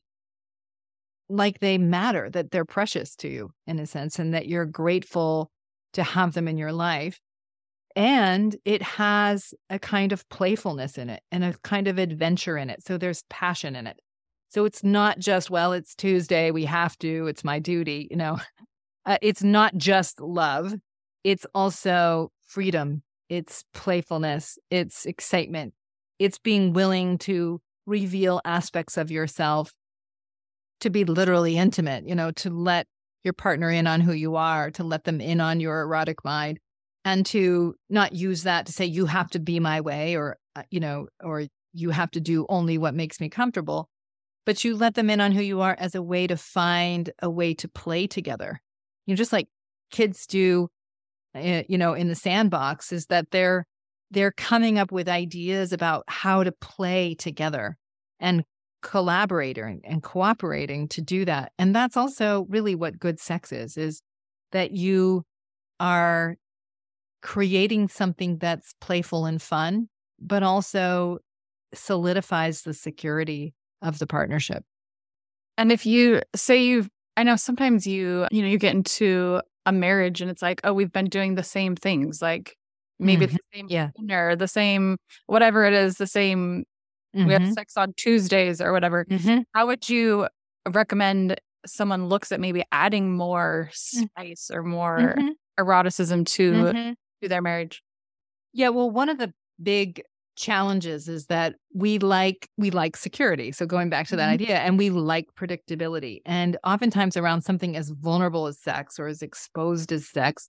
like 1.28 1.60
they 1.60 1.76
matter, 1.76 2.30
that 2.30 2.50
they're 2.50 2.64
precious 2.64 3.14
to 3.16 3.28
you 3.28 3.50
in 3.66 3.78
a 3.78 3.84
sense, 3.84 4.18
and 4.18 4.32
that 4.32 4.48
you're 4.48 4.64
grateful 4.64 5.50
to 5.92 6.02
have 6.02 6.32
them 6.32 6.48
in 6.48 6.56
your 6.56 6.72
life. 6.72 7.20
And 7.94 8.56
it 8.64 8.80
has 8.80 9.52
a 9.68 9.78
kind 9.78 10.12
of 10.12 10.26
playfulness 10.30 10.96
in 10.96 11.10
it 11.10 11.22
and 11.30 11.44
a 11.44 11.52
kind 11.62 11.86
of 11.86 11.98
adventure 11.98 12.56
in 12.56 12.70
it. 12.70 12.82
So 12.82 12.96
there's 12.96 13.24
passion 13.28 13.76
in 13.76 13.86
it. 13.86 14.00
So 14.48 14.64
it's 14.64 14.82
not 14.82 15.18
just, 15.18 15.50
well, 15.50 15.74
it's 15.74 15.94
Tuesday, 15.94 16.50
we 16.50 16.64
have 16.64 16.96
to, 17.00 17.26
it's 17.26 17.44
my 17.44 17.58
duty, 17.58 18.08
you 18.10 18.16
know. 18.16 18.38
Uh, 19.06 19.16
it's 19.22 19.42
not 19.42 19.74
just 19.74 20.20
love, 20.20 20.74
it's 21.24 21.46
also 21.54 22.30
freedom, 22.42 23.02
it's 23.28 23.64
playfulness, 23.74 24.58
it's 24.70 25.06
excitement, 25.06 25.74
it's 26.18 26.38
being 26.38 26.72
willing 26.72 27.18
to 27.18 27.60
reveal 27.86 28.40
aspects 28.44 28.96
of 28.96 29.10
yourself 29.10 29.72
to 30.80 30.90
be 30.90 31.04
literally 31.04 31.56
intimate, 31.56 32.06
you 32.06 32.14
know, 32.14 32.30
to 32.30 32.50
let 32.50 32.86
your 33.24 33.32
partner 33.32 33.70
in 33.70 33.86
on 33.86 34.00
who 34.00 34.12
you 34.12 34.36
are, 34.36 34.70
to 34.70 34.84
let 34.84 35.04
them 35.04 35.20
in 35.20 35.40
on 35.40 35.60
your 35.60 35.80
erotic 35.82 36.24
mind, 36.24 36.58
and 37.04 37.26
to 37.26 37.74
not 37.90 38.12
use 38.12 38.42
that 38.44 38.66
to 38.66 38.72
say, 38.72 38.84
you 38.84 39.06
have 39.06 39.30
to 39.30 39.38
be 39.38 39.58
my 39.58 39.80
way 39.80 40.16
or, 40.16 40.36
uh, 40.54 40.62
you 40.70 40.80
know, 40.80 41.08
or 41.22 41.46
you 41.72 41.90
have 41.90 42.10
to 42.12 42.20
do 42.20 42.46
only 42.48 42.78
what 42.78 42.94
makes 42.94 43.20
me 43.20 43.28
comfortable. 43.28 43.88
But 44.46 44.64
you 44.64 44.76
let 44.76 44.94
them 44.94 45.10
in 45.10 45.20
on 45.20 45.32
who 45.32 45.42
you 45.42 45.60
are 45.60 45.76
as 45.78 45.94
a 45.94 46.02
way 46.02 46.26
to 46.26 46.36
find 46.36 47.10
a 47.20 47.28
way 47.28 47.54
to 47.54 47.68
play 47.68 48.06
together. 48.06 48.60
You 49.06 49.14
know, 49.14 49.16
just 49.16 49.32
like 49.32 49.48
kids 49.90 50.26
do, 50.26 50.68
Eh, 51.34 51.64
you 51.68 51.78
know, 51.78 51.94
in 51.94 52.08
the 52.08 52.14
sandbox, 52.14 52.92
is 52.92 53.06
that 53.06 53.30
they're 53.30 53.64
they're 54.10 54.32
coming 54.32 54.78
up 54.78 54.90
with 54.90 55.08
ideas 55.08 55.72
about 55.72 56.04
how 56.08 56.42
to 56.42 56.52
play 56.52 57.14
together 57.14 57.76
and 58.18 58.42
collaborating 58.80 59.82
and 59.84 60.02
cooperating 60.02 60.88
to 60.88 61.02
do 61.02 61.24
that. 61.24 61.52
And 61.58 61.74
that's 61.74 61.96
also 61.96 62.46
really 62.48 62.74
what 62.74 62.98
good 62.98 63.20
sex 63.20 63.52
is, 63.52 63.76
is 63.76 64.00
that 64.52 64.70
you 64.70 65.24
are 65.78 66.36
creating 67.20 67.88
something 67.88 68.38
that's 68.38 68.74
playful 68.80 69.26
and 69.26 69.42
fun, 69.42 69.88
but 70.18 70.42
also 70.42 71.18
solidifies 71.74 72.62
the 72.62 72.72
security 72.72 73.54
of 73.82 73.98
the 73.98 74.06
partnership. 74.06 74.64
And 75.58 75.70
if 75.70 75.84
you 75.84 76.22
say 76.34 76.62
you've, 76.62 76.88
I 77.16 77.24
know 77.24 77.36
sometimes 77.36 77.86
you, 77.86 78.26
you 78.30 78.42
know, 78.42 78.48
you 78.48 78.58
get 78.58 78.74
into 78.74 79.42
a 79.68 79.72
marriage 79.72 80.20
and 80.20 80.30
it's 80.30 80.42
like, 80.42 80.60
oh, 80.64 80.72
we've 80.72 80.92
been 80.92 81.08
doing 81.08 81.34
the 81.34 81.42
same 81.42 81.76
things. 81.76 82.22
Like 82.22 82.56
maybe 82.98 83.26
mm-hmm. 83.26 83.34
it's 83.36 83.44
the 83.52 83.58
same 83.58 83.66
yeah. 83.68 83.90
dinner, 83.96 84.34
the 84.36 84.48
same, 84.48 84.96
whatever 85.26 85.64
it 85.64 85.74
is, 85.74 85.96
the 85.96 86.06
same 86.06 86.64
Mm-hmm. 87.16 87.26
We 87.26 87.32
have 87.32 87.42
mm-hmm. 87.42 87.52
sex 87.52 87.76
on 87.76 87.94
Tuesdays 87.94 88.60
or 88.60 88.72
whatever. 88.72 89.04
Mm-hmm. 89.06 89.40
How 89.54 89.66
would 89.66 89.88
you 89.88 90.28
recommend 90.68 91.40
someone 91.66 92.08
looks 92.08 92.32
at 92.32 92.40
maybe 92.40 92.62
adding 92.70 93.16
more 93.16 93.70
mm. 93.72 94.08
spice 94.08 94.50
or 94.52 94.62
more 94.62 95.14
mm-hmm. 95.16 95.28
eroticism 95.58 96.24
to 96.26 96.52
mm-hmm. 96.52 96.92
to 97.22 97.28
their 97.28 97.42
marriage? 97.42 97.82
Yeah, 98.52 98.68
well, 98.70 98.90
one 98.90 99.08
of 99.08 99.18
the 99.18 99.32
big 99.62 100.02
challenges 100.38 101.08
is 101.08 101.26
that 101.26 101.54
we 101.74 101.98
like 101.98 102.48
we 102.56 102.70
like 102.70 102.96
security 102.96 103.50
so 103.50 103.66
going 103.66 103.90
back 103.90 104.06
to 104.06 104.16
that 104.16 104.26
mm-hmm. 104.26 104.42
idea 104.42 104.58
and 104.58 104.78
we 104.78 104.88
like 104.88 105.26
predictability 105.38 106.20
and 106.24 106.56
oftentimes 106.64 107.16
around 107.16 107.42
something 107.42 107.76
as 107.76 107.90
vulnerable 107.90 108.46
as 108.46 108.58
sex 108.58 108.98
or 108.98 109.08
as 109.08 109.20
exposed 109.20 109.90
as 109.92 110.08
sex 110.08 110.48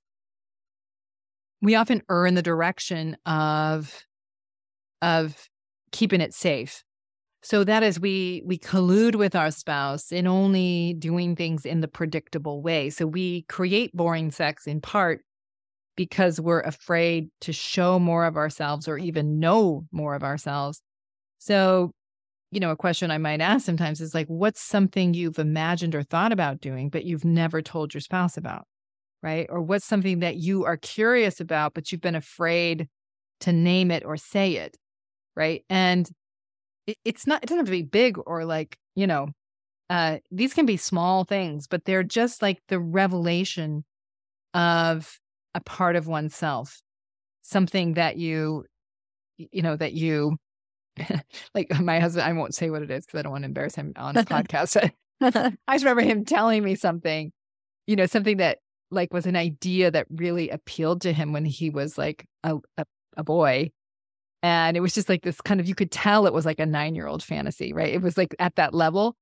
we 1.62 1.76
often 1.76 2.02
err 2.10 2.26
in 2.26 2.36
the 2.36 2.42
direction 2.42 3.18
of 3.26 4.06
of 5.02 5.50
keeping 5.92 6.22
it 6.22 6.34
safe. 6.34 6.84
So 7.42 7.64
that 7.64 7.84
is 7.84 8.00
we 8.00 8.44
we 8.46 8.58
collude 8.58 9.16
with 9.16 9.36
our 9.36 9.52
spouse 9.52 10.12
in 10.12 10.28
only 10.28 10.96
doing 11.00 11.36
things 11.36 11.66
in 11.66 11.80
the 11.80 11.88
predictable 11.88 12.62
way. 12.62 12.90
So 12.90 13.06
we 13.06 13.44
create 13.44 13.96
boring 13.96 14.32
sex 14.32 14.68
in 14.68 14.82
part 14.82 15.22
because 16.00 16.40
we're 16.40 16.62
afraid 16.62 17.28
to 17.42 17.52
show 17.52 18.00
more 18.00 18.24
of 18.24 18.38
ourselves 18.38 18.88
or 18.88 18.98
even 18.98 19.38
know 19.38 19.86
more 19.92 20.16
of 20.16 20.24
ourselves. 20.24 20.82
So, 21.40 21.92
you 22.52 22.62
know, 22.62 22.72
a 22.72 22.78
question 22.78 23.12
I 23.12 23.18
might 23.18 23.42
ask 23.42 23.66
sometimes 23.66 24.00
is 24.00 24.16
like 24.16 24.28
what's 24.28 24.62
something 24.62 25.14
you've 25.14 25.40
imagined 25.40 25.96
or 25.96 26.04
thought 26.04 26.32
about 26.32 26.62
doing 26.62 26.88
but 26.88 27.04
you've 27.04 27.26
never 27.26 27.62
told 27.62 27.94
your 27.94 28.00
spouse 28.00 28.38
about? 28.38 28.66
Right? 29.22 29.46
Or 29.50 29.62
what's 29.62 29.86
something 29.86 30.20
that 30.20 30.38
you 30.38 30.64
are 30.64 30.78
curious 30.78 31.42
about 31.42 31.74
but 31.74 31.92
you've 31.92 32.00
been 32.00 32.16
afraid 32.16 32.88
to 33.42 33.52
name 33.52 33.92
it 33.92 34.06
or 34.06 34.16
say 34.16 34.54
it? 34.54 34.78
right? 35.36 35.66
And 35.70 36.10
it, 36.88 36.98
it's 37.04 37.28
not, 37.28 37.44
it 37.44 37.48
doesn't 37.48 37.60
have 37.60 37.66
to 37.66 37.72
be 37.72 37.82
big 37.82 38.18
or 38.26 38.46
like, 38.46 38.78
you 38.96 39.06
know, 39.06 39.28
uh, 39.90 40.20
these 40.32 40.54
can 40.54 40.66
be 40.66 40.78
small 40.78 41.26
things, 41.26 41.68
but 41.68 41.84
they're 41.84 42.04
just 42.04 42.42
like 42.42 42.60
the 42.70 42.80
revelation 42.80 43.84
of 44.54 45.20
a 45.56 45.62
part 45.62 45.96
of 45.96 46.08
oneself, 46.08 46.82
something 47.42 47.94
that 47.96 48.18
you, 48.18 48.66
you 49.38 49.62
know, 49.62 49.76
that 49.76 49.94
you, 49.94 50.38
like 51.56 51.72
my 51.82 52.00
husband, 52.00 52.26
I 52.26 52.34
won't 52.34 52.56
say 52.56 52.70
what 52.70 52.82
it 52.82 52.92
is 52.92 53.06
because 53.06 53.20
I 53.20 53.22
don't 53.24 53.32
want 53.32 53.44
to 53.44 53.48
embarrass 53.48 53.76
him 53.76 53.94
on 53.96 54.16
the 54.16 54.24
podcast. 54.26 54.92
I 55.22 55.52
just 55.74 55.84
remember 55.84 56.02
him 56.02 56.26
telling 56.26 56.64
me 56.64 56.76
something, 56.76 57.32
you 57.88 57.96
know, 57.96 58.06
something 58.06 58.38
that 58.38 58.60
like 58.92 59.14
was 59.14 59.26
an 59.26 59.36
idea 59.36 59.92
that 59.92 60.08
really 60.10 60.50
appealed 60.50 61.02
to 61.02 61.14
him 61.14 61.34
when 61.34 61.46
he 61.46 61.70
was 61.70 61.98
like 61.98 62.26
a, 62.44 62.58
a, 62.78 62.86
a 63.18 63.24
boy 63.24 63.70
and 64.42 64.78
it 64.78 64.80
was 64.80 64.94
just 64.94 65.10
like 65.10 65.22
this 65.22 65.42
kind 65.42 65.60
of, 65.60 65.68
you 65.68 65.76
could 65.76 65.92
tell 65.92 66.26
it 66.26 66.34
was 66.34 66.46
like 66.46 66.60
a 66.60 66.66
nine 66.66 66.96
year 66.96 67.08
old 67.08 67.22
fantasy, 67.22 67.74
right? 67.74 67.94
It 67.94 68.02
was 68.02 68.18
like 68.18 68.36
at 68.40 68.56
that 68.56 68.74
level, 68.74 69.16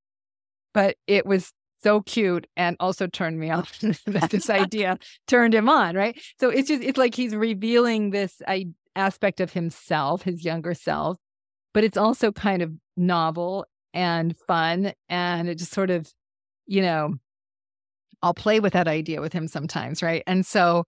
but 0.73 0.95
it 1.07 1.25
was 1.25 1.51
so 1.87 2.01
cute 2.01 2.47
and 2.57 2.75
also 2.81 3.07
turned 3.07 3.39
me 3.39 3.49
on 3.49 3.65
that 4.07 4.29
this 4.29 4.49
idea 4.49 4.97
turned 5.25 5.55
him 5.55 5.69
on, 5.69 5.95
right? 5.95 6.21
So 6.37 6.49
it's 6.49 6.67
just, 6.67 6.83
it's 6.83 6.97
like 6.97 7.15
he's 7.15 7.33
revealing 7.33 8.09
this 8.09 8.41
I, 8.45 8.67
aspect 8.97 9.39
of 9.39 9.53
himself, 9.53 10.23
his 10.23 10.43
younger 10.43 10.73
self, 10.73 11.17
but 11.73 11.85
it's 11.85 11.95
also 11.95 12.33
kind 12.33 12.61
of 12.61 12.73
novel 12.97 13.65
and 13.93 14.35
fun. 14.47 14.91
And 15.07 15.47
it 15.47 15.59
just 15.59 15.71
sort 15.71 15.89
of, 15.89 16.11
you 16.65 16.81
know, 16.81 17.13
I'll 18.21 18.33
play 18.33 18.59
with 18.59 18.73
that 18.73 18.89
idea 18.89 19.21
with 19.21 19.31
him 19.31 19.47
sometimes, 19.47 20.03
right? 20.03 20.23
And 20.27 20.45
so 20.45 20.83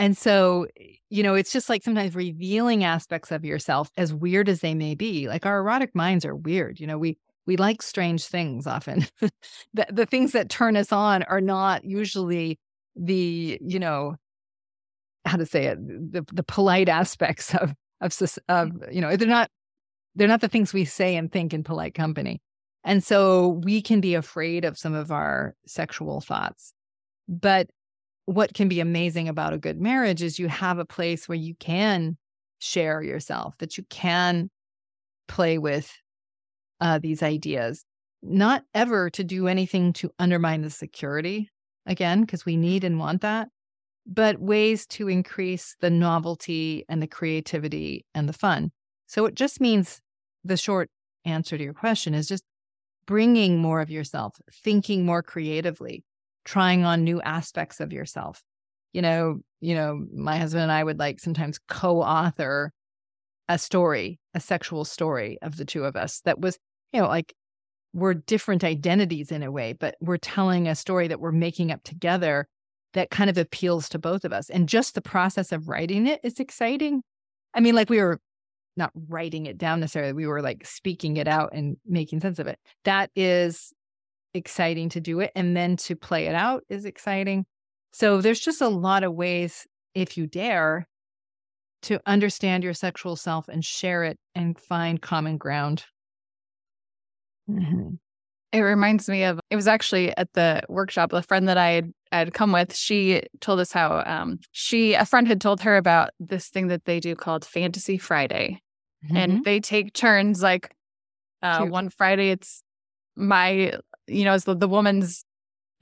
and 0.00 0.16
so, 0.16 0.68
you 1.10 1.24
know, 1.24 1.34
it's 1.34 1.52
just 1.52 1.68
like 1.68 1.82
sometimes 1.82 2.14
revealing 2.14 2.84
aspects 2.84 3.32
of 3.32 3.44
yourself, 3.44 3.90
as 3.96 4.14
weird 4.14 4.48
as 4.48 4.60
they 4.60 4.72
may 4.72 4.94
be. 4.94 5.26
Like 5.26 5.44
our 5.44 5.58
erotic 5.58 5.92
minds 5.92 6.24
are 6.24 6.36
weird. 6.36 6.78
You 6.78 6.86
know, 6.86 6.98
we 6.98 7.18
we 7.48 7.56
like 7.56 7.80
strange 7.80 8.26
things 8.26 8.66
often. 8.66 9.06
the, 9.72 9.86
the 9.90 10.06
things 10.06 10.32
that 10.32 10.50
turn 10.50 10.76
us 10.76 10.92
on 10.92 11.22
are 11.24 11.40
not 11.40 11.82
usually 11.82 12.58
the, 12.94 13.58
you 13.62 13.78
know, 13.78 14.16
how 15.24 15.38
to 15.38 15.46
say 15.46 15.64
it, 15.64 15.78
the 16.12 16.24
the 16.32 16.42
polite 16.42 16.88
aspects 16.88 17.54
of 17.54 17.74
of 18.00 18.12
of 18.48 18.68
mm-hmm. 18.68 18.92
you 18.92 19.00
know, 19.00 19.16
they're 19.16 19.26
not 19.26 19.50
they're 20.14 20.28
not 20.28 20.42
the 20.42 20.48
things 20.48 20.74
we 20.74 20.84
say 20.84 21.16
and 21.16 21.32
think 21.32 21.54
in 21.54 21.64
polite 21.64 21.94
company. 21.94 22.40
And 22.84 23.02
so 23.02 23.60
we 23.64 23.80
can 23.80 24.00
be 24.00 24.14
afraid 24.14 24.64
of 24.64 24.78
some 24.78 24.94
of 24.94 25.10
our 25.10 25.54
sexual 25.66 26.20
thoughts. 26.20 26.74
But 27.28 27.68
what 28.26 28.52
can 28.52 28.68
be 28.68 28.80
amazing 28.80 29.26
about 29.26 29.54
a 29.54 29.58
good 29.58 29.80
marriage 29.80 30.22
is 30.22 30.38
you 30.38 30.48
have 30.48 30.78
a 30.78 30.84
place 30.84 31.28
where 31.28 31.38
you 31.38 31.54
can 31.54 32.18
share 32.58 33.02
yourself, 33.02 33.54
that 33.58 33.78
you 33.78 33.84
can 33.88 34.50
play 35.28 35.56
with 35.56 35.90
uh, 36.80 36.98
these 36.98 37.22
ideas, 37.22 37.84
not 38.22 38.62
ever 38.74 39.10
to 39.10 39.24
do 39.24 39.48
anything 39.48 39.92
to 39.94 40.10
undermine 40.18 40.62
the 40.62 40.70
security 40.70 41.50
again, 41.86 42.22
because 42.22 42.44
we 42.44 42.56
need 42.56 42.84
and 42.84 42.98
want 42.98 43.22
that, 43.22 43.48
but 44.06 44.40
ways 44.40 44.86
to 44.86 45.08
increase 45.08 45.76
the 45.80 45.90
novelty 45.90 46.84
and 46.88 47.02
the 47.02 47.06
creativity 47.06 48.04
and 48.14 48.28
the 48.28 48.32
fun. 48.32 48.70
So 49.06 49.24
it 49.26 49.34
just 49.34 49.60
means 49.60 50.00
the 50.44 50.56
short 50.56 50.90
answer 51.24 51.56
to 51.56 51.64
your 51.64 51.74
question 51.74 52.14
is 52.14 52.26
just 52.26 52.44
bringing 53.06 53.58
more 53.58 53.80
of 53.80 53.90
yourself, 53.90 54.34
thinking 54.62 55.06
more 55.06 55.22
creatively, 55.22 56.04
trying 56.44 56.84
on 56.84 57.04
new 57.04 57.20
aspects 57.22 57.80
of 57.80 57.92
yourself. 57.92 58.42
You 58.92 59.02
know, 59.02 59.40
you 59.60 59.74
know, 59.74 60.04
my 60.14 60.36
husband 60.36 60.64
and 60.64 60.72
I 60.72 60.84
would 60.84 60.98
like 60.98 61.20
sometimes 61.20 61.58
co-author 61.68 62.72
a 63.48 63.58
story, 63.58 64.20
a 64.34 64.40
sexual 64.40 64.84
story 64.84 65.38
of 65.40 65.56
the 65.56 65.64
two 65.64 65.84
of 65.84 65.96
us 65.96 66.20
that 66.26 66.38
was, 66.38 66.58
you 66.92 67.00
know, 67.00 67.08
like 67.08 67.34
we're 67.92 68.14
different 68.14 68.64
identities 68.64 69.32
in 69.32 69.42
a 69.42 69.50
way, 69.50 69.72
but 69.72 69.96
we're 70.00 70.18
telling 70.18 70.68
a 70.68 70.74
story 70.74 71.08
that 71.08 71.20
we're 71.20 71.32
making 71.32 71.70
up 71.70 71.82
together 71.84 72.46
that 72.94 73.10
kind 73.10 73.28
of 73.28 73.38
appeals 73.38 73.88
to 73.90 73.98
both 73.98 74.24
of 74.24 74.32
us. 74.32 74.50
And 74.50 74.68
just 74.68 74.94
the 74.94 75.02
process 75.02 75.52
of 75.52 75.68
writing 75.68 76.06
it 76.06 76.20
is 76.22 76.40
exciting. 76.40 77.02
I 77.54 77.60
mean, 77.60 77.74
like 77.74 77.90
we 77.90 78.00
were 78.00 78.20
not 78.76 78.92
writing 79.08 79.46
it 79.46 79.58
down 79.58 79.80
necessarily, 79.80 80.12
we 80.12 80.26
were 80.26 80.40
like 80.42 80.64
speaking 80.66 81.16
it 81.16 81.28
out 81.28 81.50
and 81.52 81.76
making 81.86 82.20
sense 82.20 82.38
of 82.38 82.46
it. 82.46 82.58
That 82.84 83.10
is 83.16 83.72
exciting 84.34 84.88
to 84.90 85.00
do 85.00 85.20
it. 85.20 85.32
And 85.34 85.56
then 85.56 85.76
to 85.78 85.96
play 85.96 86.26
it 86.26 86.34
out 86.34 86.62
is 86.68 86.84
exciting. 86.84 87.44
So 87.92 88.20
there's 88.20 88.40
just 88.40 88.60
a 88.60 88.68
lot 88.68 89.02
of 89.02 89.14
ways, 89.14 89.66
if 89.94 90.16
you 90.16 90.26
dare, 90.26 90.86
to 91.82 92.00
understand 92.06 92.64
your 92.64 92.74
sexual 92.74 93.16
self 93.16 93.48
and 93.48 93.64
share 93.64 94.04
it 94.04 94.18
and 94.34 94.58
find 94.58 95.00
common 95.00 95.38
ground. 95.38 95.84
Mm-hmm. 97.48 97.94
It 98.52 98.60
reminds 98.60 99.08
me 99.08 99.24
of 99.24 99.40
it 99.50 99.56
was 99.56 99.68
actually 99.68 100.16
at 100.16 100.32
the 100.32 100.62
workshop 100.68 101.12
a 101.12 101.22
friend 101.22 101.48
that 101.48 101.58
I 101.58 101.70
had, 101.70 101.92
had 102.10 102.34
come 102.34 102.52
with. 102.52 102.74
She 102.74 103.22
told 103.40 103.60
us 103.60 103.72
how 103.72 104.02
um, 104.06 104.38
she 104.52 104.94
a 104.94 105.04
friend 105.04 105.28
had 105.28 105.40
told 105.40 105.60
her 105.62 105.76
about 105.76 106.10
this 106.18 106.48
thing 106.48 106.68
that 106.68 106.86
they 106.86 106.98
do 106.98 107.14
called 107.14 107.44
Fantasy 107.44 107.98
Friday, 107.98 108.62
mm-hmm. 109.04 109.16
and 109.16 109.44
they 109.44 109.60
take 109.60 109.92
turns. 109.92 110.42
Like 110.42 110.74
uh, 111.42 111.66
one 111.66 111.90
Friday, 111.90 112.30
it's 112.30 112.62
my 113.16 113.74
you 114.06 114.24
know 114.24 114.34
it's 114.34 114.44
the, 114.44 114.56
the 114.56 114.68
woman's 114.68 115.26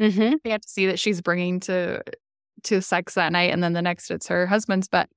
mm-hmm. 0.00 0.34
fantasy 0.42 0.86
that 0.86 0.98
she's 0.98 1.20
bringing 1.20 1.60
to 1.60 2.02
to 2.64 2.82
sex 2.82 3.14
that 3.14 3.30
night, 3.30 3.52
and 3.52 3.62
then 3.62 3.74
the 3.74 3.82
next 3.82 4.10
it's 4.10 4.26
her 4.26 4.44
husband's. 4.46 4.88
But 4.88 5.08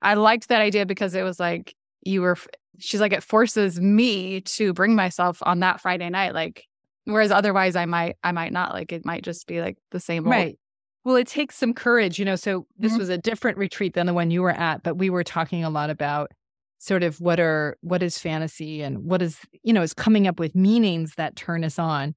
I 0.00 0.14
liked 0.14 0.48
that 0.48 0.62
idea 0.62 0.86
because 0.86 1.14
it 1.14 1.22
was 1.22 1.38
like 1.38 1.74
you 2.02 2.22
were 2.22 2.38
she's 2.78 3.00
like 3.00 3.12
it 3.12 3.22
forces 3.22 3.80
me 3.80 4.40
to 4.42 4.72
bring 4.72 4.94
myself 4.94 5.38
on 5.42 5.60
that 5.60 5.80
Friday 5.80 6.08
night 6.08 6.34
like 6.34 6.64
whereas 7.08 7.30
otherwise 7.30 7.74
I 7.76 7.86
might 7.86 8.16
I 8.22 8.32
might 8.32 8.52
not 8.52 8.72
like 8.72 8.92
it 8.92 9.04
might 9.04 9.24
just 9.24 9.46
be 9.46 9.60
like 9.60 9.76
the 9.90 10.00
same 10.00 10.24
old. 10.24 10.32
Right. 10.32 10.58
Well, 11.04 11.16
it 11.16 11.26
takes 11.26 11.56
some 11.56 11.72
courage, 11.72 12.18
you 12.18 12.24
know. 12.24 12.36
So 12.36 12.66
this 12.76 12.92
mm-hmm. 12.92 12.98
was 12.98 13.08
a 13.08 13.18
different 13.18 13.56
retreat 13.56 13.94
than 13.94 14.06
the 14.06 14.14
one 14.14 14.30
you 14.30 14.42
were 14.42 14.50
at, 14.50 14.82
but 14.82 14.98
we 14.98 15.10
were 15.10 15.24
talking 15.24 15.64
a 15.64 15.70
lot 15.70 15.90
about 15.90 16.30
sort 16.78 17.02
of 17.02 17.20
what 17.20 17.40
are 17.40 17.76
what 17.80 18.02
is 18.02 18.18
fantasy 18.18 18.82
and 18.82 19.04
what 19.04 19.22
is 19.22 19.38
you 19.62 19.72
know 19.72 19.82
is 19.82 19.94
coming 19.94 20.26
up 20.26 20.38
with 20.38 20.54
meanings 20.54 21.14
that 21.16 21.34
turn 21.34 21.64
us 21.64 21.78
on. 21.78 22.14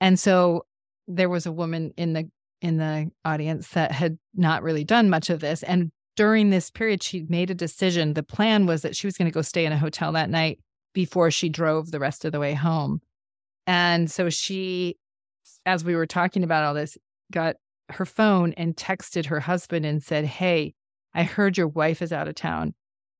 And 0.00 0.18
so 0.18 0.66
there 1.08 1.28
was 1.28 1.46
a 1.46 1.52
woman 1.52 1.92
in 1.96 2.12
the 2.12 2.30
in 2.60 2.76
the 2.78 3.10
audience 3.24 3.68
that 3.68 3.92
had 3.92 4.18
not 4.34 4.62
really 4.62 4.84
done 4.84 5.08
much 5.08 5.30
of 5.30 5.40
this 5.40 5.62
and 5.62 5.90
during 6.16 6.50
this 6.50 6.70
period, 6.70 7.02
she 7.02 7.26
made 7.28 7.50
a 7.50 7.54
decision. 7.54 8.14
The 8.14 8.22
plan 8.22 8.66
was 8.66 8.82
that 8.82 8.96
she 8.96 9.06
was 9.06 9.16
going 9.16 9.30
to 9.30 9.34
go 9.34 9.42
stay 9.42 9.66
in 9.66 9.72
a 9.72 9.78
hotel 9.78 10.12
that 10.12 10.30
night 10.30 10.58
before 10.94 11.30
she 11.30 11.48
drove 11.48 11.90
the 11.90 12.00
rest 12.00 12.24
of 12.24 12.32
the 12.32 12.40
way 12.40 12.54
home. 12.54 13.00
And 13.66 14.10
so 14.10 14.30
she, 14.30 14.96
as 15.66 15.84
we 15.84 15.94
were 15.94 16.06
talking 16.06 16.42
about 16.42 16.64
all 16.64 16.74
this, 16.74 16.96
got 17.30 17.56
her 17.90 18.06
phone 18.06 18.52
and 18.54 18.76
texted 18.76 19.26
her 19.26 19.40
husband 19.40 19.84
and 19.84 20.02
said, 20.02 20.24
Hey, 20.24 20.74
I 21.14 21.22
heard 21.22 21.56
your 21.56 21.68
wife 21.68 22.02
is 22.02 22.12
out 22.12 22.28
of 22.28 22.34
town. 22.34 22.74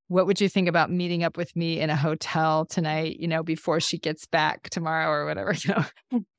What 0.09 0.27
would 0.27 0.41
you 0.41 0.49
think 0.49 0.69
about 0.69 0.91
meeting 0.91 1.25
up 1.25 1.37
with 1.37 1.55
me 1.57 1.81
in 1.81 1.91
a 1.91 1.97
hotel 1.97 2.65
tonight, 2.65 3.19
you 3.19 3.27
know, 3.27 3.43
before 3.43 3.81
she 3.81 3.99
gets 3.99 4.27
back 4.27 4.71
tomorrow 4.71 5.11
or 5.11 5.27
whatever, 5.27 5.53
you 5.65 5.75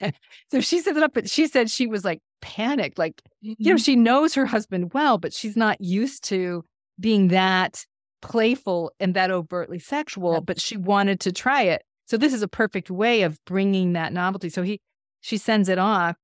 know? 0.01 0.11
so 0.51 0.61
she 0.61 0.79
set 0.79 0.95
it 0.95 1.03
up, 1.03 1.13
but 1.13 1.29
she 1.29 1.47
said 1.47 1.69
she 1.69 1.87
was 1.87 2.05
like 2.05 2.19
panicked. 2.41 2.97
Like, 2.97 3.21
mm-hmm. 3.43 3.53
you 3.57 3.69
know, 3.71 3.75
mm-hmm. 3.75 3.83
she 3.83 3.95
knows 3.95 4.33
her 4.35 4.45
husband 4.45 4.93
well, 4.93 5.17
but 5.17 5.33
she's 5.33 5.57
not 5.57 5.81
used 5.81 6.23
to 6.25 6.63
being 6.99 7.29
that 7.29 7.85
playful 8.21 8.91
and 8.99 9.13
that 9.13 9.31
overtly 9.31 9.79
sexual, 9.79 10.33
yeah. 10.33 10.39
but 10.39 10.59
she 10.59 10.77
wanted 10.77 11.19
to 11.21 11.31
try 11.31 11.63
it. 11.63 11.83
So 12.05 12.17
this 12.17 12.33
is 12.33 12.41
a 12.41 12.47
perfect 12.47 12.89
way 12.89 13.23
of 13.23 13.37
bringing 13.45 13.93
that 13.93 14.13
novelty. 14.13 14.49
So 14.49 14.63
he, 14.63 14.79
she 15.21 15.37
sends 15.37 15.67
it 15.69 15.77
off 15.77 16.15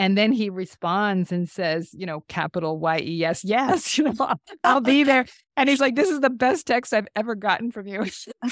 and 0.00 0.16
then 0.16 0.32
he 0.32 0.48
responds 0.48 1.30
and 1.30 1.46
says, 1.46 1.90
you 1.92 2.06
know, 2.06 2.24
capital 2.26 2.78
Y 2.78 3.00
E 3.00 3.16
yes, 3.16 3.44
yes, 3.44 3.98
you 3.98 4.04
know, 4.04 4.34
I'll 4.64 4.80
be 4.94 5.04
there. 5.04 5.26
And 5.58 5.68
he's 5.68 5.78
like, 5.78 5.94
this 5.94 6.08
is 6.08 6.20
the 6.20 6.30
best 6.30 6.66
text 6.66 6.94
I've 6.94 7.06
ever 7.14 7.34
gotten 7.34 7.70
from 7.70 7.86
you. 7.86 8.06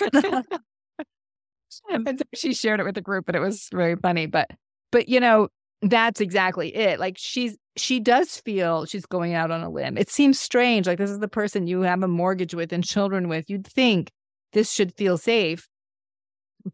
and 1.88 2.18
so 2.18 2.24
she 2.34 2.52
shared 2.52 2.80
it 2.80 2.84
with 2.84 2.96
the 2.96 3.00
group, 3.00 3.30
and 3.30 3.36
it 3.36 3.40
was 3.40 3.68
very 3.72 3.96
funny. 3.96 4.26
But, 4.26 4.50
but 4.92 5.08
you 5.08 5.20
know, 5.20 5.48
that's 5.80 6.20
exactly 6.20 6.76
it. 6.76 7.00
Like 7.00 7.16
she's 7.16 7.56
she 7.76 7.98
does 7.98 8.36
feel 8.36 8.84
she's 8.84 9.06
going 9.06 9.32
out 9.32 9.50
on 9.50 9.62
a 9.62 9.70
limb. 9.70 9.96
It 9.96 10.10
seems 10.10 10.38
strange. 10.38 10.86
Like 10.86 10.98
this 10.98 11.08
is 11.10 11.20
the 11.20 11.28
person 11.28 11.66
you 11.66 11.80
have 11.80 12.02
a 12.02 12.08
mortgage 12.08 12.54
with 12.54 12.74
and 12.74 12.84
children 12.84 13.26
with. 13.26 13.48
You'd 13.48 13.66
think 13.66 14.10
this 14.52 14.70
should 14.70 14.92
feel 14.92 15.16
safe. 15.16 15.66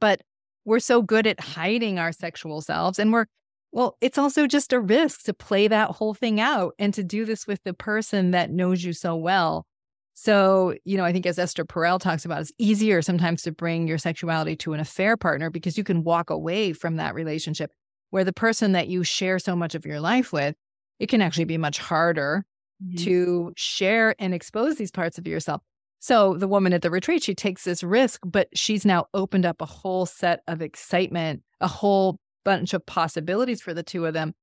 But 0.01 0.23
we're 0.65 0.81
so 0.81 1.01
good 1.01 1.29
at 1.29 1.39
hiding 1.39 2.01
our 2.01 2.11
sexual 2.11 2.61
selves 2.61 2.99
and 2.99 3.13
we're 3.13 3.27
well, 3.75 3.97
it's 4.01 4.19
also 4.19 4.47
just 4.47 4.73
a 4.73 4.79
risk 4.79 5.25
to 5.25 5.35
play 5.35 5.67
that 5.67 5.91
whole 5.91 6.15
thing 6.15 6.39
out 6.39 6.75
and 6.79 6.95
to 6.95 7.03
do 7.03 7.25
this 7.25 7.45
with 7.45 7.61
the 7.65 7.75
person 7.75 8.31
that 8.31 8.49
knows 8.49 8.85
you 8.85 8.93
so 8.93 9.17
well. 9.17 9.67
So, 10.15 10.77
you 10.85 10.97
know, 10.97 11.05
I 11.05 11.13
think 11.13 11.27
as 11.27 11.41
Esther 11.41 11.65
Perel 11.65 11.99
talks 11.99 12.25
about, 12.25 12.43
it's 12.43 12.53
easier 12.57 13.03
sometimes 13.03 13.43
to 13.43 13.51
bring 13.51 13.89
your 13.89 13.99
sexuality 13.99 14.55
to 14.59 14.75
an 14.75 14.81
affair 14.81 15.17
partner 15.17 15.51
because 15.51 15.77
you 15.77 15.83
can 15.83 16.05
walk 16.05 16.31
away 16.31 16.73
from 16.73 16.97
that 16.97 17.17
relationship 17.17 17.73
where 18.11 18.23
the 18.23 18.33
person 18.33 18.71
that 18.73 18.87
you 18.87 19.03
share 19.03 19.41
so 19.41 19.57
much 19.57 19.75
of 19.75 19.85
your 19.85 19.99
life 19.99 20.33
with, 20.33 20.55
it 21.01 21.09
can 21.09 21.21
actually 21.21 21.47
be 21.47 21.59
much 21.59 21.79
harder 21.79 22.47
mm-hmm. 22.81 22.95
to 23.03 23.53
share 23.57 24.15
and 24.21 24.33
expose 24.33 24.77
these 24.77 24.93
parts 24.93 25.19
of 25.19 25.27
yourself. 25.27 25.63
So 25.99 26.37
the 26.37 26.47
woman 26.47 26.73
at 26.73 26.83
the 26.83 26.93
retreat, 26.93 27.25
she 27.25 27.35
takes 27.35 27.65
this 27.65 27.83
risk, 27.83 28.21
but 28.25 28.47
she's 28.55 28.85
now 28.85 29.07
opened 29.15 29.45
up 29.45 29.61
a 29.61 29.67
whole 29.67 30.07
set 30.07 30.43
of 30.47 30.63
excitement, 30.63 31.43
a 31.61 31.67
whole 31.67 32.21
bunch 32.45 32.75
of 32.75 32.85
possibilities 32.87 33.61
for 33.61 33.75
the 33.75 33.83
two 33.83 34.07
of 34.07 34.15
them 34.15 34.35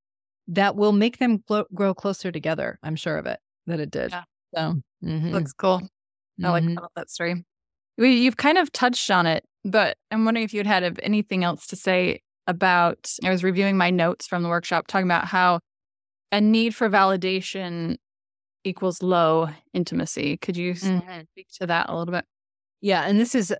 that 0.48 0.76
will 0.76 0.92
make 0.92 1.18
them 1.18 1.42
grow 1.74 1.94
closer 1.94 2.32
together. 2.32 2.78
I'm 2.82 2.96
sure 2.96 3.16
of 3.16 3.26
it 3.26 3.38
that 3.66 3.80
it 3.80 3.90
did. 3.90 4.10
Yeah. 4.10 4.24
So 4.54 4.74
mm-hmm. 5.04 5.30
looks 5.30 5.52
cool. 5.52 5.86
I 6.42 6.50
like 6.50 6.64
mm-hmm. 6.64 6.84
that 6.96 7.10
story. 7.10 7.44
You've 7.96 8.36
kind 8.36 8.58
of 8.58 8.72
touched 8.72 9.10
on 9.10 9.26
it, 9.26 9.44
but 9.64 9.96
I'm 10.10 10.24
wondering 10.24 10.44
if 10.44 10.52
you'd 10.52 10.66
had 10.66 10.98
anything 11.02 11.44
else 11.44 11.66
to 11.68 11.76
say 11.76 12.20
about, 12.48 13.12
I 13.22 13.30
was 13.30 13.44
reviewing 13.44 13.76
my 13.76 13.90
notes 13.90 14.26
from 14.26 14.42
the 14.42 14.48
workshop 14.48 14.88
talking 14.88 15.06
about 15.06 15.26
how 15.26 15.60
a 16.32 16.40
need 16.40 16.74
for 16.74 16.88
validation 16.90 17.98
equals 18.64 19.02
low 19.02 19.50
intimacy. 19.72 20.38
Could 20.38 20.56
you 20.56 20.74
mm-hmm. 20.74 21.20
speak 21.32 21.48
to 21.60 21.66
that 21.66 21.88
a 21.88 21.96
little 21.96 22.12
bit? 22.12 22.24
Yeah. 22.80 23.02
And 23.02 23.20
this 23.20 23.34
is 23.34 23.54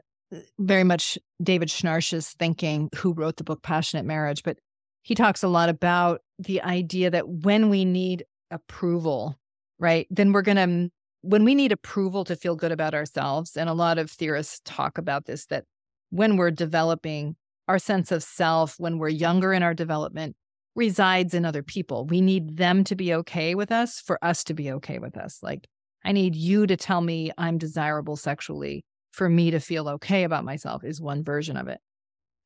very 0.59 0.85
much 0.85 1.18
David 1.43 1.68
Schnarch's 1.68 2.30
thinking, 2.39 2.89
who 2.97 3.12
wrote 3.12 3.37
the 3.37 3.45
book 3.45 3.62
Passionate 3.62 4.05
Marriage. 4.05 4.43
But 4.43 4.59
he 5.03 5.14
talks 5.14 5.43
a 5.43 5.49
lot 5.49 5.68
about 5.68 6.22
the 6.39 6.62
idea 6.62 7.11
that 7.11 7.28
when 7.28 7.68
we 7.68 7.85
need 7.85 8.24
approval, 8.51 9.39
right, 9.78 10.07
then 10.11 10.33
we're 10.33 10.43
going 10.43 10.57
to, 10.57 10.91
when 11.22 11.45
we 11.45 11.55
need 11.55 11.72
approval 11.72 12.24
to 12.24 12.37
feel 12.37 12.57
good 12.57 12.72
about 12.72 12.95
ourselves, 12.95 13.57
and 13.57 13.68
a 13.68 13.74
lot 13.74 13.99
of 13.99 14.11
theorists 14.11 14.61
talk 14.64 14.99
about 14.99 15.26
this, 15.26 15.47
that 15.47 15.64
when 16.11 16.37
we're 16.37 16.51
developing 16.51 17.37
our 17.68 17.78
sense 17.78 18.12
of 18.12 18.22
self 18.22 18.78
when 18.78 18.99
we're 18.99 19.09
younger 19.09 19.53
in 19.53 19.62
our 19.62 19.74
development 19.74 20.37
resides 20.74 21.35
in 21.35 21.45
other 21.45 21.62
people. 21.62 22.07
We 22.07 22.20
need 22.20 22.57
them 22.57 22.85
to 22.85 22.95
be 22.95 23.14
okay 23.14 23.55
with 23.55 23.70
us 23.70 24.01
for 24.01 24.18
us 24.22 24.45
to 24.45 24.55
be 24.55 24.70
okay 24.72 24.99
with 24.99 25.16
us. 25.16 25.39
Like, 25.43 25.68
I 26.05 26.12
need 26.12 26.35
you 26.35 26.66
to 26.66 26.76
tell 26.76 27.01
me 27.01 27.30
I'm 27.39 27.59
desirable 27.59 28.16
sexually 28.16 28.85
for 29.13 29.29
me 29.29 29.51
to 29.53 29.61
feel 29.61 29.89
okay 29.89 30.25
about 30.25 30.45
myself, 30.45 30.83
is 30.85 31.01
one 31.01 31.23
version 31.23 31.57
of 31.57 31.69
it. 31.69 31.79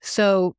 So, 0.00 0.54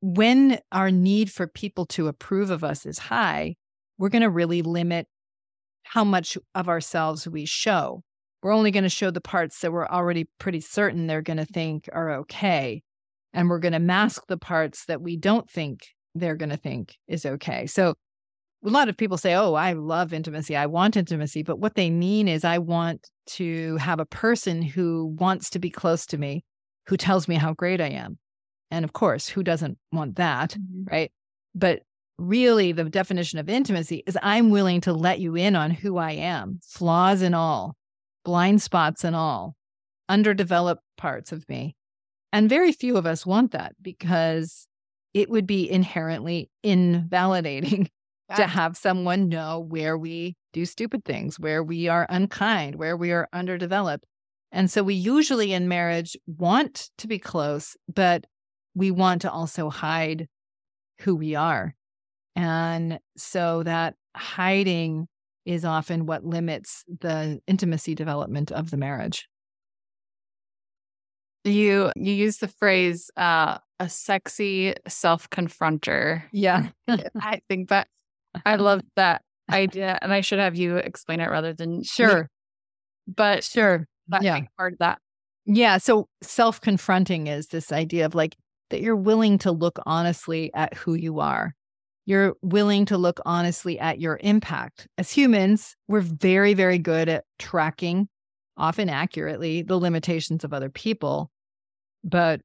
when 0.00 0.60
our 0.72 0.90
need 0.90 1.30
for 1.30 1.46
people 1.46 1.84
to 1.86 2.08
approve 2.08 2.50
of 2.50 2.64
us 2.64 2.86
is 2.86 2.98
high, 2.98 3.56
we're 3.98 4.08
going 4.08 4.22
to 4.22 4.30
really 4.30 4.62
limit 4.62 5.06
how 5.82 6.04
much 6.04 6.38
of 6.54 6.68
ourselves 6.68 7.26
we 7.28 7.44
show. 7.44 8.02
We're 8.42 8.52
only 8.52 8.70
going 8.70 8.84
to 8.84 8.88
show 8.88 9.10
the 9.10 9.20
parts 9.20 9.60
that 9.60 9.72
we're 9.72 9.88
already 9.88 10.28
pretty 10.38 10.60
certain 10.60 11.06
they're 11.06 11.22
going 11.22 11.38
to 11.38 11.44
think 11.44 11.88
are 11.92 12.12
okay 12.18 12.82
and 13.32 13.48
we're 13.48 13.58
going 13.58 13.72
to 13.72 13.78
mask 13.78 14.26
the 14.28 14.38
parts 14.38 14.84
that 14.86 15.02
we 15.02 15.16
don't 15.16 15.50
think 15.50 15.88
they're 16.14 16.36
going 16.36 16.50
to 16.50 16.56
think 16.56 16.96
is 17.06 17.26
okay. 17.26 17.66
So 17.66 17.94
a 18.64 18.70
lot 18.70 18.88
of 18.88 18.96
people 18.96 19.16
say, 19.16 19.34
"Oh, 19.34 19.54
I 19.54 19.72
love 19.72 20.12
intimacy. 20.12 20.56
I 20.56 20.66
want 20.66 20.96
intimacy." 20.96 21.42
But 21.42 21.58
what 21.58 21.74
they 21.74 21.90
mean 21.90 22.28
is 22.28 22.44
I 22.44 22.58
want 22.58 23.08
to 23.26 23.76
have 23.76 24.00
a 24.00 24.06
person 24.06 24.62
who 24.62 25.14
wants 25.18 25.50
to 25.50 25.58
be 25.58 25.70
close 25.70 26.06
to 26.06 26.18
me, 26.18 26.44
who 26.86 26.96
tells 26.96 27.28
me 27.28 27.36
how 27.36 27.52
great 27.52 27.80
I 27.80 27.88
am. 27.88 28.18
And 28.70 28.84
of 28.84 28.92
course, 28.92 29.28
who 29.28 29.42
doesn't 29.42 29.78
want 29.92 30.16
that, 30.16 30.50
mm-hmm. 30.50 30.84
right? 30.90 31.12
But 31.54 31.82
really 32.18 32.72
the 32.72 32.84
definition 32.84 33.38
of 33.38 33.48
intimacy 33.48 34.02
is 34.06 34.18
I'm 34.22 34.50
willing 34.50 34.80
to 34.82 34.92
let 34.92 35.20
you 35.20 35.36
in 35.36 35.54
on 35.54 35.70
who 35.70 35.96
I 35.96 36.12
am, 36.12 36.60
flaws 36.64 37.22
and 37.22 37.34
all, 37.34 37.76
blind 38.24 38.60
spots 38.60 39.04
and 39.04 39.14
all, 39.14 39.54
underdeveloped 40.08 40.82
parts 40.96 41.32
of 41.32 41.48
me. 41.48 41.76
And 42.32 42.48
very 42.48 42.72
few 42.72 42.96
of 42.96 43.06
us 43.06 43.24
want 43.24 43.52
that 43.52 43.74
because 43.80 44.66
it 45.14 45.30
would 45.30 45.46
be 45.46 45.70
inherently 45.70 46.50
invalidating 46.62 47.88
yeah. 48.30 48.36
to 48.36 48.46
have 48.46 48.76
someone 48.76 49.28
know 49.28 49.60
where 49.60 49.96
we 49.96 50.36
do 50.52 50.64
stupid 50.64 51.04
things, 51.04 51.38
where 51.38 51.62
we 51.62 51.88
are 51.88 52.06
unkind, 52.08 52.76
where 52.76 52.96
we 52.96 53.12
are 53.12 53.28
underdeveloped. 53.32 54.04
And 54.50 54.70
so 54.70 54.82
we 54.82 54.94
usually 54.94 55.52
in 55.52 55.68
marriage 55.68 56.16
want 56.26 56.90
to 56.98 57.06
be 57.06 57.18
close, 57.18 57.76
but 57.92 58.24
we 58.74 58.90
want 58.90 59.22
to 59.22 59.30
also 59.30 59.68
hide 59.68 60.28
who 61.00 61.14
we 61.14 61.34
are. 61.34 61.74
And 62.34 62.98
so 63.16 63.62
that 63.64 63.94
hiding 64.16 65.08
is 65.44 65.64
often 65.64 66.06
what 66.06 66.24
limits 66.24 66.84
the 67.00 67.40
intimacy 67.46 67.94
development 67.94 68.52
of 68.52 68.70
the 68.70 68.76
marriage. 68.76 69.28
You 71.44 71.90
you 71.96 72.12
use 72.12 72.38
the 72.38 72.48
phrase 72.48 73.10
uh, 73.16 73.58
a 73.80 73.88
sexy 73.88 74.74
self-confronter. 74.86 76.24
Yeah. 76.32 76.68
I 76.88 77.40
think 77.48 77.68
that 77.68 77.88
I 78.44 78.56
love 78.56 78.82
that 78.96 79.22
idea 79.50 79.98
and 80.02 80.12
I 80.12 80.20
should 80.20 80.38
have 80.38 80.56
you 80.56 80.76
explain 80.76 81.20
it 81.20 81.30
rather 81.30 81.52
than 81.52 81.82
Sure. 81.82 82.22
Me. 82.22 82.28
But 83.16 83.44
sure. 83.44 83.86
yeah. 84.20 84.40
part 84.56 84.74
of 84.74 84.78
that. 84.80 84.98
Yeah. 85.46 85.78
So 85.78 86.08
self 86.22 86.60
confronting 86.60 87.26
is 87.26 87.48
this 87.48 87.72
idea 87.72 88.04
of 88.04 88.14
like 88.14 88.36
that 88.70 88.80
you're 88.82 88.96
willing 88.96 89.38
to 89.38 89.50
look 89.52 89.78
honestly 89.86 90.50
at 90.54 90.74
who 90.74 90.94
you 90.94 91.20
are. 91.20 91.54
You're 92.04 92.34
willing 92.42 92.86
to 92.86 92.96
look 92.98 93.20
honestly 93.26 93.78
at 93.78 94.00
your 94.00 94.18
impact. 94.22 94.86
As 94.96 95.10
humans, 95.10 95.74
we're 95.88 96.00
very, 96.00 96.54
very 96.54 96.78
good 96.78 97.08
at 97.08 97.24
tracking, 97.38 98.08
often 98.56 98.88
accurately, 98.88 99.62
the 99.62 99.76
limitations 99.76 100.42
of 100.44 100.54
other 100.54 100.70
people, 100.70 101.30
but 102.02 102.40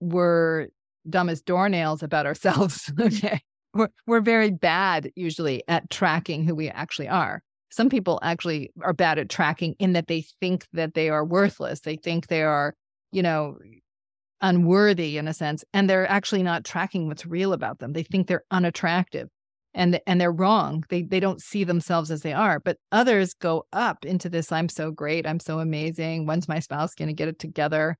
we're 0.00 0.68
dumb 1.08 1.28
as 1.30 1.42
doornails 1.42 2.02
about 2.02 2.26
ourselves. 2.26 2.92
okay. 3.00 3.40
We're, 3.74 3.88
we're 4.06 4.20
very 4.20 4.50
bad 4.50 5.10
usually 5.14 5.62
at 5.68 5.90
tracking 5.90 6.44
who 6.44 6.54
we 6.54 6.68
actually 6.68 7.08
are. 7.08 7.42
Some 7.70 7.88
people 7.88 8.18
actually 8.22 8.70
are 8.82 8.94
bad 8.94 9.18
at 9.18 9.28
tracking 9.28 9.74
in 9.78 9.92
that 9.92 10.06
they 10.06 10.24
think 10.40 10.66
that 10.72 10.94
they 10.94 11.10
are 11.10 11.24
worthless. 11.24 11.80
They 11.80 11.96
think 11.96 12.28
they 12.28 12.42
are, 12.42 12.74
you 13.12 13.22
know, 13.22 13.58
unworthy 14.40 15.18
in 15.18 15.28
a 15.28 15.34
sense, 15.34 15.64
and 15.74 15.88
they're 15.88 16.08
actually 16.08 16.42
not 16.42 16.64
tracking 16.64 17.08
what's 17.08 17.26
real 17.26 17.52
about 17.52 17.78
them. 17.78 17.92
They 17.92 18.04
think 18.04 18.26
they're 18.26 18.44
unattractive 18.50 19.28
and 19.74 20.00
and 20.06 20.20
they're 20.20 20.32
wrong. 20.32 20.84
They 20.88 21.02
they 21.02 21.20
don't 21.20 21.42
see 21.42 21.64
themselves 21.64 22.10
as 22.10 22.22
they 22.22 22.32
are. 22.32 22.60
But 22.60 22.78
others 22.92 23.34
go 23.34 23.66
up 23.72 24.04
into 24.04 24.28
this 24.28 24.52
I'm 24.52 24.68
so 24.68 24.90
great, 24.90 25.26
I'm 25.26 25.40
so 25.40 25.60
amazing. 25.60 26.26
When's 26.26 26.48
my 26.48 26.58
spouse 26.60 26.94
going 26.94 27.08
to 27.08 27.14
get 27.14 27.28
it 27.28 27.38
together? 27.38 27.96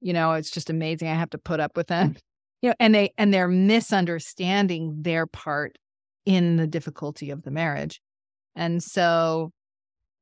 You 0.00 0.12
know, 0.12 0.32
it's 0.32 0.50
just 0.50 0.70
amazing. 0.70 1.08
I 1.08 1.14
have 1.14 1.30
to 1.30 1.38
put 1.38 1.60
up 1.60 1.76
with 1.76 1.88
them. 1.88 2.16
You 2.64 2.70
know, 2.70 2.76
and 2.80 2.94
they 2.94 3.12
and 3.18 3.34
they're 3.34 3.46
misunderstanding 3.46 5.02
their 5.02 5.26
part 5.26 5.76
in 6.24 6.56
the 6.56 6.66
difficulty 6.66 7.28
of 7.28 7.42
the 7.42 7.50
marriage. 7.50 8.00
And 8.56 8.82
so, 8.82 9.50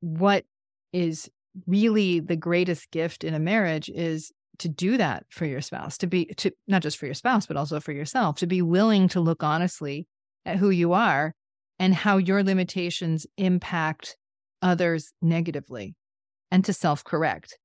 what 0.00 0.44
is 0.92 1.30
really 1.68 2.18
the 2.18 2.34
greatest 2.34 2.90
gift 2.90 3.22
in 3.22 3.34
a 3.34 3.38
marriage 3.38 3.88
is 3.88 4.32
to 4.58 4.68
do 4.68 4.96
that 4.96 5.24
for 5.30 5.46
your 5.46 5.60
spouse, 5.60 5.96
to 5.98 6.08
be, 6.08 6.24
to 6.38 6.50
not 6.66 6.82
just 6.82 6.98
for 6.98 7.06
your 7.06 7.14
spouse, 7.14 7.46
but 7.46 7.56
also 7.56 7.78
for 7.78 7.92
yourself, 7.92 8.38
to 8.38 8.48
be 8.48 8.60
willing 8.60 9.06
to 9.10 9.20
look 9.20 9.44
honestly 9.44 10.08
at 10.44 10.56
who 10.56 10.70
you 10.70 10.94
are 10.94 11.34
and 11.78 11.94
how 11.94 12.16
your 12.16 12.42
limitations 12.42 13.24
impact 13.36 14.16
others 14.62 15.12
negatively 15.22 15.94
and 16.50 16.64
to 16.64 16.72
self 16.72 17.04
correct. 17.04 17.56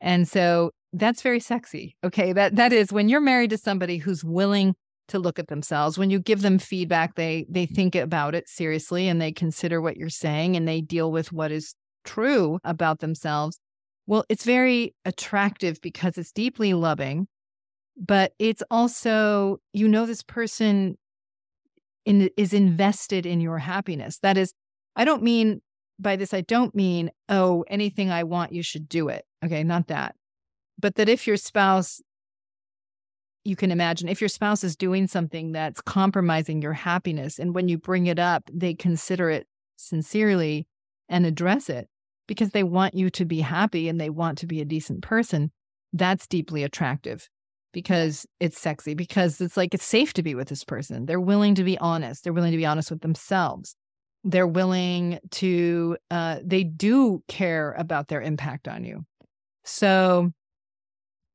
And 0.00 0.26
so 0.26 0.72
that's 0.94 1.22
very 1.22 1.40
sexy. 1.40 1.96
Okay. 2.04 2.32
That, 2.32 2.56
that 2.56 2.72
is 2.72 2.92
when 2.92 3.08
you're 3.08 3.20
married 3.20 3.50
to 3.50 3.58
somebody 3.58 3.98
who's 3.98 4.24
willing 4.24 4.74
to 5.08 5.18
look 5.18 5.38
at 5.38 5.48
themselves 5.48 5.98
when 5.98 6.10
you 6.10 6.18
give 6.18 6.42
them 6.42 6.58
feedback 6.58 7.14
they 7.14 7.46
they 7.48 7.66
think 7.66 7.94
about 7.94 8.34
it 8.34 8.48
seriously 8.48 9.08
and 9.08 9.20
they 9.20 9.32
consider 9.32 9.80
what 9.80 9.96
you're 9.96 10.08
saying 10.08 10.56
and 10.56 10.66
they 10.66 10.80
deal 10.80 11.12
with 11.12 11.32
what 11.32 11.52
is 11.52 11.74
true 12.04 12.58
about 12.64 13.00
themselves 13.00 13.58
well 14.06 14.24
it's 14.28 14.44
very 14.44 14.94
attractive 15.04 15.78
because 15.82 16.16
it's 16.16 16.32
deeply 16.32 16.72
loving 16.72 17.26
but 17.96 18.32
it's 18.38 18.62
also 18.70 19.58
you 19.72 19.86
know 19.86 20.06
this 20.06 20.22
person 20.22 20.96
in, 22.04 22.30
is 22.36 22.52
invested 22.52 23.26
in 23.26 23.40
your 23.40 23.58
happiness 23.58 24.18
that 24.20 24.36
is 24.36 24.52
i 24.96 25.04
don't 25.04 25.22
mean 25.22 25.60
by 25.98 26.16
this 26.16 26.32
i 26.32 26.40
don't 26.40 26.74
mean 26.74 27.10
oh 27.28 27.64
anything 27.68 28.10
i 28.10 28.22
want 28.22 28.52
you 28.52 28.62
should 28.62 28.88
do 28.88 29.08
it 29.08 29.24
okay 29.44 29.62
not 29.62 29.86
that 29.88 30.14
but 30.78 30.96
that 30.96 31.08
if 31.08 31.26
your 31.26 31.36
spouse 31.36 32.00
you 33.46 33.56
can 33.56 33.70
imagine 33.70 34.08
if 34.08 34.20
your 34.20 34.28
spouse 34.28 34.64
is 34.64 34.76
doing 34.76 35.06
something 35.06 35.52
that's 35.52 35.80
compromising 35.80 36.62
your 36.62 36.72
happiness 36.72 37.38
and 37.38 37.54
when 37.54 37.68
you 37.68 37.76
bring 37.78 38.06
it 38.06 38.18
up 38.18 38.48
they 38.52 38.74
consider 38.74 39.30
it 39.30 39.46
sincerely 39.76 40.66
and 41.08 41.26
address 41.26 41.68
it 41.68 41.88
because 42.26 42.50
they 42.50 42.62
want 42.62 42.94
you 42.94 43.10
to 43.10 43.24
be 43.24 43.40
happy 43.40 43.88
and 43.88 44.00
they 44.00 44.08
want 44.10 44.38
to 44.38 44.46
be 44.46 44.60
a 44.60 44.64
decent 44.64 45.02
person 45.02 45.50
that's 45.92 46.26
deeply 46.26 46.62
attractive 46.62 47.28
because 47.74 48.26
it's 48.40 48.58
sexy 48.58 48.94
because 48.94 49.40
it's 49.40 49.56
like 49.56 49.74
it's 49.74 49.84
safe 49.84 50.14
to 50.14 50.22
be 50.22 50.34
with 50.34 50.48
this 50.48 50.64
person. 50.64 51.04
They're 51.06 51.20
willing 51.20 51.54
to 51.56 51.64
be 51.64 51.76
honest. 51.78 52.24
They're 52.24 52.32
willing 52.32 52.52
to 52.52 52.56
be 52.56 52.64
honest 52.64 52.90
with 52.90 53.02
themselves. 53.02 53.76
They're 54.22 54.46
willing 54.46 55.18
to 55.32 55.98
uh, 56.10 56.38
they 56.42 56.64
do 56.64 57.22
care 57.28 57.72
about 57.72 58.08
their 58.08 58.22
impact 58.22 58.68
on 58.68 58.84
you. 58.84 59.04
So 59.64 60.30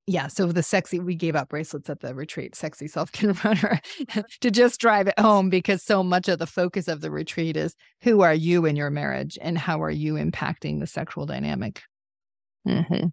yeah, 0.10 0.26
so 0.26 0.48
the 0.48 0.64
sexy 0.64 1.00
we 1.00 1.14
gave 1.14 1.36
up 1.36 1.50
bracelets 1.50 1.88
at 1.88 2.00
the 2.00 2.16
retreat, 2.16 2.56
sexy 2.56 2.88
self 2.88 3.12
confronter, 3.12 3.80
to 4.42 4.50
just 4.50 4.82
drive 4.82 5.08
it 5.08 5.20
home 5.20 5.52
because 5.52 5.84
so 5.84 6.02
much 6.02 6.28
of 6.28 6.40
the 6.40 6.48
focus 6.48 6.88
of 6.88 7.02
the 7.02 7.12
retreat 7.12 7.56
is 7.56 7.76
who 8.02 8.22
are 8.22 8.34
you 8.34 8.66
in 8.66 8.76
your 8.76 8.90
marriage 8.90 9.38
and 9.40 9.56
how 9.56 9.80
are 9.84 9.92
you 9.92 10.16
impacting 10.16 10.80
the 10.80 10.88
sexual 10.88 11.28
dynamic. 11.28 11.84
Mm-hmm. 12.68 13.10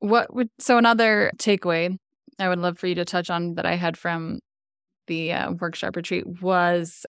What 0.00 0.34
would 0.34 0.48
so 0.58 0.78
another 0.78 1.30
takeaway 1.38 1.96
I 2.40 2.48
would 2.48 2.58
love 2.58 2.76
for 2.76 2.88
you 2.88 2.96
to 2.96 3.04
touch 3.04 3.30
on 3.30 3.54
that 3.54 3.66
I 3.66 3.76
had 3.76 3.96
from 3.96 4.40
the 5.06 5.32
uh, 5.32 5.52
workshop 5.52 5.94
retreat 5.94 6.26
was 6.42 7.06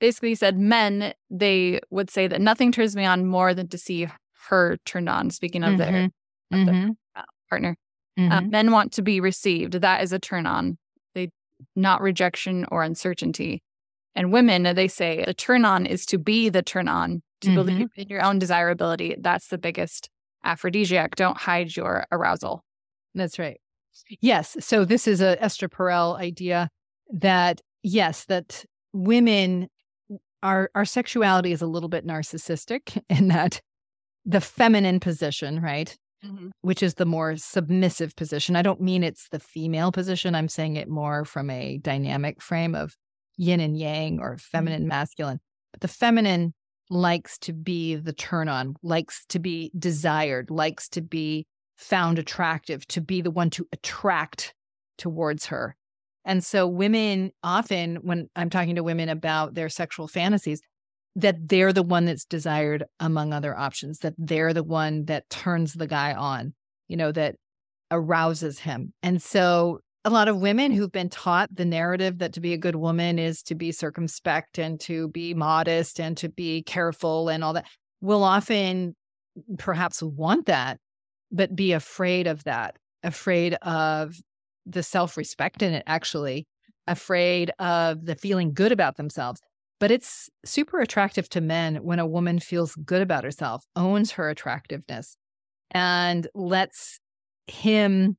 basically 0.00 0.34
said 0.34 0.58
men 0.58 1.14
they 1.30 1.78
would 1.90 2.10
say 2.10 2.26
that 2.26 2.40
nothing 2.40 2.72
turns 2.72 2.96
me 2.96 3.04
on 3.04 3.24
more 3.24 3.54
than 3.54 3.68
to 3.68 3.78
see 3.78 4.08
her 4.48 4.78
turned 4.84 5.08
on. 5.08 5.30
Speaking 5.30 5.62
of 5.62 5.74
mm-hmm. 5.74 5.78
their, 5.78 6.04
of 6.04 6.10
mm-hmm 6.52 6.90
partner. 7.48 7.76
Uh, 8.16 8.20
mm-hmm. 8.20 8.32
Uh, 8.32 8.40
men 8.42 8.72
want 8.72 8.92
to 8.92 9.02
be 9.02 9.20
received. 9.20 9.74
That 9.74 10.02
is 10.02 10.12
a 10.12 10.18
turn 10.18 10.46
on. 10.46 10.78
They 11.14 11.30
not 11.76 12.00
rejection 12.00 12.66
or 12.70 12.82
uncertainty. 12.82 13.62
And 14.14 14.32
women, 14.32 14.74
they 14.74 14.88
say 14.88 15.24
the 15.24 15.34
turn 15.34 15.64
on 15.64 15.86
is 15.86 16.04
to 16.06 16.18
be 16.18 16.48
the 16.48 16.62
turn 16.62 16.88
on, 16.88 17.22
to 17.42 17.48
mm-hmm. 17.48 17.54
believe 17.54 17.88
in 17.96 18.08
your 18.08 18.24
own 18.24 18.38
desirability. 18.38 19.16
That's 19.20 19.48
the 19.48 19.58
biggest 19.58 20.10
aphrodisiac. 20.44 21.14
Don't 21.14 21.36
hide 21.36 21.76
your 21.76 22.06
arousal. 22.10 22.64
That's 23.14 23.38
right. 23.38 23.60
Yes. 24.20 24.56
So 24.60 24.84
this 24.84 25.06
is 25.06 25.20
a 25.20 25.40
Esther 25.42 25.68
Perel 25.68 26.18
idea 26.18 26.68
that 27.10 27.60
yes, 27.82 28.24
that 28.26 28.64
women 28.92 29.68
our 30.42 30.70
our 30.74 30.84
sexuality 30.84 31.52
is 31.52 31.62
a 31.62 31.66
little 31.66 31.88
bit 31.88 32.06
narcissistic 32.06 33.02
in 33.08 33.28
that 33.28 33.60
the 34.24 34.40
feminine 34.40 35.00
position, 35.00 35.60
right, 35.62 35.96
Mm-hmm. 36.24 36.48
which 36.62 36.82
is 36.82 36.94
the 36.94 37.06
more 37.06 37.36
submissive 37.36 38.16
position. 38.16 38.56
I 38.56 38.62
don't 38.62 38.80
mean 38.80 39.04
it's 39.04 39.28
the 39.28 39.38
female 39.38 39.92
position. 39.92 40.34
I'm 40.34 40.48
saying 40.48 40.74
it 40.74 40.88
more 40.88 41.24
from 41.24 41.48
a 41.48 41.78
dynamic 41.78 42.42
frame 42.42 42.74
of 42.74 42.96
yin 43.36 43.60
and 43.60 43.78
yang 43.78 44.18
or 44.18 44.36
feminine, 44.36 44.80
mm-hmm. 44.80 44.88
masculine. 44.88 45.38
But 45.70 45.80
the 45.80 45.86
feminine 45.86 46.54
likes 46.90 47.38
to 47.38 47.52
be 47.52 47.94
the 47.94 48.12
turn 48.12 48.48
on, 48.48 48.74
likes 48.82 49.24
to 49.28 49.38
be 49.38 49.70
desired, 49.78 50.50
likes 50.50 50.88
to 50.90 51.02
be 51.02 51.46
found 51.76 52.18
attractive, 52.18 52.86
to 52.88 53.00
be 53.00 53.20
the 53.20 53.30
one 53.30 53.50
to 53.50 53.68
attract 53.72 54.54
towards 54.96 55.46
her. 55.46 55.76
And 56.24 56.44
so, 56.44 56.66
women 56.66 57.30
often, 57.42 57.96
when 58.02 58.28
I'm 58.36 58.50
talking 58.50 58.74
to 58.74 58.82
women 58.82 59.08
about 59.08 59.54
their 59.54 59.68
sexual 59.68 60.08
fantasies, 60.08 60.60
that 61.18 61.48
they're 61.48 61.72
the 61.72 61.82
one 61.82 62.04
that's 62.04 62.24
desired 62.24 62.84
among 63.00 63.32
other 63.32 63.56
options, 63.56 63.98
that 63.98 64.14
they're 64.16 64.54
the 64.54 64.62
one 64.62 65.04
that 65.06 65.28
turns 65.28 65.74
the 65.74 65.88
guy 65.88 66.12
on, 66.14 66.54
you 66.86 66.96
know, 66.96 67.10
that 67.10 67.34
arouses 67.90 68.60
him. 68.60 68.92
And 69.02 69.20
so 69.20 69.80
a 70.04 70.10
lot 70.10 70.28
of 70.28 70.38
women 70.38 70.70
who've 70.70 70.92
been 70.92 71.08
taught 71.08 71.52
the 71.52 71.64
narrative 71.64 72.18
that 72.18 72.34
to 72.34 72.40
be 72.40 72.52
a 72.52 72.58
good 72.58 72.76
woman 72.76 73.18
is 73.18 73.42
to 73.42 73.56
be 73.56 73.72
circumspect 73.72 74.58
and 74.58 74.78
to 74.82 75.08
be 75.08 75.34
modest 75.34 75.98
and 75.98 76.16
to 76.18 76.28
be 76.28 76.62
careful 76.62 77.28
and 77.28 77.42
all 77.42 77.52
that 77.54 77.66
will 78.00 78.22
often 78.22 78.94
perhaps 79.58 80.00
want 80.00 80.46
that, 80.46 80.78
but 81.32 81.56
be 81.56 81.72
afraid 81.72 82.28
of 82.28 82.44
that, 82.44 82.76
afraid 83.02 83.54
of 83.54 84.14
the 84.66 84.84
self 84.84 85.16
respect 85.16 85.62
in 85.62 85.72
it, 85.72 85.82
actually, 85.88 86.46
afraid 86.86 87.50
of 87.58 88.04
the 88.04 88.14
feeling 88.14 88.54
good 88.54 88.70
about 88.70 88.96
themselves. 88.96 89.40
But 89.80 89.90
it's 89.90 90.28
super 90.44 90.80
attractive 90.80 91.28
to 91.30 91.40
men 91.40 91.76
when 91.76 91.98
a 91.98 92.06
woman 92.06 92.40
feels 92.40 92.74
good 92.74 93.02
about 93.02 93.24
herself, 93.24 93.64
owns 93.76 94.12
her 94.12 94.28
attractiveness, 94.28 95.16
and 95.70 96.26
lets 96.34 96.98
him 97.46 98.16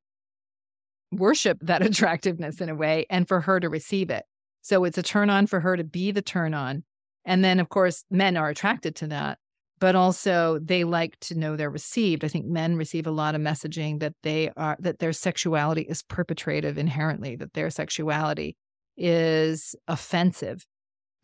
worship 1.12 1.58
that 1.62 1.82
attractiveness 1.86 2.62
in 2.62 2.70
a 2.70 2.76
way 2.76 3.06
and 3.10 3.28
for 3.28 3.42
her 3.42 3.60
to 3.60 3.70
receive 3.70 4.10
it. 4.10 4.24
So 4.62 4.84
it's 4.84 4.98
a 4.98 5.04
turn 5.04 5.30
on 5.30 5.48
for 5.48 5.60
her 5.60 5.76
to 5.76 5.84
be 5.84 6.12
the 6.12 6.22
turn 6.22 6.54
on. 6.54 6.84
And 7.26 7.44
then, 7.44 7.60
of 7.60 7.70
course, 7.70 8.04
men 8.10 8.38
are 8.38 8.50
attracted 8.50 8.96
to 8.98 9.08
that, 9.08 9.40
but 9.80 9.96
also 9.96 10.60
they 10.60 10.84
like 10.84 11.20
to 11.22 11.36
know 11.36 11.56
they're 11.56 11.70
received. 11.70 12.24
I 12.24 12.28
think 12.28 12.46
men 12.46 12.76
receive 12.76 13.08
a 13.08 13.12
lot 13.12 13.36
of 13.36 13.42
messaging 13.42 14.00
that 14.00 14.14
they 14.24 14.52
are, 14.56 14.78
that 14.80 15.00
their 15.00 15.14
sexuality 15.14 15.82
is 15.82 16.04
perpetrative 16.04 16.78
inherently, 16.78 17.36
that 17.36 17.54
their 17.54 17.70
sexuality 17.70 18.58
is 18.98 19.76
offensive. 19.88 20.66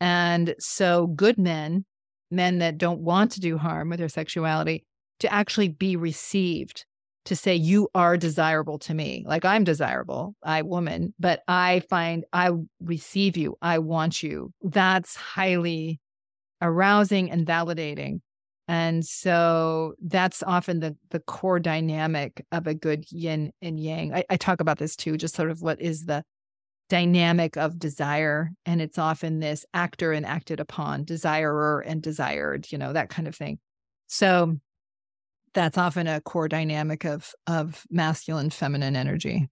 And 0.00 0.54
so, 0.58 1.06
good 1.08 1.38
men, 1.38 1.84
men 2.30 2.58
that 2.58 2.78
don't 2.78 3.00
want 3.00 3.32
to 3.32 3.40
do 3.40 3.56
harm 3.56 3.90
with 3.90 3.98
their 3.98 4.08
sexuality, 4.08 4.84
to 5.20 5.32
actually 5.32 5.68
be 5.68 5.96
received 5.96 6.84
to 7.26 7.36
say 7.36 7.54
you 7.54 7.88
are 7.94 8.16
desirable 8.16 8.78
to 8.78 8.94
me. 8.94 9.24
Like 9.26 9.44
i'm 9.44 9.64
desirable 9.64 10.34
i 10.42 10.62
woman 10.62 11.12
but 11.18 11.42
i 11.48 11.82
find 11.90 12.24
i 12.32 12.50
receive 12.80 13.36
you 13.36 13.56
i 13.60 13.78
want 13.78 14.22
you. 14.22 14.52
That's 14.62 15.16
highly 15.16 16.00
arousing 16.62 17.30
and 17.30 17.46
validating. 17.46 18.20
And 18.68 19.04
so 19.04 19.94
that's 20.04 20.42
often 20.42 20.80
the 20.80 20.96
the 21.10 21.20
core 21.20 21.60
dynamic 21.60 22.44
of 22.50 22.66
a 22.66 22.74
good 22.74 23.04
yin 23.10 23.52
and 23.60 23.78
yang. 23.78 24.14
I, 24.14 24.24
I 24.30 24.36
talk 24.36 24.60
about 24.60 24.78
this 24.78 24.96
too 24.96 25.16
just 25.16 25.34
sort 25.34 25.50
of 25.50 25.60
what 25.60 25.80
is 25.80 26.04
the 26.04 26.22
dynamic 26.88 27.56
of 27.56 27.78
desire 27.78 28.50
and 28.64 28.80
it's 28.80 28.98
often 28.98 29.40
this 29.40 29.64
actor 29.74 30.12
and 30.12 30.24
acted 30.24 30.60
upon 30.60 31.04
desirer 31.04 31.80
and 31.80 32.00
desired 32.00 32.66
you 32.70 32.78
know 32.78 32.92
that 32.92 33.08
kind 33.08 33.26
of 33.26 33.34
thing 33.34 33.58
so 34.06 34.56
that's 35.52 35.76
often 35.78 36.06
a 36.06 36.20
core 36.20 36.48
dynamic 36.48 37.04
of 37.04 37.32
of 37.48 37.84
masculine 37.90 38.50
feminine 38.50 38.94
energy 38.94 39.48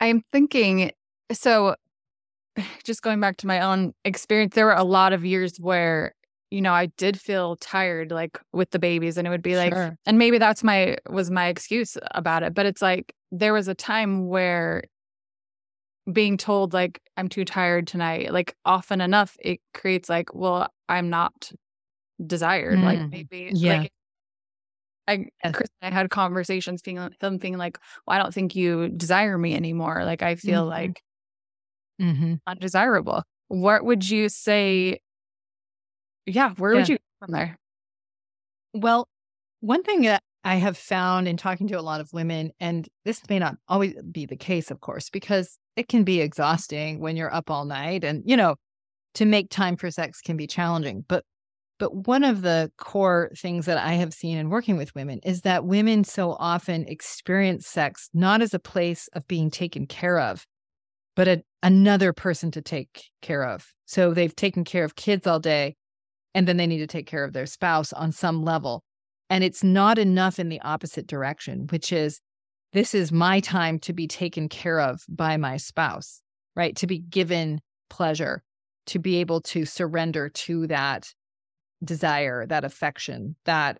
i'm 0.00 0.22
thinking 0.32 0.90
so 1.30 1.76
just 2.84 3.02
going 3.02 3.20
back 3.20 3.36
to 3.36 3.46
my 3.46 3.60
own 3.60 3.92
experience 4.04 4.54
there 4.54 4.66
were 4.66 4.72
a 4.72 4.84
lot 4.84 5.12
of 5.12 5.24
years 5.24 5.58
where 5.58 6.12
you 6.50 6.60
know 6.60 6.72
i 6.72 6.86
did 6.86 7.20
feel 7.20 7.54
tired 7.56 8.10
like 8.10 8.40
with 8.52 8.70
the 8.70 8.80
babies 8.80 9.16
and 9.16 9.28
it 9.28 9.30
would 9.30 9.42
be 9.42 9.56
like 9.56 9.72
Sure. 9.72 9.96
and 10.06 10.18
maybe 10.18 10.38
that's 10.38 10.64
my 10.64 10.96
was 11.08 11.30
my 11.30 11.46
excuse 11.46 11.96
about 12.10 12.42
it 12.42 12.52
but 12.52 12.66
it's 12.66 12.82
like 12.82 13.14
there 13.30 13.52
was 13.52 13.68
a 13.68 13.74
time 13.76 14.26
where 14.26 14.82
being 16.12 16.36
told 16.36 16.72
like 16.72 17.00
i'm 17.16 17.28
too 17.28 17.44
tired 17.44 17.86
tonight 17.86 18.32
like 18.32 18.54
often 18.64 19.00
enough 19.00 19.36
it 19.40 19.60
creates 19.74 20.08
like 20.08 20.34
well 20.34 20.68
i'm 20.88 21.10
not 21.10 21.52
desired 22.24 22.78
like 22.80 22.98
Mm. 22.98 23.10
maybe 23.10 23.50
Yeah. 23.54 23.78
like 23.78 23.92
I 25.08 25.26
Yes. 25.42 25.54
Chris 25.56 25.68
and 25.82 25.92
I 25.92 25.98
had 25.98 26.08
conversations 26.10 26.82
feeling 26.82 27.02
him 27.02 27.10
thinking 27.18 27.58
like, 27.58 27.78
well, 28.06 28.16
I 28.16 28.22
don't 28.22 28.32
think 28.32 28.54
you 28.54 28.88
desire 28.90 29.36
me 29.36 29.56
anymore. 29.56 30.04
Like 30.04 30.22
I 30.22 30.36
feel 30.36 30.66
Mhm. 30.66 30.68
like 30.68 31.02
mm-hmm. 32.00 32.34
undesirable. 32.46 33.24
What 33.48 33.84
would 33.84 34.08
you 34.08 34.28
say? 34.28 35.00
Yeah, 36.26 36.50
where 36.58 36.74
would 36.74 36.88
you 36.88 36.96
go 36.98 37.26
from 37.26 37.32
there? 37.32 37.58
Well, 38.72 39.08
one 39.60 39.82
thing 39.82 40.02
that 40.02 40.22
I 40.44 40.56
have 40.56 40.76
found 40.78 41.26
in 41.26 41.36
talking 41.36 41.66
to 41.68 41.74
a 41.78 41.82
lot 41.82 42.00
of 42.00 42.12
women, 42.12 42.52
and 42.60 42.88
this 43.04 43.20
may 43.28 43.38
not 43.38 43.56
always 43.68 43.94
be 44.12 44.26
the 44.26 44.36
case, 44.36 44.70
of 44.70 44.80
course, 44.80 45.10
because 45.10 45.58
it 45.80 45.88
can 45.88 46.04
be 46.04 46.20
exhausting 46.20 47.00
when 47.00 47.16
you're 47.16 47.34
up 47.34 47.50
all 47.50 47.64
night 47.64 48.04
and, 48.04 48.22
you 48.24 48.36
know, 48.36 48.54
to 49.14 49.24
make 49.24 49.50
time 49.50 49.76
for 49.76 49.90
sex 49.90 50.20
can 50.20 50.36
be 50.36 50.46
challenging. 50.46 51.04
But 51.08 51.24
but 51.78 52.06
one 52.06 52.24
of 52.24 52.42
the 52.42 52.70
core 52.76 53.30
things 53.34 53.64
that 53.64 53.78
I 53.78 53.94
have 53.94 54.12
seen 54.12 54.36
in 54.36 54.50
working 54.50 54.76
with 54.76 54.94
women 54.94 55.18
is 55.24 55.40
that 55.40 55.64
women 55.64 56.04
so 56.04 56.36
often 56.38 56.84
experience 56.86 57.66
sex 57.66 58.10
not 58.12 58.42
as 58.42 58.52
a 58.52 58.58
place 58.58 59.08
of 59.14 59.26
being 59.26 59.50
taken 59.50 59.86
care 59.86 60.18
of, 60.18 60.46
but 61.16 61.26
a, 61.26 61.42
another 61.62 62.12
person 62.12 62.50
to 62.50 62.60
take 62.60 63.04
care 63.22 63.44
of. 63.44 63.72
So 63.86 64.12
they've 64.12 64.36
taken 64.36 64.62
care 64.62 64.84
of 64.84 64.94
kids 64.94 65.26
all 65.26 65.40
day 65.40 65.76
and 66.34 66.46
then 66.46 66.58
they 66.58 66.66
need 66.66 66.80
to 66.80 66.86
take 66.86 67.06
care 67.06 67.24
of 67.24 67.32
their 67.32 67.46
spouse 67.46 67.94
on 67.94 68.12
some 68.12 68.44
level. 68.44 68.84
And 69.30 69.42
it's 69.42 69.64
not 69.64 69.98
enough 69.98 70.38
in 70.38 70.50
the 70.50 70.60
opposite 70.60 71.06
direction, 71.06 71.66
which 71.70 71.92
is 71.92 72.20
this 72.72 72.94
is 72.94 73.10
my 73.12 73.40
time 73.40 73.78
to 73.80 73.92
be 73.92 74.06
taken 74.06 74.48
care 74.48 74.80
of 74.80 75.04
by 75.08 75.36
my 75.36 75.56
spouse, 75.56 76.22
right? 76.54 76.76
To 76.76 76.86
be 76.86 76.98
given 76.98 77.60
pleasure, 77.88 78.42
to 78.86 78.98
be 78.98 79.16
able 79.16 79.40
to 79.42 79.64
surrender 79.64 80.28
to 80.28 80.66
that 80.68 81.12
desire, 81.82 82.46
that 82.46 82.64
affection, 82.64 83.36
that 83.44 83.78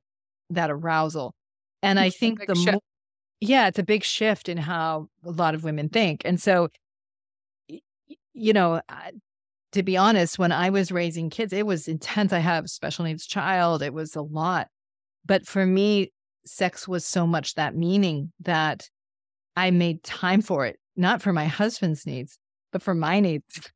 that 0.51 0.71
arousal. 0.71 1.35
And 1.83 1.99
I 2.01 2.07
It's 2.07 2.17
a 2.17 2.19
think 2.19 2.47
the 2.47 2.55
shift. 2.55 2.79
yeah, 3.41 3.69
it's 3.69 3.79
a 3.79 3.85
big 3.85 4.03
shift 4.05 4.49
in 4.49 4.59
how 4.59 5.09
a 5.25 5.31
lot 5.31 5.55
of 5.55 5.65
women 5.65 5.89
think. 5.89 6.23
And 6.25 6.41
so 6.41 6.69
you 8.35 8.53
know, 8.53 8.81
to 9.73 9.83
be 9.83 9.97
honest, 9.97 10.39
when 10.39 10.53
I 10.53 10.71
was 10.71 10.91
raising 10.91 11.31
kids, 11.31 11.53
it 11.53 11.67
was 11.67 11.89
intense. 11.89 12.33
I 12.33 12.39
have 12.39 12.65
a 12.65 12.69
special 12.69 13.05
needs 13.05 13.27
child. 13.27 13.83
It 13.83 13.93
was 13.93 14.17
a 14.17 14.23
lot. 14.23 14.69
But 15.25 15.47
for 15.47 15.67
me, 15.67 16.13
sex 16.51 16.89
was 16.89 17.05
so 17.05 17.27
much 17.27 17.55
that 17.55 17.77
meaning 17.77 18.33
that 18.41 18.89
I 19.57 19.71
made 19.71 20.03
time 20.03 20.43
for 20.43 20.67
it, 20.67 20.79
not 20.97 21.23
for 21.23 21.33
my 21.33 21.47
husband's 21.47 22.07
needs, 22.07 22.39
but 22.73 22.83
for 22.83 22.95
my 22.95 23.21
needs. 23.21 23.71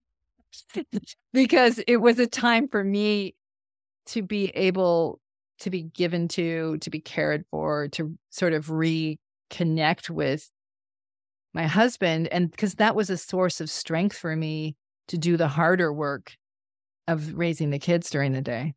because 1.32 1.80
it 1.86 1.98
was 1.98 2.18
a 2.18 2.26
time 2.26 2.68
for 2.68 2.82
me 2.82 3.34
to 4.06 4.22
be 4.22 4.48
able 4.48 5.20
to 5.60 5.70
be 5.70 5.82
given 5.82 6.28
to, 6.28 6.76
to 6.78 6.90
be 6.90 7.00
cared 7.00 7.44
for, 7.50 7.88
to 7.88 8.16
sort 8.30 8.52
of 8.52 8.66
reconnect 8.66 10.10
with 10.10 10.50
my 11.52 11.66
husband. 11.66 12.28
And 12.28 12.50
because 12.50 12.74
that 12.74 12.96
was 12.96 13.08
a 13.08 13.16
source 13.16 13.60
of 13.60 13.70
strength 13.70 14.16
for 14.16 14.34
me 14.34 14.74
to 15.08 15.18
do 15.18 15.36
the 15.36 15.48
harder 15.48 15.92
work 15.92 16.34
of 17.06 17.34
raising 17.34 17.70
the 17.70 17.78
kids 17.78 18.10
during 18.10 18.32
the 18.32 18.42
day. 18.42 18.74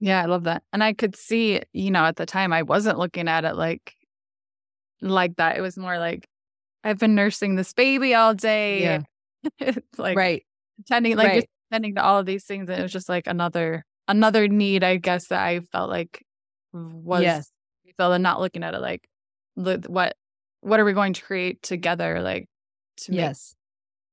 Yeah, 0.00 0.22
I 0.22 0.26
love 0.26 0.44
that. 0.44 0.62
And 0.72 0.82
I 0.82 0.92
could 0.92 1.16
see, 1.16 1.60
you 1.72 1.90
know, 1.90 2.04
at 2.04 2.16
the 2.16 2.26
time 2.26 2.52
I 2.52 2.62
wasn't 2.62 2.98
looking 2.98 3.28
at 3.28 3.44
it 3.44 3.54
like 3.56 3.94
like 5.00 5.36
that. 5.36 5.56
It 5.56 5.60
was 5.60 5.76
more 5.76 5.98
like 5.98 6.26
I've 6.82 6.98
been 6.98 7.14
nursing 7.14 7.54
this 7.56 7.72
baby 7.72 8.14
all 8.14 8.34
day. 8.34 8.82
Yeah. 8.82 9.02
it's 9.58 9.98
like 9.98 10.16
right. 10.16 10.44
tending 10.86 11.16
like 11.16 11.28
Right. 11.28 11.34
just 11.36 11.48
tending 11.72 11.94
to 11.96 12.02
all 12.04 12.18
of 12.18 12.26
these 12.26 12.44
things. 12.44 12.68
And 12.68 12.78
it 12.78 12.82
was 12.82 12.92
just 12.92 13.08
like 13.08 13.26
another 13.26 13.84
another 14.08 14.48
need, 14.48 14.84
I 14.84 14.96
guess, 14.96 15.28
that 15.28 15.42
I 15.42 15.60
felt 15.60 15.90
like 15.90 16.22
was 16.72 17.22
Yes. 17.22 17.50
felt 17.96 18.12
and 18.14 18.22
not 18.22 18.40
looking 18.40 18.64
at 18.64 18.74
it 18.74 18.80
like 18.80 19.08
what 19.54 20.16
what 20.60 20.80
are 20.80 20.84
we 20.84 20.92
going 20.92 21.12
to 21.12 21.22
create 21.22 21.62
together 21.62 22.20
like 22.20 22.48
to 22.96 23.12
make 23.12 23.20
Yes. 23.20 23.54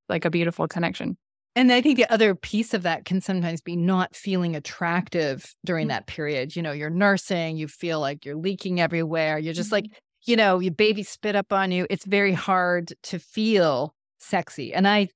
like 0.09 0.25
a 0.25 0.29
beautiful 0.29 0.67
connection. 0.67 1.17
And 1.55 1.71
I 1.71 1.81
think 1.81 1.97
the 1.97 2.11
other 2.11 2.33
piece 2.33 2.73
of 2.73 2.83
that 2.83 3.03
can 3.03 3.19
sometimes 3.19 3.59
be 3.61 3.75
not 3.75 4.15
feeling 4.15 4.55
attractive 4.55 5.53
during 5.65 5.87
Mhm. 5.87 5.89
that 5.89 6.07
period. 6.07 6.55
You 6.55 6.61
know, 6.61 6.71
you're 6.71 6.89
nursing, 6.89 7.57
you 7.57 7.67
feel 7.67 7.99
like 7.99 8.25
you're 8.25 8.37
leaking 8.37 8.79
everywhere. 8.79 9.37
You're 9.37 9.53
just 9.53 9.71
like, 9.71 9.83
Mm-hmm. 9.85 10.31
you 10.31 10.35
know, 10.37 10.59
your 10.59 10.73
baby 10.73 11.03
spit 11.03 11.35
up 11.35 11.51
on 11.51 11.71
you. 11.71 11.87
It's 11.89 12.05
very 12.05 12.31
hard 12.33 12.93
to 13.03 13.19
feel 13.19 13.93
sexy. 14.19 14.73
And 14.73 14.87
I 14.87 15.09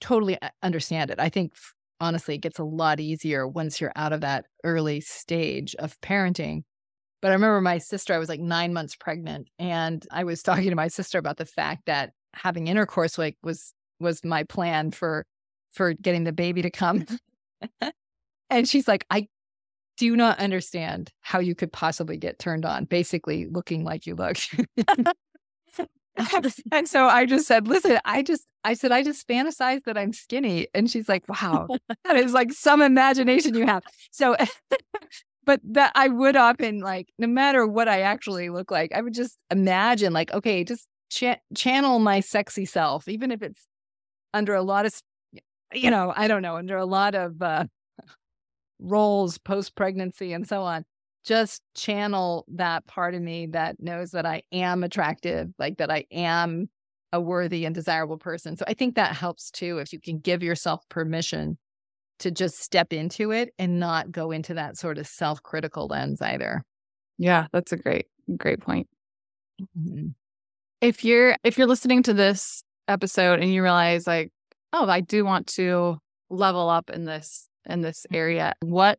totally 0.00 0.38
understand 0.62 1.10
it. 1.10 1.18
I 1.18 1.28
think, 1.30 1.52
honestly, 2.00 2.36
it 2.36 2.42
gets 2.42 2.58
a 2.58 2.64
lot 2.64 3.00
easier 3.00 3.48
once 3.48 3.80
you're 3.80 3.92
out 3.96 4.12
of 4.12 4.20
that 4.20 4.44
early 4.62 5.00
stage 5.00 5.74
of 5.76 6.00
parenting. 6.00 6.62
But 7.22 7.30
I 7.30 7.34
remember 7.34 7.60
my 7.60 7.78
sister, 7.78 8.14
I 8.14 8.18
was 8.18 8.28
like 8.28 8.40
nine 8.40 8.72
months 8.72 8.94
pregnant, 8.94 9.48
and 9.58 10.06
I 10.12 10.22
was 10.24 10.42
talking 10.44 10.70
to 10.70 10.76
my 10.76 10.88
sister 10.88 11.18
about 11.18 11.38
the 11.38 11.46
fact 11.46 11.86
that 11.86 12.12
having 12.34 12.68
intercourse 12.68 13.18
like 13.18 13.36
was 13.42 13.72
was 13.98 14.22
my 14.24 14.44
plan 14.44 14.90
for 14.90 15.24
for 15.76 15.92
getting 15.94 16.24
the 16.24 16.32
baby 16.32 16.62
to 16.62 16.70
come. 16.70 17.06
and 18.50 18.68
she's 18.68 18.88
like, 18.88 19.06
I 19.10 19.28
do 19.96 20.16
not 20.16 20.38
understand 20.38 21.12
how 21.20 21.38
you 21.38 21.54
could 21.54 21.72
possibly 21.72 22.16
get 22.16 22.38
turned 22.38 22.64
on, 22.64 22.84
basically 22.84 23.46
looking 23.46 23.84
like 23.84 24.06
you 24.06 24.14
look. 24.14 24.36
and 26.72 26.88
so 26.88 27.06
I 27.06 27.26
just 27.26 27.46
said, 27.46 27.68
listen, 27.68 27.98
I 28.04 28.22
just, 28.22 28.46
I 28.64 28.74
said, 28.74 28.92
I 28.92 29.02
just 29.02 29.26
fantasize 29.28 29.84
that 29.84 29.98
I'm 29.98 30.12
skinny. 30.12 30.66
And 30.74 30.90
she's 30.90 31.08
like, 31.08 31.28
wow, 31.28 31.68
that 32.04 32.16
is 32.16 32.32
like 32.32 32.52
some 32.52 32.80
imagination 32.80 33.54
you 33.54 33.66
have. 33.66 33.82
So, 34.10 34.36
but 35.44 35.60
that 35.64 35.92
I 35.94 36.08
would 36.08 36.36
often 36.36 36.80
like, 36.80 37.08
no 37.18 37.26
matter 37.26 37.66
what 37.66 37.88
I 37.88 38.00
actually 38.00 38.48
look 38.48 38.70
like, 38.70 38.92
I 38.94 39.02
would 39.02 39.14
just 39.14 39.38
imagine, 39.50 40.12
like, 40.12 40.32
okay, 40.32 40.64
just 40.64 40.88
cha- 41.10 41.38
channel 41.54 41.98
my 41.98 42.20
sexy 42.20 42.64
self, 42.64 43.08
even 43.08 43.30
if 43.30 43.42
it's 43.42 43.66
under 44.32 44.54
a 44.54 44.62
lot 44.62 44.86
of, 44.86 44.94
you 45.72 45.90
know, 45.90 46.12
I 46.16 46.28
don't 46.28 46.42
know, 46.42 46.56
under 46.56 46.76
a 46.76 46.86
lot 46.86 47.14
of 47.14 47.40
uh, 47.42 47.64
roles 48.78 49.38
post 49.38 49.74
pregnancy 49.74 50.32
and 50.32 50.46
so 50.46 50.62
on. 50.62 50.84
Just 51.24 51.62
channel 51.74 52.44
that 52.54 52.86
part 52.86 53.14
of 53.14 53.22
me 53.22 53.46
that 53.46 53.76
knows 53.80 54.12
that 54.12 54.24
I 54.24 54.42
am 54.52 54.84
attractive, 54.84 55.48
like 55.58 55.78
that 55.78 55.90
I 55.90 56.04
am 56.12 56.68
a 57.12 57.20
worthy 57.20 57.64
and 57.64 57.74
desirable 57.74 58.18
person. 58.18 58.56
So 58.56 58.64
I 58.68 58.74
think 58.74 58.94
that 58.94 59.16
helps 59.16 59.50
too 59.50 59.78
if 59.78 59.92
you 59.92 60.00
can 60.00 60.18
give 60.18 60.42
yourself 60.42 60.82
permission 60.88 61.58
to 62.20 62.30
just 62.30 62.60
step 62.60 62.92
into 62.92 63.32
it 63.32 63.50
and 63.58 63.80
not 63.80 64.10
go 64.10 64.30
into 64.30 64.54
that 64.54 64.76
sort 64.76 64.98
of 64.98 65.06
self-critical 65.06 65.86
lens 65.88 66.22
either. 66.22 66.62
Yeah, 67.18 67.46
that's 67.52 67.72
a 67.72 67.76
great 67.76 68.06
great 68.36 68.60
point. 68.60 68.88
Mm-hmm. 69.60 70.08
If 70.80 71.04
you're 71.04 71.36
if 71.42 71.58
you're 71.58 71.66
listening 71.66 72.02
to 72.04 72.14
this 72.14 72.62
episode 72.88 73.40
and 73.40 73.52
you 73.52 73.62
realize 73.62 74.06
like, 74.06 74.30
oh, 74.76 74.88
I 74.88 75.00
do 75.00 75.24
want 75.24 75.46
to 75.48 75.98
level 76.30 76.68
up 76.68 76.90
in 76.90 77.04
this 77.04 77.48
in 77.68 77.80
this 77.82 78.06
Mm-hmm. 78.10 78.16
area, 78.16 78.54
what 78.60 78.98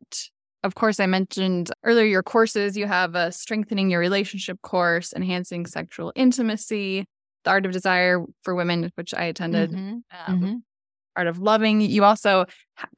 of 0.64 0.76
course 0.76 1.00
I 1.00 1.06
mentioned 1.06 1.72
earlier 1.84 2.06
your 2.06 2.24
courses, 2.24 2.76
you 2.76 2.88
have 2.88 3.16
a 3.16 3.32
strengthening 3.32 3.90
your 3.90 4.00
relationship 4.00 4.62
course, 4.62 5.14
enhancing 5.14 5.66
sexual 5.66 6.12
intimacy, 6.16 7.06
the 7.46 7.52
art 7.52 7.66
of 7.66 7.72
desire 7.72 8.20
for 8.44 8.56
women, 8.56 8.92
which 8.96 9.14
I 9.14 9.24
attended, 9.26 9.72
Mhm. 9.72 10.04
um, 10.28 10.42
Mhm. 10.42 10.62
art 11.16 11.28
of 11.28 11.40
loving. 11.40 11.82
You 11.82 12.04
also 12.04 12.46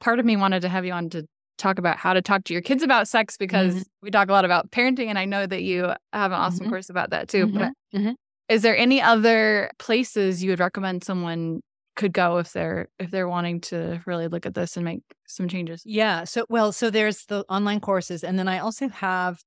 part 0.00 0.18
of 0.18 0.24
me 0.26 0.36
wanted 0.36 0.62
to 0.62 0.68
have 0.68 0.84
you 0.84 0.92
on 0.92 1.10
to 1.10 1.26
talk 1.58 1.78
about 1.78 1.98
how 1.98 2.14
to 2.14 2.22
talk 2.22 2.44
to 2.44 2.52
your 2.54 2.62
kids 2.62 2.82
about 2.82 3.06
sex 3.06 3.36
because 3.36 3.74
Mhm. 3.74 3.84
we 4.02 4.10
talk 4.10 4.28
a 4.28 4.32
lot 4.32 4.44
about 4.46 4.70
parenting 4.70 5.06
and 5.08 5.18
I 5.18 5.26
know 5.26 5.46
that 5.46 5.62
you 5.62 5.92
have 6.12 6.32
an 6.32 6.40
awesome 6.40 6.66
Mhm. 6.66 6.70
course 6.70 6.88
about 6.90 7.10
that 7.10 7.28
too. 7.28 7.46
But 7.46 7.72
Mhm. 7.72 7.74
Mhm. 7.94 8.14
is 8.48 8.62
there 8.62 8.76
any 8.76 9.00
other 9.02 9.70
places 9.78 10.42
you 10.42 10.50
would 10.50 10.60
recommend 10.60 11.04
someone 11.04 11.60
could 11.96 12.12
go 12.12 12.38
if 12.38 12.52
they're 12.52 12.88
if 12.98 13.10
they're 13.10 13.28
wanting 13.28 13.60
to 13.62 14.00
really 14.06 14.28
look 14.28 14.46
at 14.46 14.54
this 14.54 14.76
and 14.76 14.84
make 14.84 15.02
some 15.26 15.48
changes? 15.48 15.82
Yeah. 15.84 16.24
So, 16.24 16.46
well, 16.48 16.72
so 16.72 16.90
there's 16.90 17.26
the 17.26 17.44
online 17.48 17.80
courses. 17.80 18.24
And 18.24 18.38
then 18.38 18.48
I 18.48 18.58
also 18.58 18.88
have 18.88 19.40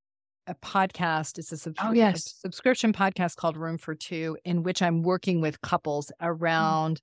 a 0.46 0.54
podcast. 0.54 1.38
It's 1.38 1.52
a, 1.52 1.56
subs- 1.56 1.78
Oh, 1.82 1.92
a 1.92 2.14
subscription 2.16 2.92
podcast 2.92 3.36
called 3.36 3.56
Room 3.56 3.78
for 3.78 3.94
Two, 3.94 4.36
in 4.44 4.62
which 4.62 4.82
I'm 4.82 5.02
working 5.02 5.40
with 5.40 5.60
couples 5.62 6.12
Mm. 6.20 6.26
around 6.28 7.00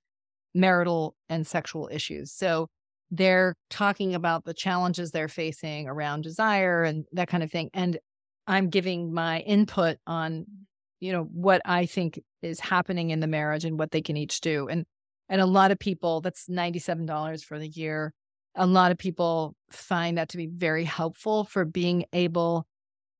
marital 0.54 1.14
and 1.28 1.46
sexual 1.46 1.88
issues. 1.90 2.30
So 2.32 2.68
they're 3.10 3.54
talking 3.68 4.14
about 4.14 4.44
the 4.44 4.54
challenges 4.54 5.10
they're 5.10 5.28
facing 5.28 5.86
around 5.88 6.22
desire 6.22 6.82
and 6.84 7.04
that 7.12 7.28
kind 7.28 7.42
of 7.42 7.50
thing. 7.50 7.68
And 7.74 7.98
I'm 8.46 8.70
giving 8.70 9.12
my 9.12 9.40
input 9.40 9.98
on, 10.06 10.46
you 11.00 11.12
know, 11.12 11.24
what 11.24 11.62
I 11.64 11.86
think 11.86 12.20
is 12.42 12.60
happening 12.60 13.10
in 13.10 13.20
the 13.20 13.26
marriage 13.26 13.64
and 13.64 13.78
what 13.78 13.90
they 13.90 14.02
can 14.02 14.16
each 14.16 14.40
do. 14.40 14.68
And 14.68 14.84
and 15.32 15.40
a 15.40 15.46
lot 15.46 15.70
of 15.70 15.78
people, 15.78 16.20
that's 16.20 16.46
$97 16.46 17.42
for 17.42 17.58
the 17.58 17.66
year. 17.68 18.12
A 18.54 18.66
lot 18.66 18.92
of 18.92 18.98
people 18.98 19.56
find 19.70 20.18
that 20.18 20.28
to 20.28 20.36
be 20.36 20.46
very 20.46 20.84
helpful 20.84 21.44
for 21.44 21.64
being 21.64 22.04
able 22.12 22.66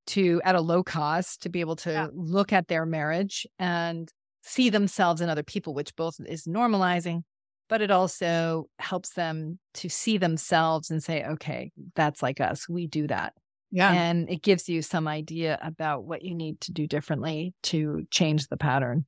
to, 0.09 0.43
at 0.45 0.55
a 0.55 0.61
low 0.61 0.83
cost, 0.83 1.43
to 1.43 1.49
be 1.49 1.61
able 1.61 1.77
to 1.77 1.91
Yeah. 1.91 2.09
look 2.13 2.53
at 2.53 2.69
their 2.69 2.85
marriage 2.85 3.47
and 3.59 4.13
see 4.43 4.69
themselves 4.69 5.23
in 5.23 5.31
other 5.31 5.43
people, 5.43 5.73
which 5.73 5.97
both 5.97 6.17
is 6.27 6.45
normalizing, 6.45 7.23
but 7.71 7.81
it 7.81 7.91
also 7.91 8.67
helps 8.79 9.15
them 9.15 9.59
to 9.75 9.89
see 9.89 10.19
themselves 10.19 10.91
and 10.91 11.03
say, 11.03 11.25
okay, 11.25 11.73
that's 11.95 12.23
like 12.23 12.43
us. 12.43 12.69
We 12.69 12.87
do 12.89 13.07
that. 13.07 13.33
Yeah. 13.71 13.91
And 13.91 14.29
it 14.29 14.43
gives 14.43 14.69
you 14.69 14.83
some 14.83 15.09
idea 15.09 15.59
about 15.63 16.05
what 16.05 16.21
you 16.23 16.35
need 16.35 16.61
to 16.63 16.73
do 16.73 16.87
differently 16.87 17.55
to 17.63 18.07
change 18.11 18.49
the 18.49 18.59
pattern. 18.59 19.07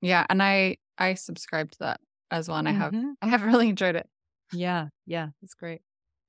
Yeah. 0.00 0.24
And 0.30 0.42
I 0.42 0.78
I 1.00 1.14
subscribe 1.14 1.70
to 1.72 1.78
that 1.80 2.00
as 2.30 2.48
well. 2.48 2.58
And 2.58 2.68
I 2.68 2.72
have 2.72 2.92
Mhm. 2.92 3.14
I 3.22 3.26
have 3.28 3.42
really 3.42 3.68
enjoyed 3.68 3.96
it. 3.96 4.08
Yeah. 4.52 4.88
Yeah. 5.06 5.28
That's 5.42 5.54
great. 5.54 5.80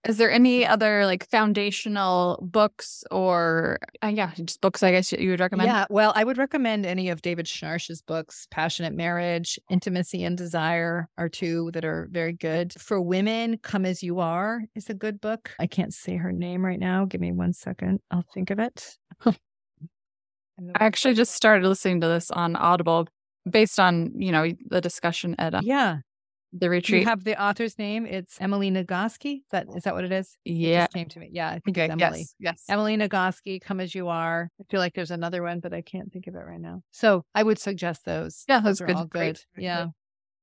Is 0.08 0.18
there 0.18 0.32
any 0.32 0.66
other 0.66 1.06
like 1.06 1.30
foundational 1.30 2.40
books 2.42 3.04
or 3.12 3.78
uh, 4.02 4.08
yeah, 4.08 4.32
just 4.34 4.60
books 4.60 4.82
I 4.82 4.90
guess 4.90 5.12
you 5.12 5.30
would 5.30 5.40
recommend? 5.40 5.68
Yeah, 5.70 5.86
well, 5.92 6.12
I 6.16 6.24
would 6.24 6.40
recommend 6.40 6.88
any 6.88 7.10
of 7.10 7.22
David 7.22 7.46
Schnarch's 7.46 8.02
books. 8.02 8.48
Passionate 8.50 8.96
Marriage, 8.96 9.60
Intimacy 9.70 10.24
and 10.24 10.36
Desire 10.36 11.08
are 11.20 11.30
two 11.30 11.70
that 11.74 11.86
are 11.86 12.08
very 12.10 12.34
good. 12.34 12.74
For 12.82 13.00
women, 13.00 13.60
Come 13.62 13.86
As 13.86 14.02
You 14.02 14.20
Are 14.20 14.64
is 14.74 14.90
a 14.90 14.96
good 14.96 15.22
book. 15.22 15.52
I 15.60 15.68
can't 15.68 15.94
say 15.94 16.16
her 16.16 16.32
name 16.32 16.66
right 16.66 16.80
now. 16.80 17.06
Give 17.06 17.22
me 17.22 17.32
one 17.32 17.54
second. 17.54 18.00
I'll 18.10 18.26
think 18.34 18.50
of 18.50 18.58
it. 18.58 18.98
I 19.26 19.36
actually 20.80 21.14
just 21.14 21.34
started 21.36 21.68
listening 21.68 22.02
to 22.02 22.08
this 22.08 22.32
on 22.32 22.56
Audible 22.56 23.08
based 23.50 23.80
on, 23.80 24.12
you 24.16 24.32
know, 24.32 24.48
the 24.70 24.82
discussion 24.82 25.36
at 25.40 25.54
uh, 25.54 25.62
yeah. 25.64 25.98
the 26.54 26.70
retreat. 26.70 27.02
you 27.02 27.08
have 27.08 27.24
the 27.24 27.42
author's 27.42 27.78
name? 27.78 28.06
It's 28.06 28.38
Emily 28.40 28.70
Nagoski. 28.72 29.44
That 29.52 29.68
is 29.76 29.84
that 29.84 29.94
what 29.94 30.04
it 30.04 30.12
is? 30.12 30.38
It 30.46 30.54
yeah. 30.54 30.82
just 30.84 30.94
came 30.94 31.10
to 31.10 31.20
me. 31.20 31.30
Yeah, 31.32 31.50
I 31.50 31.60
think 31.60 31.78
Okay. 31.78 31.86
it's 31.86 31.92
Emily. 32.02 32.20
Yes. 32.20 32.36
Yes. 32.40 32.64
Emily 32.70 32.98
Nagoski, 32.98 33.62
Come 33.62 33.80
As 33.80 33.96
You 33.96 34.10
Are. 34.10 34.50
I 34.60 34.64
feel 34.70 34.80
like 34.80 34.94
there's 34.94 35.12
another 35.12 35.44
one, 35.44 35.60
but 35.60 35.74
I 35.74 35.82
can't 35.82 36.12
think 36.12 36.28
of 36.28 36.36
it 36.36 36.40
right 36.40 36.60
now. 36.60 36.82
So 36.92 37.24
I 37.34 37.44
would 37.44 37.60
suggest 37.60 38.06
those. 38.06 38.44
Yeah, 38.48 38.60
that's 38.60 38.80
Those 38.80 38.82
are 38.82 38.88
good. 38.88 38.96
all 38.96 39.06
Great. 39.06 39.36
good. 39.36 39.40
Great. 39.56 39.64
Yeah. 39.64 39.88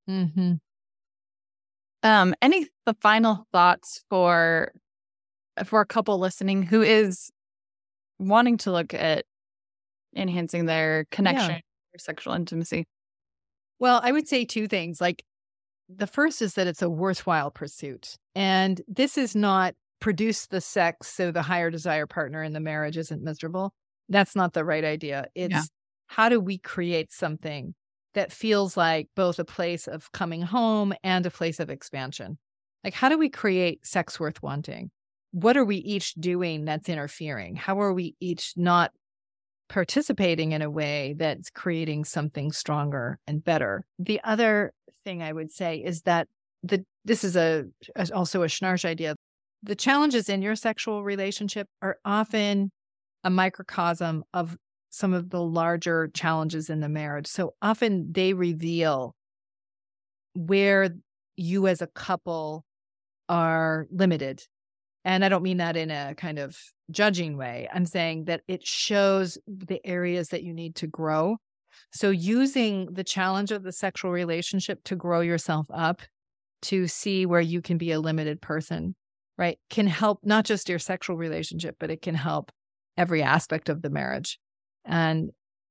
Mm-hmm. 0.09 0.53
Um, 2.01 2.33
any 2.41 2.67
the 2.85 2.95
final 3.01 3.45
thoughts 3.51 4.03
for 4.09 4.71
for 5.65 5.81
a 5.81 5.85
couple 5.85 6.17
listening 6.17 6.63
who 6.63 6.81
is 6.81 7.29
wanting 8.17 8.57
to 8.57 8.71
look 8.71 8.93
at 8.93 9.25
enhancing 10.15 10.65
their 10.65 11.05
connection 11.11 11.51
or 11.51 11.61
sexual 11.99 12.33
intimacy? 12.33 12.85
Well, 13.79 14.01
I 14.03 14.11
would 14.11 14.27
say 14.27 14.45
two 14.45 14.67
things. 14.67 14.99
Like 14.99 15.23
the 15.87 16.07
first 16.07 16.41
is 16.41 16.53
that 16.55 16.67
it's 16.67 16.81
a 16.81 16.89
worthwhile 16.89 17.51
pursuit. 17.51 18.15
And 18.35 18.81
this 18.87 19.17
is 19.17 19.35
not 19.35 19.75
produce 19.99 20.47
the 20.47 20.61
sex 20.61 21.07
so 21.07 21.31
the 21.31 21.41
higher 21.41 21.69
desire 21.69 22.07
partner 22.07 22.43
in 22.43 22.53
the 22.53 22.59
marriage 22.59 22.97
isn't 22.97 23.23
miserable. 23.23 23.73
That's 24.07 24.35
not 24.35 24.53
the 24.53 24.65
right 24.65 24.83
idea. 24.83 25.27
It's 25.35 25.53
Yeah. 25.53 25.63
how 26.07 26.29
do 26.29 26.39
we 26.39 26.57
create 26.57 27.11
something 27.11 27.75
that 28.13 28.31
feels 28.31 28.75
like 28.77 29.07
both 29.15 29.39
a 29.39 29.45
place 29.45 29.87
of 29.87 30.11
coming 30.11 30.41
home 30.41 30.93
and 31.03 31.25
a 31.25 31.31
place 31.31 31.59
of 31.59 31.69
expansion? 31.69 32.37
Like, 32.83 32.93
how 32.93 33.09
do 33.09 33.17
we 33.17 33.29
create 33.29 33.85
sex 33.85 34.19
worth 34.19 34.41
wanting? 34.41 34.89
What 35.31 35.57
are 35.57 35.65
we 35.65 35.77
each 35.77 36.13
doing 36.15 36.65
that's 36.65 36.89
interfering? 36.89 37.55
How 37.55 37.79
are 37.81 37.93
we 37.93 38.15
each 38.19 38.53
not 38.55 38.91
participating 39.69 40.51
in 40.51 40.61
a 40.61 40.69
way 40.69 41.15
that's 41.17 41.49
creating 41.49 42.03
something 42.03 42.51
stronger 42.51 43.19
and 43.27 43.43
better. 43.43 43.85
The 43.99 44.19
other 44.23 44.73
thing 45.05 45.23
I 45.23 45.31
would 45.31 45.51
say 45.51 45.77
is 45.77 46.01
that 46.01 46.27
the 46.63 46.83
this 47.05 47.23
is 47.23 47.37
a, 47.37 47.65
a- 47.95 48.13
also 48.13 48.43
a 48.43 48.47
Schnarch 48.47 48.83
idea. 48.83 49.15
The 49.63 49.75
challenges 49.75 50.27
in 50.27 50.41
your 50.41 50.55
sexual 50.55 51.03
relationship 51.03 51.67
are 51.81 51.97
often 52.03 52.71
a 53.23 53.29
microcosm 53.29 54.23
of 54.33 54.57
some 54.89 55.13
of 55.13 55.29
the 55.29 55.41
larger 55.41 56.09
challenges 56.13 56.69
in 56.69 56.79
the 56.79 56.89
marriage. 56.89 57.27
So 57.27 57.53
often 57.61 58.11
they 58.11 58.33
reveal 58.33 59.13
where 60.33 60.89
you 61.35 61.67
as 61.67 61.81
a 61.81 61.87
couple 61.87 62.65
are 63.27 63.87
limited. 63.91 64.43
And 65.05 65.23
I 65.23 65.29
don't 65.29 65.43
mean 65.43 65.57
that 65.57 65.77
in 65.77 65.91
a 65.91 66.13
kind 66.15 66.39
of 66.39 66.57
judging 66.91 67.37
way. 67.37 67.69
I'm 67.73 67.85
saying 67.85 68.25
that 68.25 68.41
it 68.47 68.65
shows 68.65 69.37
the 69.47 69.79
areas 69.85 70.29
that 70.29 70.43
you 70.43 70.53
need 70.53 70.75
to 70.75 70.87
grow. 70.87 71.37
So, 71.93 72.09
using 72.09 72.93
the 72.93 73.03
challenge 73.03 73.51
of 73.51 73.63
the 73.63 73.71
sexual 73.71 74.11
relationship 74.11 74.83
to 74.85 74.95
grow 74.95 75.21
yourself 75.21 75.67
up, 75.73 76.01
to 76.63 76.87
see 76.87 77.25
where 77.25 77.41
you 77.41 77.61
can 77.61 77.77
be 77.77 77.91
a 77.91 77.99
limited 77.99 78.41
person, 78.41 78.95
right, 79.37 79.57
can 79.69 79.87
help 79.87 80.19
not 80.23 80.45
just 80.45 80.67
your 80.67 80.79
sexual 80.79 81.15
relationship, 81.15 81.77
but 81.79 81.89
it 81.89 82.01
can 82.01 82.15
help 82.15 82.51
every 82.97 83.23
aspect 83.23 83.69
of 83.69 83.81
the 83.81 83.89
marriage. 83.89 84.39
And, 84.83 85.29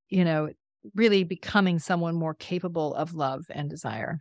you 0.09 0.25
know, 0.25 0.49
really 0.95 1.25
becoming 1.25 1.79
someone 1.79 2.15
more 2.15 2.35
capable 2.35 2.95
of 2.95 3.15
love 3.15 3.45
and 3.51 3.69
desire. 3.69 4.21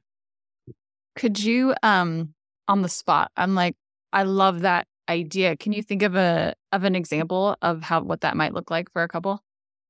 Could 1.15 1.41
you 1.41 1.73
um 1.83 2.33
on 2.67 2.81
the 2.81 2.89
spot? 2.89 3.31
I'm 3.37 3.55
like, 3.55 3.75
I 4.11 4.23
love 4.23 4.61
that 4.61 4.87
idea. 5.09 5.55
Can 5.57 5.73
you 5.73 5.83
think 5.83 6.03
of 6.03 6.15
a 6.15 6.53
of 6.71 6.83
an 6.83 6.95
example 6.95 7.55
of 7.61 7.81
how 7.81 8.01
what 8.01 8.21
that 8.21 8.37
might 8.37 8.53
look 8.53 8.69
like 8.71 8.91
for 8.91 9.03
a 9.03 9.07
couple 9.07 9.41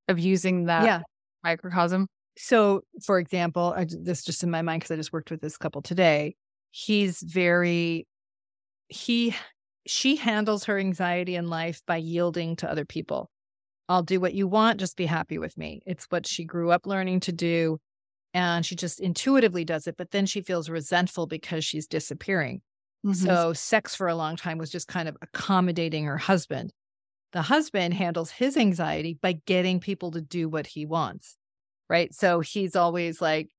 of 0.08 0.18
using 0.18 0.64
that 0.66 0.84
yeah. 0.84 1.02
microcosm? 1.42 2.06
So, 2.40 2.82
for 3.04 3.18
example, 3.18 3.74
I, 3.76 3.84
this 3.88 4.22
just 4.22 4.44
in 4.44 4.50
my 4.50 4.62
mind 4.62 4.80
because 4.80 4.92
I 4.92 4.96
just 4.96 5.12
worked 5.12 5.30
with 5.30 5.40
this 5.40 5.58
couple 5.58 5.82
today. 5.82 6.36
He's 6.70 7.20
very, 7.20 8.06
he, 8.88 9.34
she 9.86 10.14
handles 10.14 10.64
her 10.64 10.78
anxiety 10.78 11.34
in 11.34 11.48
life 11.48 11.82
by 11.84 11.96
yielding 11.96 12.54
to 12.56 12.70
other 12.70 12.84
people. 12.84 13.28
I'll 13.88 14.04
do 14.04 14.20
what 14.20 14.34
you 14.34 14.46
want, 14.46 14.78
just 14.78 14.96
be 14.96 15.06
happy 15.06 15.38
with 15.38 15.58
me. 15.58 15.82
It's 15.84 16.06
what 16.10 16.28
she 16.28 16.44
grew 16.44 16.70
up 16.70 16.86
learning 16.86 17.20
to 17.20 17.32
do. 17.32 17.78
And 18.34 18.64
she 18.64 18.76
just 18.76 19.00
intuitively 19.00 19.64
does 19.64 19.88
it. 19.88 19.96
But 19.96 20.12
then 20.12 20.26
she 20.26 20.40
feels 20.40 20.68
resentful 20.68 21.26
because 21.26 21.64
she's 21.64 21.88
disappearing. 21.88 22.60
Mm-hmm. 23.06 23.26
So, 23.26 23.52
sex 23.52 23.94
for 23.94 24.08
a 24.08 24.14
long 24.14 24.36
time 24.36 24.58
was 24.58 24.70
just 24.70 24.88
kind 24.88 25.08
of 25.08 25.16
accommodating 25.22 26.04
her 26.04 26.18
husband. 26.18 26.72
The 27.32 27.42
husband 27.42 27.94
handles 27.94 28.30
his 28.30 28.56
anxiety 28.56 29.18
by 29.20 29.40
getting 29.46 29.80
people 29.80 30.10
to 30.12 30.20
do 30.20 30.48
what 30.48 30.66
he 30.66 30.84
wants, 30.86 31.36
right? 31.88 32.12
So, 32.14 32.40
he's 32.40 32.74
always 32.74 33.20
like 33.20 33.50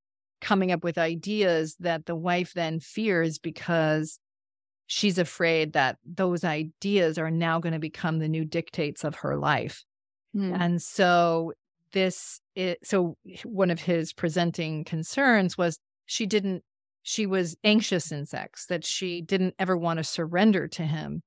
coming 0.42 0.72
up 0.72 0.84
with 0.84 0.98
ideas 0.98 1.76
that 1.80 2.06
the 2.06 2.16
wife 2.16 2.54
then 2.54 2.80
fears 2.80 3.40
because 3.40 4.20
she's 4.88 5.18
afraid 5.18 5.74
that 5.74 5.98
those 6.04 6.44
ideas 6.44 7.18
are 7.18 7.30
now 7.30 7.60
going 7.60 7.74
to 7.74 7.80
become 7.80 8.20
the 8.20 8.28
new 8.28 8.44
dictates 8.44 9.04
of 9.04 9.16
her 9.16 9.38
life. 9.38 9.84
Mhm. 10.36 10.60
And 10.60 10.82
so 10.82 11.54
this 11.92 12.42
is, 12.56 12.76
so 12.84 13.18
one 13.44 13.70
of 13.70 13.82
his 13.82 14.14
presenting 14.14 14.84
concerns 14.84 15.58
was 15.58 15.80
she 16.06 16.26
didn't 16.26 16.64
she 17.10 17.26
was 17.26 17.58
anxious 17.64 18.12
in 18.12 18.24
sex 18.24 18.68
that 18.68 18.86
she 18.86 19.20
didn't 19.20 19.56
ever 19.58 19.76
want 19.76 19.98
to 19.98 20.04
surrender 20.04 20.68
to 20.68 20.84
him 20.84 21.24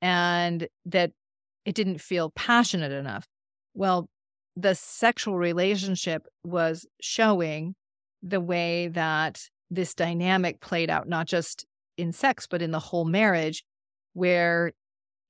and 0.00 0.68
that 0.84 1.10
it 1.64 1.74
didn't 1.74 2.00
feel 2.00 2.30
passionate 2.30 2.92
enough. 2.92 3.26
Well 3.74 4.08
the 4.54 4.76
sexual 4.76 5.36
relationship 5.36 6.28
was 6.44 6.86
showing 7.00 7.74
the 8.22 8.40
way 8.40 8.86
that 8.86 9.40
this 9.68 9.96
dynamic 9.96 10.60
played 10.60 10.90
out 10.90 11.08
not 11.08 11.26
just 11.26 11.66
in 11.96 12.12
sex 12.12 12.46
but 12.46 12.62
in 12.62 12.70
the 12.70 12.78
whole 12.78 13.04
marriage 13.04 13.64
where 14.12 14.70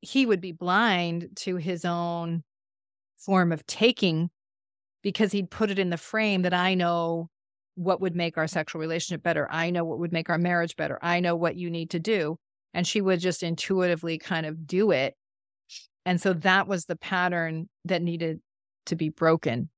he 0.03 0.27
would 0.27 0.43
be 0.43 0.53
blind 0.53 1.29
to 1.37 1.57
his 1.57 1.87
own 1.87 2.43
form 3.17 3.51
of 3.51 3.65
taking 3.65 4.29
because 5.03 5.33
he'd 5.33 5.51
put 5.51 5.71
it 5.71 5.79
in 5.79 5.89
the 5.89 5.97
frame 5.97 6.43
that 6.43 6.53
I 6.53 6.75
know 6.75 7.31
what 7.77 8.01
would 8.01 8.17
make 8.17 8.37
our 8.37 8.47
sexual 8.47 8.81
relationship 8.81 9.23
better. 9.23 9.47
I 9.51 9.71
know 9.71 9.85
what 9.85 9.99
would 9.99 10.13
make 10.13 10.29
our 10.29 10.39
marriage 10.39 10.77
better. 10.77 10.99
I 11.03 11.21
know 11.21 11.37
what 11.37 11.57
you 11.57 11.71
need 11.71 11.91
to 11.91 12.01
do. 12.01 12.39
And 12.75 12.87
she 12.87 13.01
would 13.01 13.21
just 13.21 13.43
intuitively 13.43 14.19
kind 14.19 14.45
of 14.45 14.67
do 14.67 14.91
it. 14.91 15.15
And 16.05 16.21
so 16.21 16.33
that 16.33 16.67
was 16.67 16.87
the 16.87 16.97
pattern 16.97 17.69
that 17.85 18.03
needed 18.03 18.41
to 18.87 18.97
be 18.97 19.09
broken. 19.11 19.71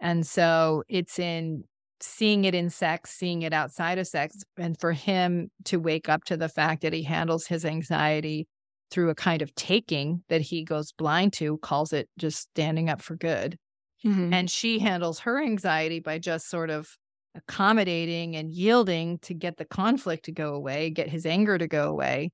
And 0.00 0.26
so 0.26 0.82
it's 0.88 1.18
in 1.18 1.64
seeing 2.00 2.44
it 2.44 2.54
in 2.54 2.68
sex, 2.70 3.10
seeing 3.10 3.42
it 3.42 3.52
outside 3.52 3.98
of 3.98 4.06
sex, 4.06 4.42
and 4.58 4.78
for 4.78 4.92
him 4.92 5.50
to 5.64 5.78
wake 5.78 6.08
up 6.08 6.24
to 6.24 6.36
the 6.36 6.48
fact 6.48 6.82
that 6.82 6.92
he 6.92 7.02
handles 7.02 7.46
his 7.46 7.64
anxiety 7.64 8.46
through 8.90 9.10
a 9.10 9.14
kind 9.14 9.42
of 9.42 9.54
taking 9.54 10.22
that 10.28 10.42
he 10.42 10.62
goes 10.62 10.92
blind 10.92 11.32
to, 11.32 11.58
calls 11.58 11.92
it 11.92 12.08
just 12.18 12.38
standing 12.38 12.88
up 12.88 13.00
for 13.00 13.16
good. 13.16 13.56
Mm-hmm. 14.04 14.32
And 14.32 14.50
she 14.50 14.78
handles 14.78 15.20
her 15.20 15.42
anxiety 15.42 16.00
by 16.00 16.18
just 16.18 16.48
sort 16.48 16.70
of 16.70 16.96
accommodating 17.36 18.36
and 18.36 18.50
yielding 18.50 19.18
to 19.18 19.34
get 19.34 19.56
the 19.56 19.64
conflict 19.64 20.24
to 20.24 20.32
go 20.32 20.54
away, 20.54 20.90
get 20.90 21.08
his 21.08 21.26
anger 21.26 21.58
to 21.58 21.68
go 21.68 21.88
away, 21.88 22.30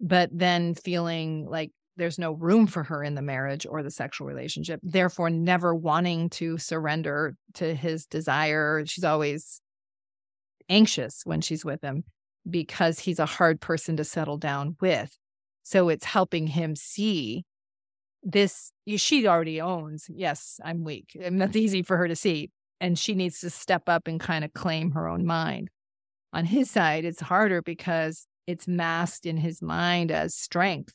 but 0.00 0.30
then 0.32 0.74
feeling 0.74 1.46
like 1.48 1.70
there's 1.96 2.18
no 2.18 2.32
room 2.32 2.66
for 2.66 2.84
her 2.84 3.02
in 3.02 3.14
the 3.14 3.22
marriage 3.22 3.66
or 3.68 3.82
the 3.82 3.90
sexual 3.90 4.26
relationship, 4.26 4.80
therefore, 4.82 5.30
never 5.30 5.74
wanting 5.74 6.30
to 6.30 6.56
surrender 6.56 7.34
to 7.54 7.74
his 7.74 8.06
desire. 8.06 8.84
She's 8.86 9.04
always 9.04 9.60
anxious 10.68 11.22
when 11.24 11.40
she's 11.40 11.64
with 11.64 11.82
him 11.82 12.04
because 12.48 13.00
he's 13.00 13.18
a 13.18 13.26
hard 13.26 13.60
person 13.60 13.96
to 13.96 14.04
settle 14.04 14.38
down 14.38 14.76
with. 14.80 15.16
So 15.64 15.88
it's 15.88 16.04
helping 16.04 16.46
him 16.46 16.76
see 16.76 17.44
this 18.22 18.72
she 18.96 19.26
already 19.26 19.60
owns 19.60 20.06
yes 20.08 20.60
i'm 20.64 20.84
weak 20.84 21.16
and 21.20 21.40
that's 21.40 21.56
easy 21.56 21.82
for 21.82 21.96
her 21.96 22.08
to 22.08 22.16
see 22.16 22.50
and 22.80 22.98
she 22.98 23.14
needs 23.14 23.40
to 23.40 23.50
step 23.50 23.88
up 23.88 24.06
and 24.06 24.20
kind 24.20 24.44
of 24.44 24.52
claim 24.52 24.92
her 24.92 25.08
own 25.08 25.24
mind. 25.24 25.70
On 26.32 26.44
his 26.44 26.70
side 26.70 27.04
it's 27.04 27.20
harder 27.20 27.62
because 27.62 28.26
it's 28.46 28.68
masked 28.68 29.26
in 29.26 29.36
his 29.38 29.60
mind 29.62 30.10
as 30.10 30.34
strength 30.34 30.92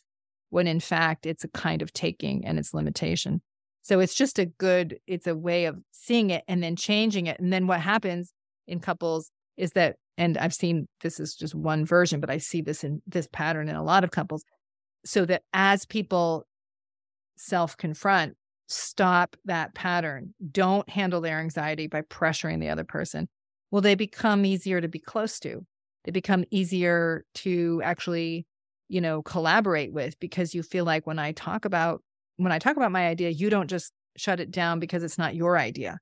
when 0.49 0.67
in 0.67 0.79
fact 0.79 1.25
it's 1.25 1.43
a 1.43 1.49
kind 1.49 1.81
of 1.81 1.91
taking 1.93 2.45
and 2.45 2.59
its 2.59 2.73
limitation. 2.73 3.41
So 3.81 3.99
it's 3.99 4.15
just 4.15 4.39
a 4.39 4.45
good 4.45 4.99
it's 5.07 5.27
a 5.27 5.35
way 5.35 5.65
of 5.65 5.79
seeing 5.91 6.29
it 6.29 6.43
and 6.47 6.63
then 6.63 6.75
changing 6.75 7.27
it. 7.27 7.39
And 7.39 7.51
then 7.51 7.67
what 7.67 7.81
happens 7.81 8.31
in 8.67 8.79
couples 8.79 9.29
is 9.57 9.71
that 9.73 9.97
and 10.17 10.37
i've 10.37 10.53
seen 10.53 10.87
this 11.01 11.19
is 11.19 11.35
just 11.35 11.53
one 11.53 11.85
version 11.85 12.19
but 12.19 12.29
i 12.29 12.37
see 12.37 12.61
this 12.61 12.83
in 12.83 13.01
this 13.05 13.27
pattern 13.31 13.67
in 13.67 13.75
a 13.75 13.83
lot 13.83 14.03
of 14.03 14.11
couples 14.11 14.43
so 15.05 15.25
that 15.25 15.43
as 15.53 15.85
people 15.85 16.45
self 17.35 17.77
confront, 17.77 18.35
stop 18.67 19.35
that 19.45 19.73
pattern. 19.73 20.33
Don't 20.51 20.87
handle 20.89 21.21
their 21.21 21.39
anxiety 21.39 21.87
by 21.87 22.01
pressuring 22.01 22.59
the 22.59 22.69
other 22.69 22.83
person. 22.83 23.27
Will 23.71 23.81
they 23.81 23.95
become 23.95 24.45
easier 24.45 24.81
to 24.81 24.87
be 24.87 24.99
close 24.99 25.39
to. 25.39 25.65
They 26.05 26.11
become 26.11 26.45
easier 26.51 27.25
to 27.35 27.81
actually, 27.83 28.45
you 28.89 29.01
know, 29.01 29.21
collaborate 29.21 29.93
with 29.93 30.19
because 30.19 30.53
you 30.53 30.63
feel 30.63 30.85
like 30.85 31.07
when 31.07 31.19
I 31.19 31.31
talk 31.31 31.65
about 31.65 32.01
when 32.37 32.51
I 32.51 32.59
talk 32.59 32.77
about 32.77 32.91
my 32.91 33.07
idea, 33.07 33.29
you 33.29 33.49
don't 33.49 33.69
just 33.69 33.93
shut 34.17 34.39
it 34.39 34.51
down 34.51 34.79
because 34.79 35.03
it's 35.03 35.17
not 35.17 35.35
your 35.35 35.57
idea. 35.57 35.99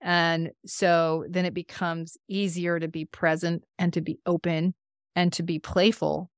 And 0.00 0.50
so 0.66 1.24
then 1.28 1.46
it 1.46 1.54
becomes 1.54 2.16
easier 2.28 2.78
to 2.78 2.88
be 2.88 3.06
present 3.06 3.64
and 3.78 3.92
to 3.94 4.00
be 4.00 4.18
open 4.26 4.74
and 5.16 5.32
to 5.32 5.42
be 5.42 5.58
playful, 5.58 6.30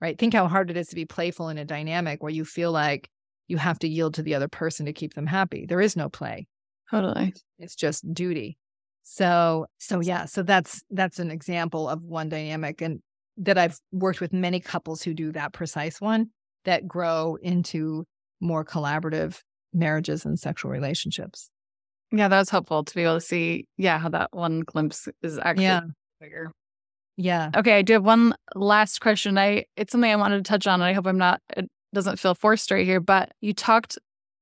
right? 0.00 0.16
Think 0.18 0.34
how 0.34 0.46
hard 0.46 0.70
it 0.70 0.76
is 0.76 0.88
to 0.88 0.94
be 0.94 1.06
playful 1.06 1.48
in 1.48 1.58
a 1.58 1.64
dynamic 1.64 2.22
where 2.22 2.32
you 2.32 2.44
feel 2.44 2.70
like 2.70 3.10
you 3.50 3.58
have 3.58 3.78
to 3.80 3.88
yield 3.88 4.14
to 4.14 4.22
the 4.22 4.34
other 4.34 4.48
person 4.48 4.86
to 4.86 4.92
keep 4.92 5.14
them 5.14 5.26
happy. 5.26 5.66
There 5.66 5.80
is 5.80 5.96
no 5.96 6.08
play. 6.08 6.46
Totally. 6.90 7.34
It's 7.58 7.74
just 7.74 8.12
duty. 8.12 8.56
So, 9.02 9.66
so 9.78 10.00
yeah, 10.00 10.26
so 10.26 10.42
that's 10.42 10.82
that's 10.90 11.18
an 11.18 11.30
example 11.30 11.88
of 11.88 12.02
one 12.02 12.28
dynamic 12.28 12.80
and 12.80 13.00
that 13.36 13.58
I've 13.58 13.78
worked 13.92 14.20
with 14.20 14.32
many 14.32 14.60
couples 14.60 15.02
who 15.02 15.14
do 15.14 15.32
that 15.32 15.52
precise 15.52 16.00
one 16.00 16.30
that 16.64 16.86
grow 16.86 17.36
into 17.42 18.04
more 18.40 18.64
collaborative 18.64 19.40
marriages 19.72 20.24
and 20.24 20.38
sexual 20.38 20.70
relationships. 20.70 21.50
Yeah, 22.12 22.28
that's 22.28 22.50
helpful 22.50 22.84
to 22.84 22.94
be 22.94 23.02
able 23.02 23.14
to 23.14 23.20
see, 23.20 23.66
yeah, 23.76 23.98
how 23.98 24.08
that 24.10 24.28
one 24.32 24.60
glimpse 24.60 25.08
is 25.22 25.38
actually 25.38 25.64
yeah. 25.64 25.80
bigger. 26.20 26.52
Yeah. 27.16 27.50
Okay, 27.56 27.78
I 27.78 27.82
do 27.82 27.94
have 27.94 28.04
one 28.04 28.34
last 28.54 29.00
question. 29.00 29.38
I 29.38 29.64
it's 29.76 29.92
something 29.92 30.10
I 30.10 30.16
wanted 30.16 30.44
to 30.44 30.48
touch 30.48 30.66
on, 30.66 30.80
and 30.80 30.84
I 30.84 30.92
hope 30.92 31.06
I'm 31.06 31.18
not 31.18 31.40
uh, 31.56 31.62
doesn't 31.94 32.18
feel 32.18 32.34
forced 32.34 32.70
right 32.70 32.86
here, 32.86 33.00
but 33.00 33.32
you 33.40 33.52
talked 33.52 33.98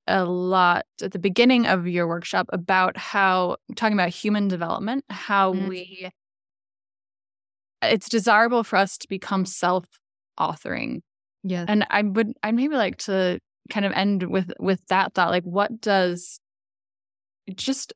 a 0.07 0.25
lot 0.25 0.87
at 1.03 1.13
the 1.13 1.19
beginning 1.19 1.67
of 1.67 1.87
your 1.87 2.09
workshop 2.09 2.47
about 2.53 2.97
how 2.97 3.57
talking 3.77 3.97
about 3.97 4.09
human 4.09 4.49
development, 4.49 5.05
how 5.11 5.53
mm-hmm. 5.53 5.69
we 5.69 6.11
it's 7.83 8.09
desirable 8.09 8.65
for 8.65 8.77
us 8.77 8.99
to 8.99 9.09
become 9.09 9.45
self-authoring. 9.45 11.01
Yeah. 11.45 11.65
And 11.69 11.87
I 11.91 12.03
would 12.03 12.33
I'd 12.43 12.55
maybe 12.55 12.75
like 12.75 12.97
to 12.99 13.39
kind 13.71 13.87
of 13.87 13.93
end 13.93 14.25
with 14.25 14.53
with 14.59 14.81
that 14.89 15.15
thought. 15.15 15.31
Like 15.31 15.45
what 15.45 15.81
does 15.81 16.41
just 17.55 17.93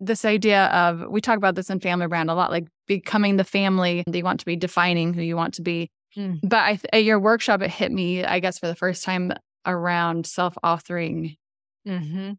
this 0.00 0.24
idea 0.24 0.66
of 0.66 1.04
we 1.08 1.20
talk 1.20 1.36
about 1.36 1.54
this 1.54 1.70
in 1.70 1.80
family 1.80 2.08
brand 2.08 2.30
a 2.30 2.34
lot, 2.34 2.50
like 2.50 2.66
becoming 2.88 3.36
the 3.36 3.44
family 3.44 4.02
that 4.06 4.16
you 4.16 4.24
want 4.24 4.40
to 4.40 4.46
be, 4.46 4.56
defining 4.56 5.14
who 5.14 5.22
you 5.22 5.36
want 5.36 5.54
to 5.54 5.62
be, 5.62 5.90
Mm. 6.16 6.40
But 6.42 6.58
I, 6.58 6.80
at 6.92 7.04
your 7.04 7.18
workshop, 7.18 7.62
it 7.62 7.70
hit 7.70 7.92
me, 7.92 8.24
I 8.24 8.40
guess, 8.40 8.58
for 8.58 8.66
the 8.66 8.74
first 8.74 9.04
time 9.04 9.32
around 9.66 10.26
self 10.26 10.54
authoring, 10.64 11.36
mm-hmm. 11.86 12.32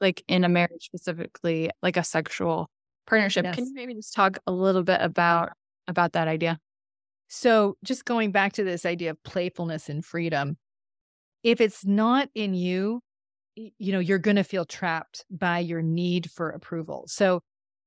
like 0.00 0.22
in 0.28 0.44
a 0.44 0.48
marriage 0.48 0.84
specifically, 0.84 1.70
like 1.82 1.96
a 1.96 2.04
sexual 2.04 2.68
partnership. 3.06 3.44
Yes. 3.44 3.54
Can 3.56 3.66
you 3.66 3.74
maybe 3.74 3.94
just 3.94 4.14
talk 4.14 4.38
a 4.46 4.52
little 4.52 4.82
bit 4.82 5.00
about 5.00 5.50
about 5.88 6.12
that 6.12 6.28
idea? 6.28 6.58
So, 7.28 7.76
just 7.82 8.04
going 8.04 8.32
back 8.32 8.52
to 8.54 8.64
this 8.64 8.84
idea 8.84 9.10
of 9.10 9.22
playfulness 9.22 9.88
and 9.88 10.04
freedom, 10.04 10.58
if 11.42 11.60
it's 11.60 11.84
not 11.84 12.28
in 12.34 12.54
you, 12.54 13.00
you 13.54 13.92
know, 13.92 14.00
you're 14.00 14.18
going 14.18 14.36
to 14.36 14.44
feel 14.44 14.64
trapped 14.64 15.24
by 15.30 15.60
your 15.60 15.82
need 15.82 16.30
for 16.30 16.50
approval. 16.50 17.04
So, 17.06 17.40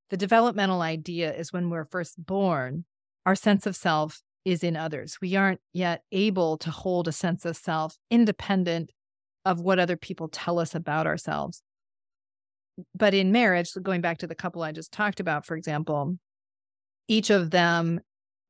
the 0.09 0.17
developmental 0.17 0.81
idea 0.81 1.33
is 1.33 1.53
when 1.53 1.69
we're 1.69 1.85
first 1.85 2.23
born, 2.23 2.85
our 3.25 3.35
sense 3.35 3.65
of 3.65 3.75
self 3.75 4.21
is 4.45 4.63
in 4.63 4.77
others. 4.77 5.17
We 5.21 5.35
aren't 5.35 5.59
yet 5.73 6.03
able 6.11 6.57
to 6.59 6.69
hold 6.69 7.07
a 7.07 7.11
sense 7.11 7.45
of 7.45 7.57
self 7.57 7.97
independent 8.09 8.91
of 9.43 9.59
what 9.59 9.79
other 9.79 9.97
people 9.97 10.29
tell 10.29 10.59
us 10.59 10.73
about 10.73 11.07
ourselves. 11.07 11.61
But 12.93 13.13
in 13.13 13.31
marriage, 13.31 13.71
going 13.81 14.01
back 14.01 14.19
to 14.19 14.27
the 14.27 14.35
couple 14.35 14.61
I 14.61 14.71
just 14.71 14.91
talked 14.91 15.19
about, 15.19 15.45
for 15.45 15.55
example, 15.55 16.17
each 17.07 17.29
of 17.29 17.51
them, 17.51 17.99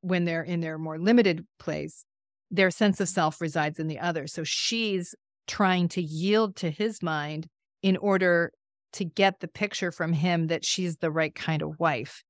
when 0.00 0.24
they're 0.24 0.42
in 0.42 0.60
their 0.60 0.78
more 0.78 0.98
limited 0.98 1.46
place, 1.58 2.04
their 2.50 2.70
sense 2.70 3.00
of 3.00 3.08
self 3.08 3.40
resides 3.40 3.78
in 3.78 3.88
the 3.88 3.98
other. 3.98 4.26
So 4.26 4.44
she's 4.44 5.14
trying 5.46 5.88
to 5.88 6.02
yield 6.02 6.56
to 6.56 6.70
his 6.70 7.02
mind 7.02 7.46
in 7.82 7.96
order 7.96 8.52
to 8.94 9.04
get 9.04 9.40
the 9.40 9.48
picture 9.48 9.92
from 9.92 10.12
him 10.12 10.48
that 10.48 10.64
she's 10.64 10.96
the 10.96 11.10
right 11.10 11.34
kind 11.34 11.62
of 11.62 11.78
wife. 11.78 12.22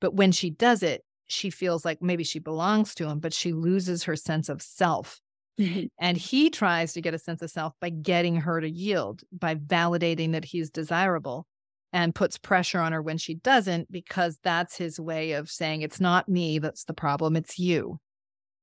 But 0.00 0.14
when 0.14 0.32
she 0.32 0.50
does 0.50 0.82
it, 0.82 1.02
she 1.26 1.50
feels 1.50 1.84
like 1.84 2.02
maybe 2.02 2.24
she 2.24 2.38
belongs 2.38 2.94
to 2.96 3.08
him, 3.08 3.18
but 3.18 3.32
she 3.32 3.52
loses 3.52 4.04
her 4.04 4.16
sense 4.16 4.48
of 4.48 4.62
self. 4.62 5.20
Mm-hmm. 5.58 5.86
And 6.00 6.16
he 6.16 6.50
tries 6.50 6.92
to 6.94 7.00
get 7.00 7.14
a 7.14 7.18
sense 7.18 7.40
of 7.40 7.50
self 7.50 7.74
by 7.80 7.90
getting 7.90 8.36
her 8.36 8.60
to 8.60 8.68
yield, 8.68 9.22
by 9.32 9.54
validating 9.54 10.32
that 10.32 10.44
he's 10.44 10.70
desirable 10.70 11.46
and 11.92 12.14
puts 12.14 12.38
pressure 12.38 12.80
on 12.80 12.92
her 12.92 13.00
when 13.00 13.18
she 13.18 13.34
doesn't, 13.34 13.90
because 13.90 14.38
that's 14.42 14.76
his 14.76 14.98
way 14.98 15.32
of 15.32 15.48
saying, 15.48 15.82
it's 15.82 16.00
not 16.00 16.28
me 16.28 16.58
that's 16.58 16.84
the 16.84 16.94
problem, 16.94 17.36
it's 17.36 17.56
you. 17.56 17.98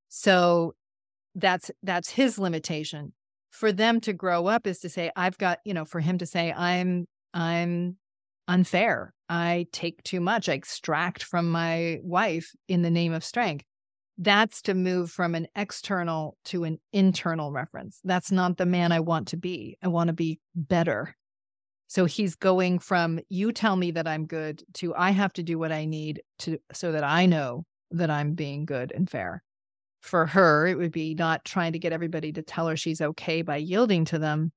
So 0.09 0.76
that's 1.36 1.72
that's 1.82 2.09
his 2.09 2.38
limitation. 2.38 3.14
For 3.51 3.72
them 3.72 4.01
to 4.01 4.14
grow 4.14 4.47
up 4.47 4.68
is 4.68 4.80
to 4.80 4.89
say, 4.89 5.12
I've 5.16 5.38
got, 5.38 5.59
you 5.64 5.74
know, 5.74 5.86
for 5.86 6.01
him 6.01 6.18
to 6.18 6.26
say, 6.26 6.51
I'm 6.51 7.07
I'm 7.34 7.97
unfair. 8.47 9.14
I 9.32 9.68
take 9.72 10.04
too 10.04 10.20
much. 10.20 10.50
I 10.50 10.54
extract 10.54 11.24
from 11.24 11.50
my 11.50 12.00
wife 12.04 12.54
in 12.68 12.82
the 12.82 12.92
name 12.92 13.14
of 13.14 13.24
strength. 13.24 13.64
That's 14.18 14.62
to 14.64 14.74
move 14.74 15.10
from 15.10 15.36
an 15.36 15.48
external 15.56 16.38
to 16.46 16.66
an 16.66 16.82
internal 16.92 17.54
reference. 17.54 18.02
That's 18.04 18.30
not 18.30 18.58
the 18.58 18.66
man 18.66 18.92
I 18.92 19.00
want 19.00 19.30
to 19.30 19.38
be. 19.38 19.78
I 19.82 19.88
want 19.88 20.10
to 20.10 20.14
be 20.14 20.42
better. 20.54 21.16
So 21.88 22.04
he's 22.04 22.36
going 22.36 22.80
from 22.80 23.22
you 23.30 23.54
tell 23.54 23.78
me 23.78 23.92
that 23.92 24.06
I'm 24.06 24.26
good 24.26 24.64
to 24.76 24.94
I 24.96 25.12
have 25.12 25.32
to 25.34 25.44
do 25.44 25.58
what 25.58 25.72
I 25.72 25.86
need 25.86 26.22
to 26.40 26.58
so 26.74 26.92
that 26.92 27.06
I 27.06 27.26
know 27.26 27.66
that 27.92 28.10
I'm 28.10 28.34
being 28.34 28.66
good 28.66 28.92
and 28.94 29.10
fair. 29.10 29.44
For 30.02 30.26
her, 30.26 30.68
it 30.68 30.78
would 30.78 30.92
be 30.92 31.16
not 31.16 31.46
trying 31.46 31.72
to 31.72 31.80
get 31.80 31.94
everybody 31.94 32.34
to 32.34 32.42
tell 32.42 32.68
her 32.68 32.76
she's 32.76 33.00
okay 33.00 33.44
by 33.44 33.58
yielding 33.58 34.04
to 34.06 34.20
them, 34.20 34.52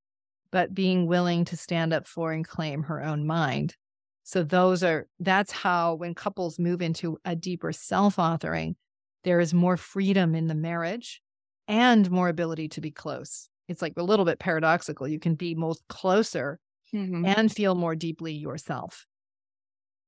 but 0.51 0.75
being 0.75 1.07
willing 1.07 1.45
to 1.45 1.57
stand 1.57 1.93
up 1.93 2.09
for 2.09 2.33
and 2.33 2.47
claim 2.47 2.83
her 2.83 3.01
own 3.05 3.25
mind. 3.25 3.77
So 4.25 4.43
those 4.43 4.83
are 4.83 5.07
that's 5.21 5.53
how 5.53 5.95
when 5.95 6.15
couples 6.15 6.59
move 6.59 6.81
into 6.81 7.19
a 7.25 7.37
deeper 7.37 7.73
self-authoring, 7.73 8.75
there 9.23 9.39
is 9.39 9.53
more 9.55 9.77
freedom 9.77 10.35
in 10.35 10.49
the 10.49 10.55
marriage 10.55 11.23
and 11.69 12.11
more 12.11 12.29
ability 12.29 12.69
to 12.71 12.81
be 12.81 12.91
close. 12.91 13.49
It's 13.69 13.83
like 13.83 13.93
a 13.97 14.03
little 14.03 14.25
bit 14.25 14.39
paradoxical. 14.39 15.07
You 15.07 15.21
can 15.21 15.35
be 15.35 15.55
most 15.55 15.83
closer 15.89 16.59
mm-hmm. 16.93 17.25
and 17.27 17.53
feel 17.53 17.75
more 17.75 17.95
deeply 17.95 18.33
yourself. 18.33 19.07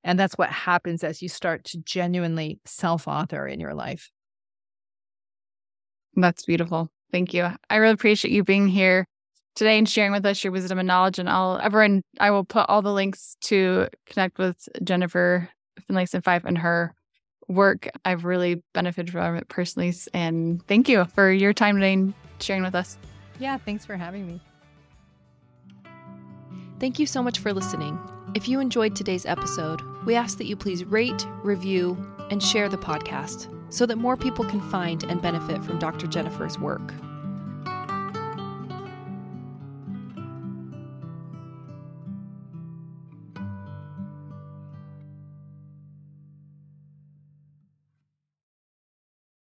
And 0.02 0.18
that's 0.18 0.34
what 0.34 0.50
happens 0.50 1.04
as 1.04 1.20
you 1.20 1.28
start 1.28 1.64
to 1.64 1.78
genuinely 1.78 2.60
self 2.64 3.06
author 3.06 3.46
in 3.46 3.60
your 3.60 3.74
life. 3.74 4.10
That's 6.14 6.44
beautiful. 6.44 6.88
Thank 7.12 7.34
you. 7.34 7.50
I 7.68 7.76
really 7.76 7.94
appreciate 7.94 8.32
you 8.32 8.44
being 8.44 8.68
here 8.68 9.06
today 9.56 9.78
and 9.78 9.88
sharing 9.88 10.12
with 10.12 10.24
us 10.24 10.44
your 10.44 10.52
wisdom 10.52 10.78
and 10.78 10.86
knowledge. 10.86 11.18
And 11.18 11.28
I'll 11.28 11.58
everyone 11.60 12.02
I 12.20 12.30
will 12.30 12.44
put 12.44 12.66
all 12.68 12.82
the 12.82 12.92
links 12.92 13.36
to 13.42 13.88
connect 14.06 14.38
with 14.38 14.68
Jennifer 14.84 15.48
Finlayson 15.88 16.22
Fife 16.22 16.44
and 16.44 16.58
her 16.58 16.94
work. 17.48 17.88
I've 18.04 18.24
really 18.24 18.62
benefited 18.74 19.10
from 19.10 19.36
it 19.36 19.48
personally. 19.48 19.92
And 20.14 20.64
thank 20.68 20.88
you 20.88 21.04
for 21.06 21.32
your 21.32 21.52
time 21.52 21.76
today 21.76 21.94
and 21.94 22.14
sharing 22.40 22.62
with 22.62 22.74
us. 22.74 22.98
Yeah, 23.38 23.58
thanks 23.58 23.84
for 23.84 23.96
having 23.96 24.26
me. 24.26 24.40
Thank 26.78 26.98
you 26.98 27.06
so 27.06 27.22
much 27.22 27.38
for 27.38 27.52
listening. 27.52 27.98
If 28.34 28.48
you 28.48 28.60
enjoyed 28.60 28.94
today's 28.94 29.24
episode, 29.24 29.80
we 30.04 30.14
ask 30.14 30.36
that 30.38 30.46
you 30.46 30.56
please 30.56 30.84
rate, 30.84 31.26
review, 31.42 31.96
and 32.30 32.42
share 32.42 32.68
the 32.68 32.76
podcast 32.76 33.48
so 33.72 33.86
that 33.86 33.96
more 33.96 34.16
people 34.16 34.44
can 34.44 34.60
find 34.70 35.02
and 35.04 35.22
benefit 35.22 35.64
from 35.64 35.78
Dr. 35.78 36.06
Jennifer's 36.06 36.58
work. 36.58 36.92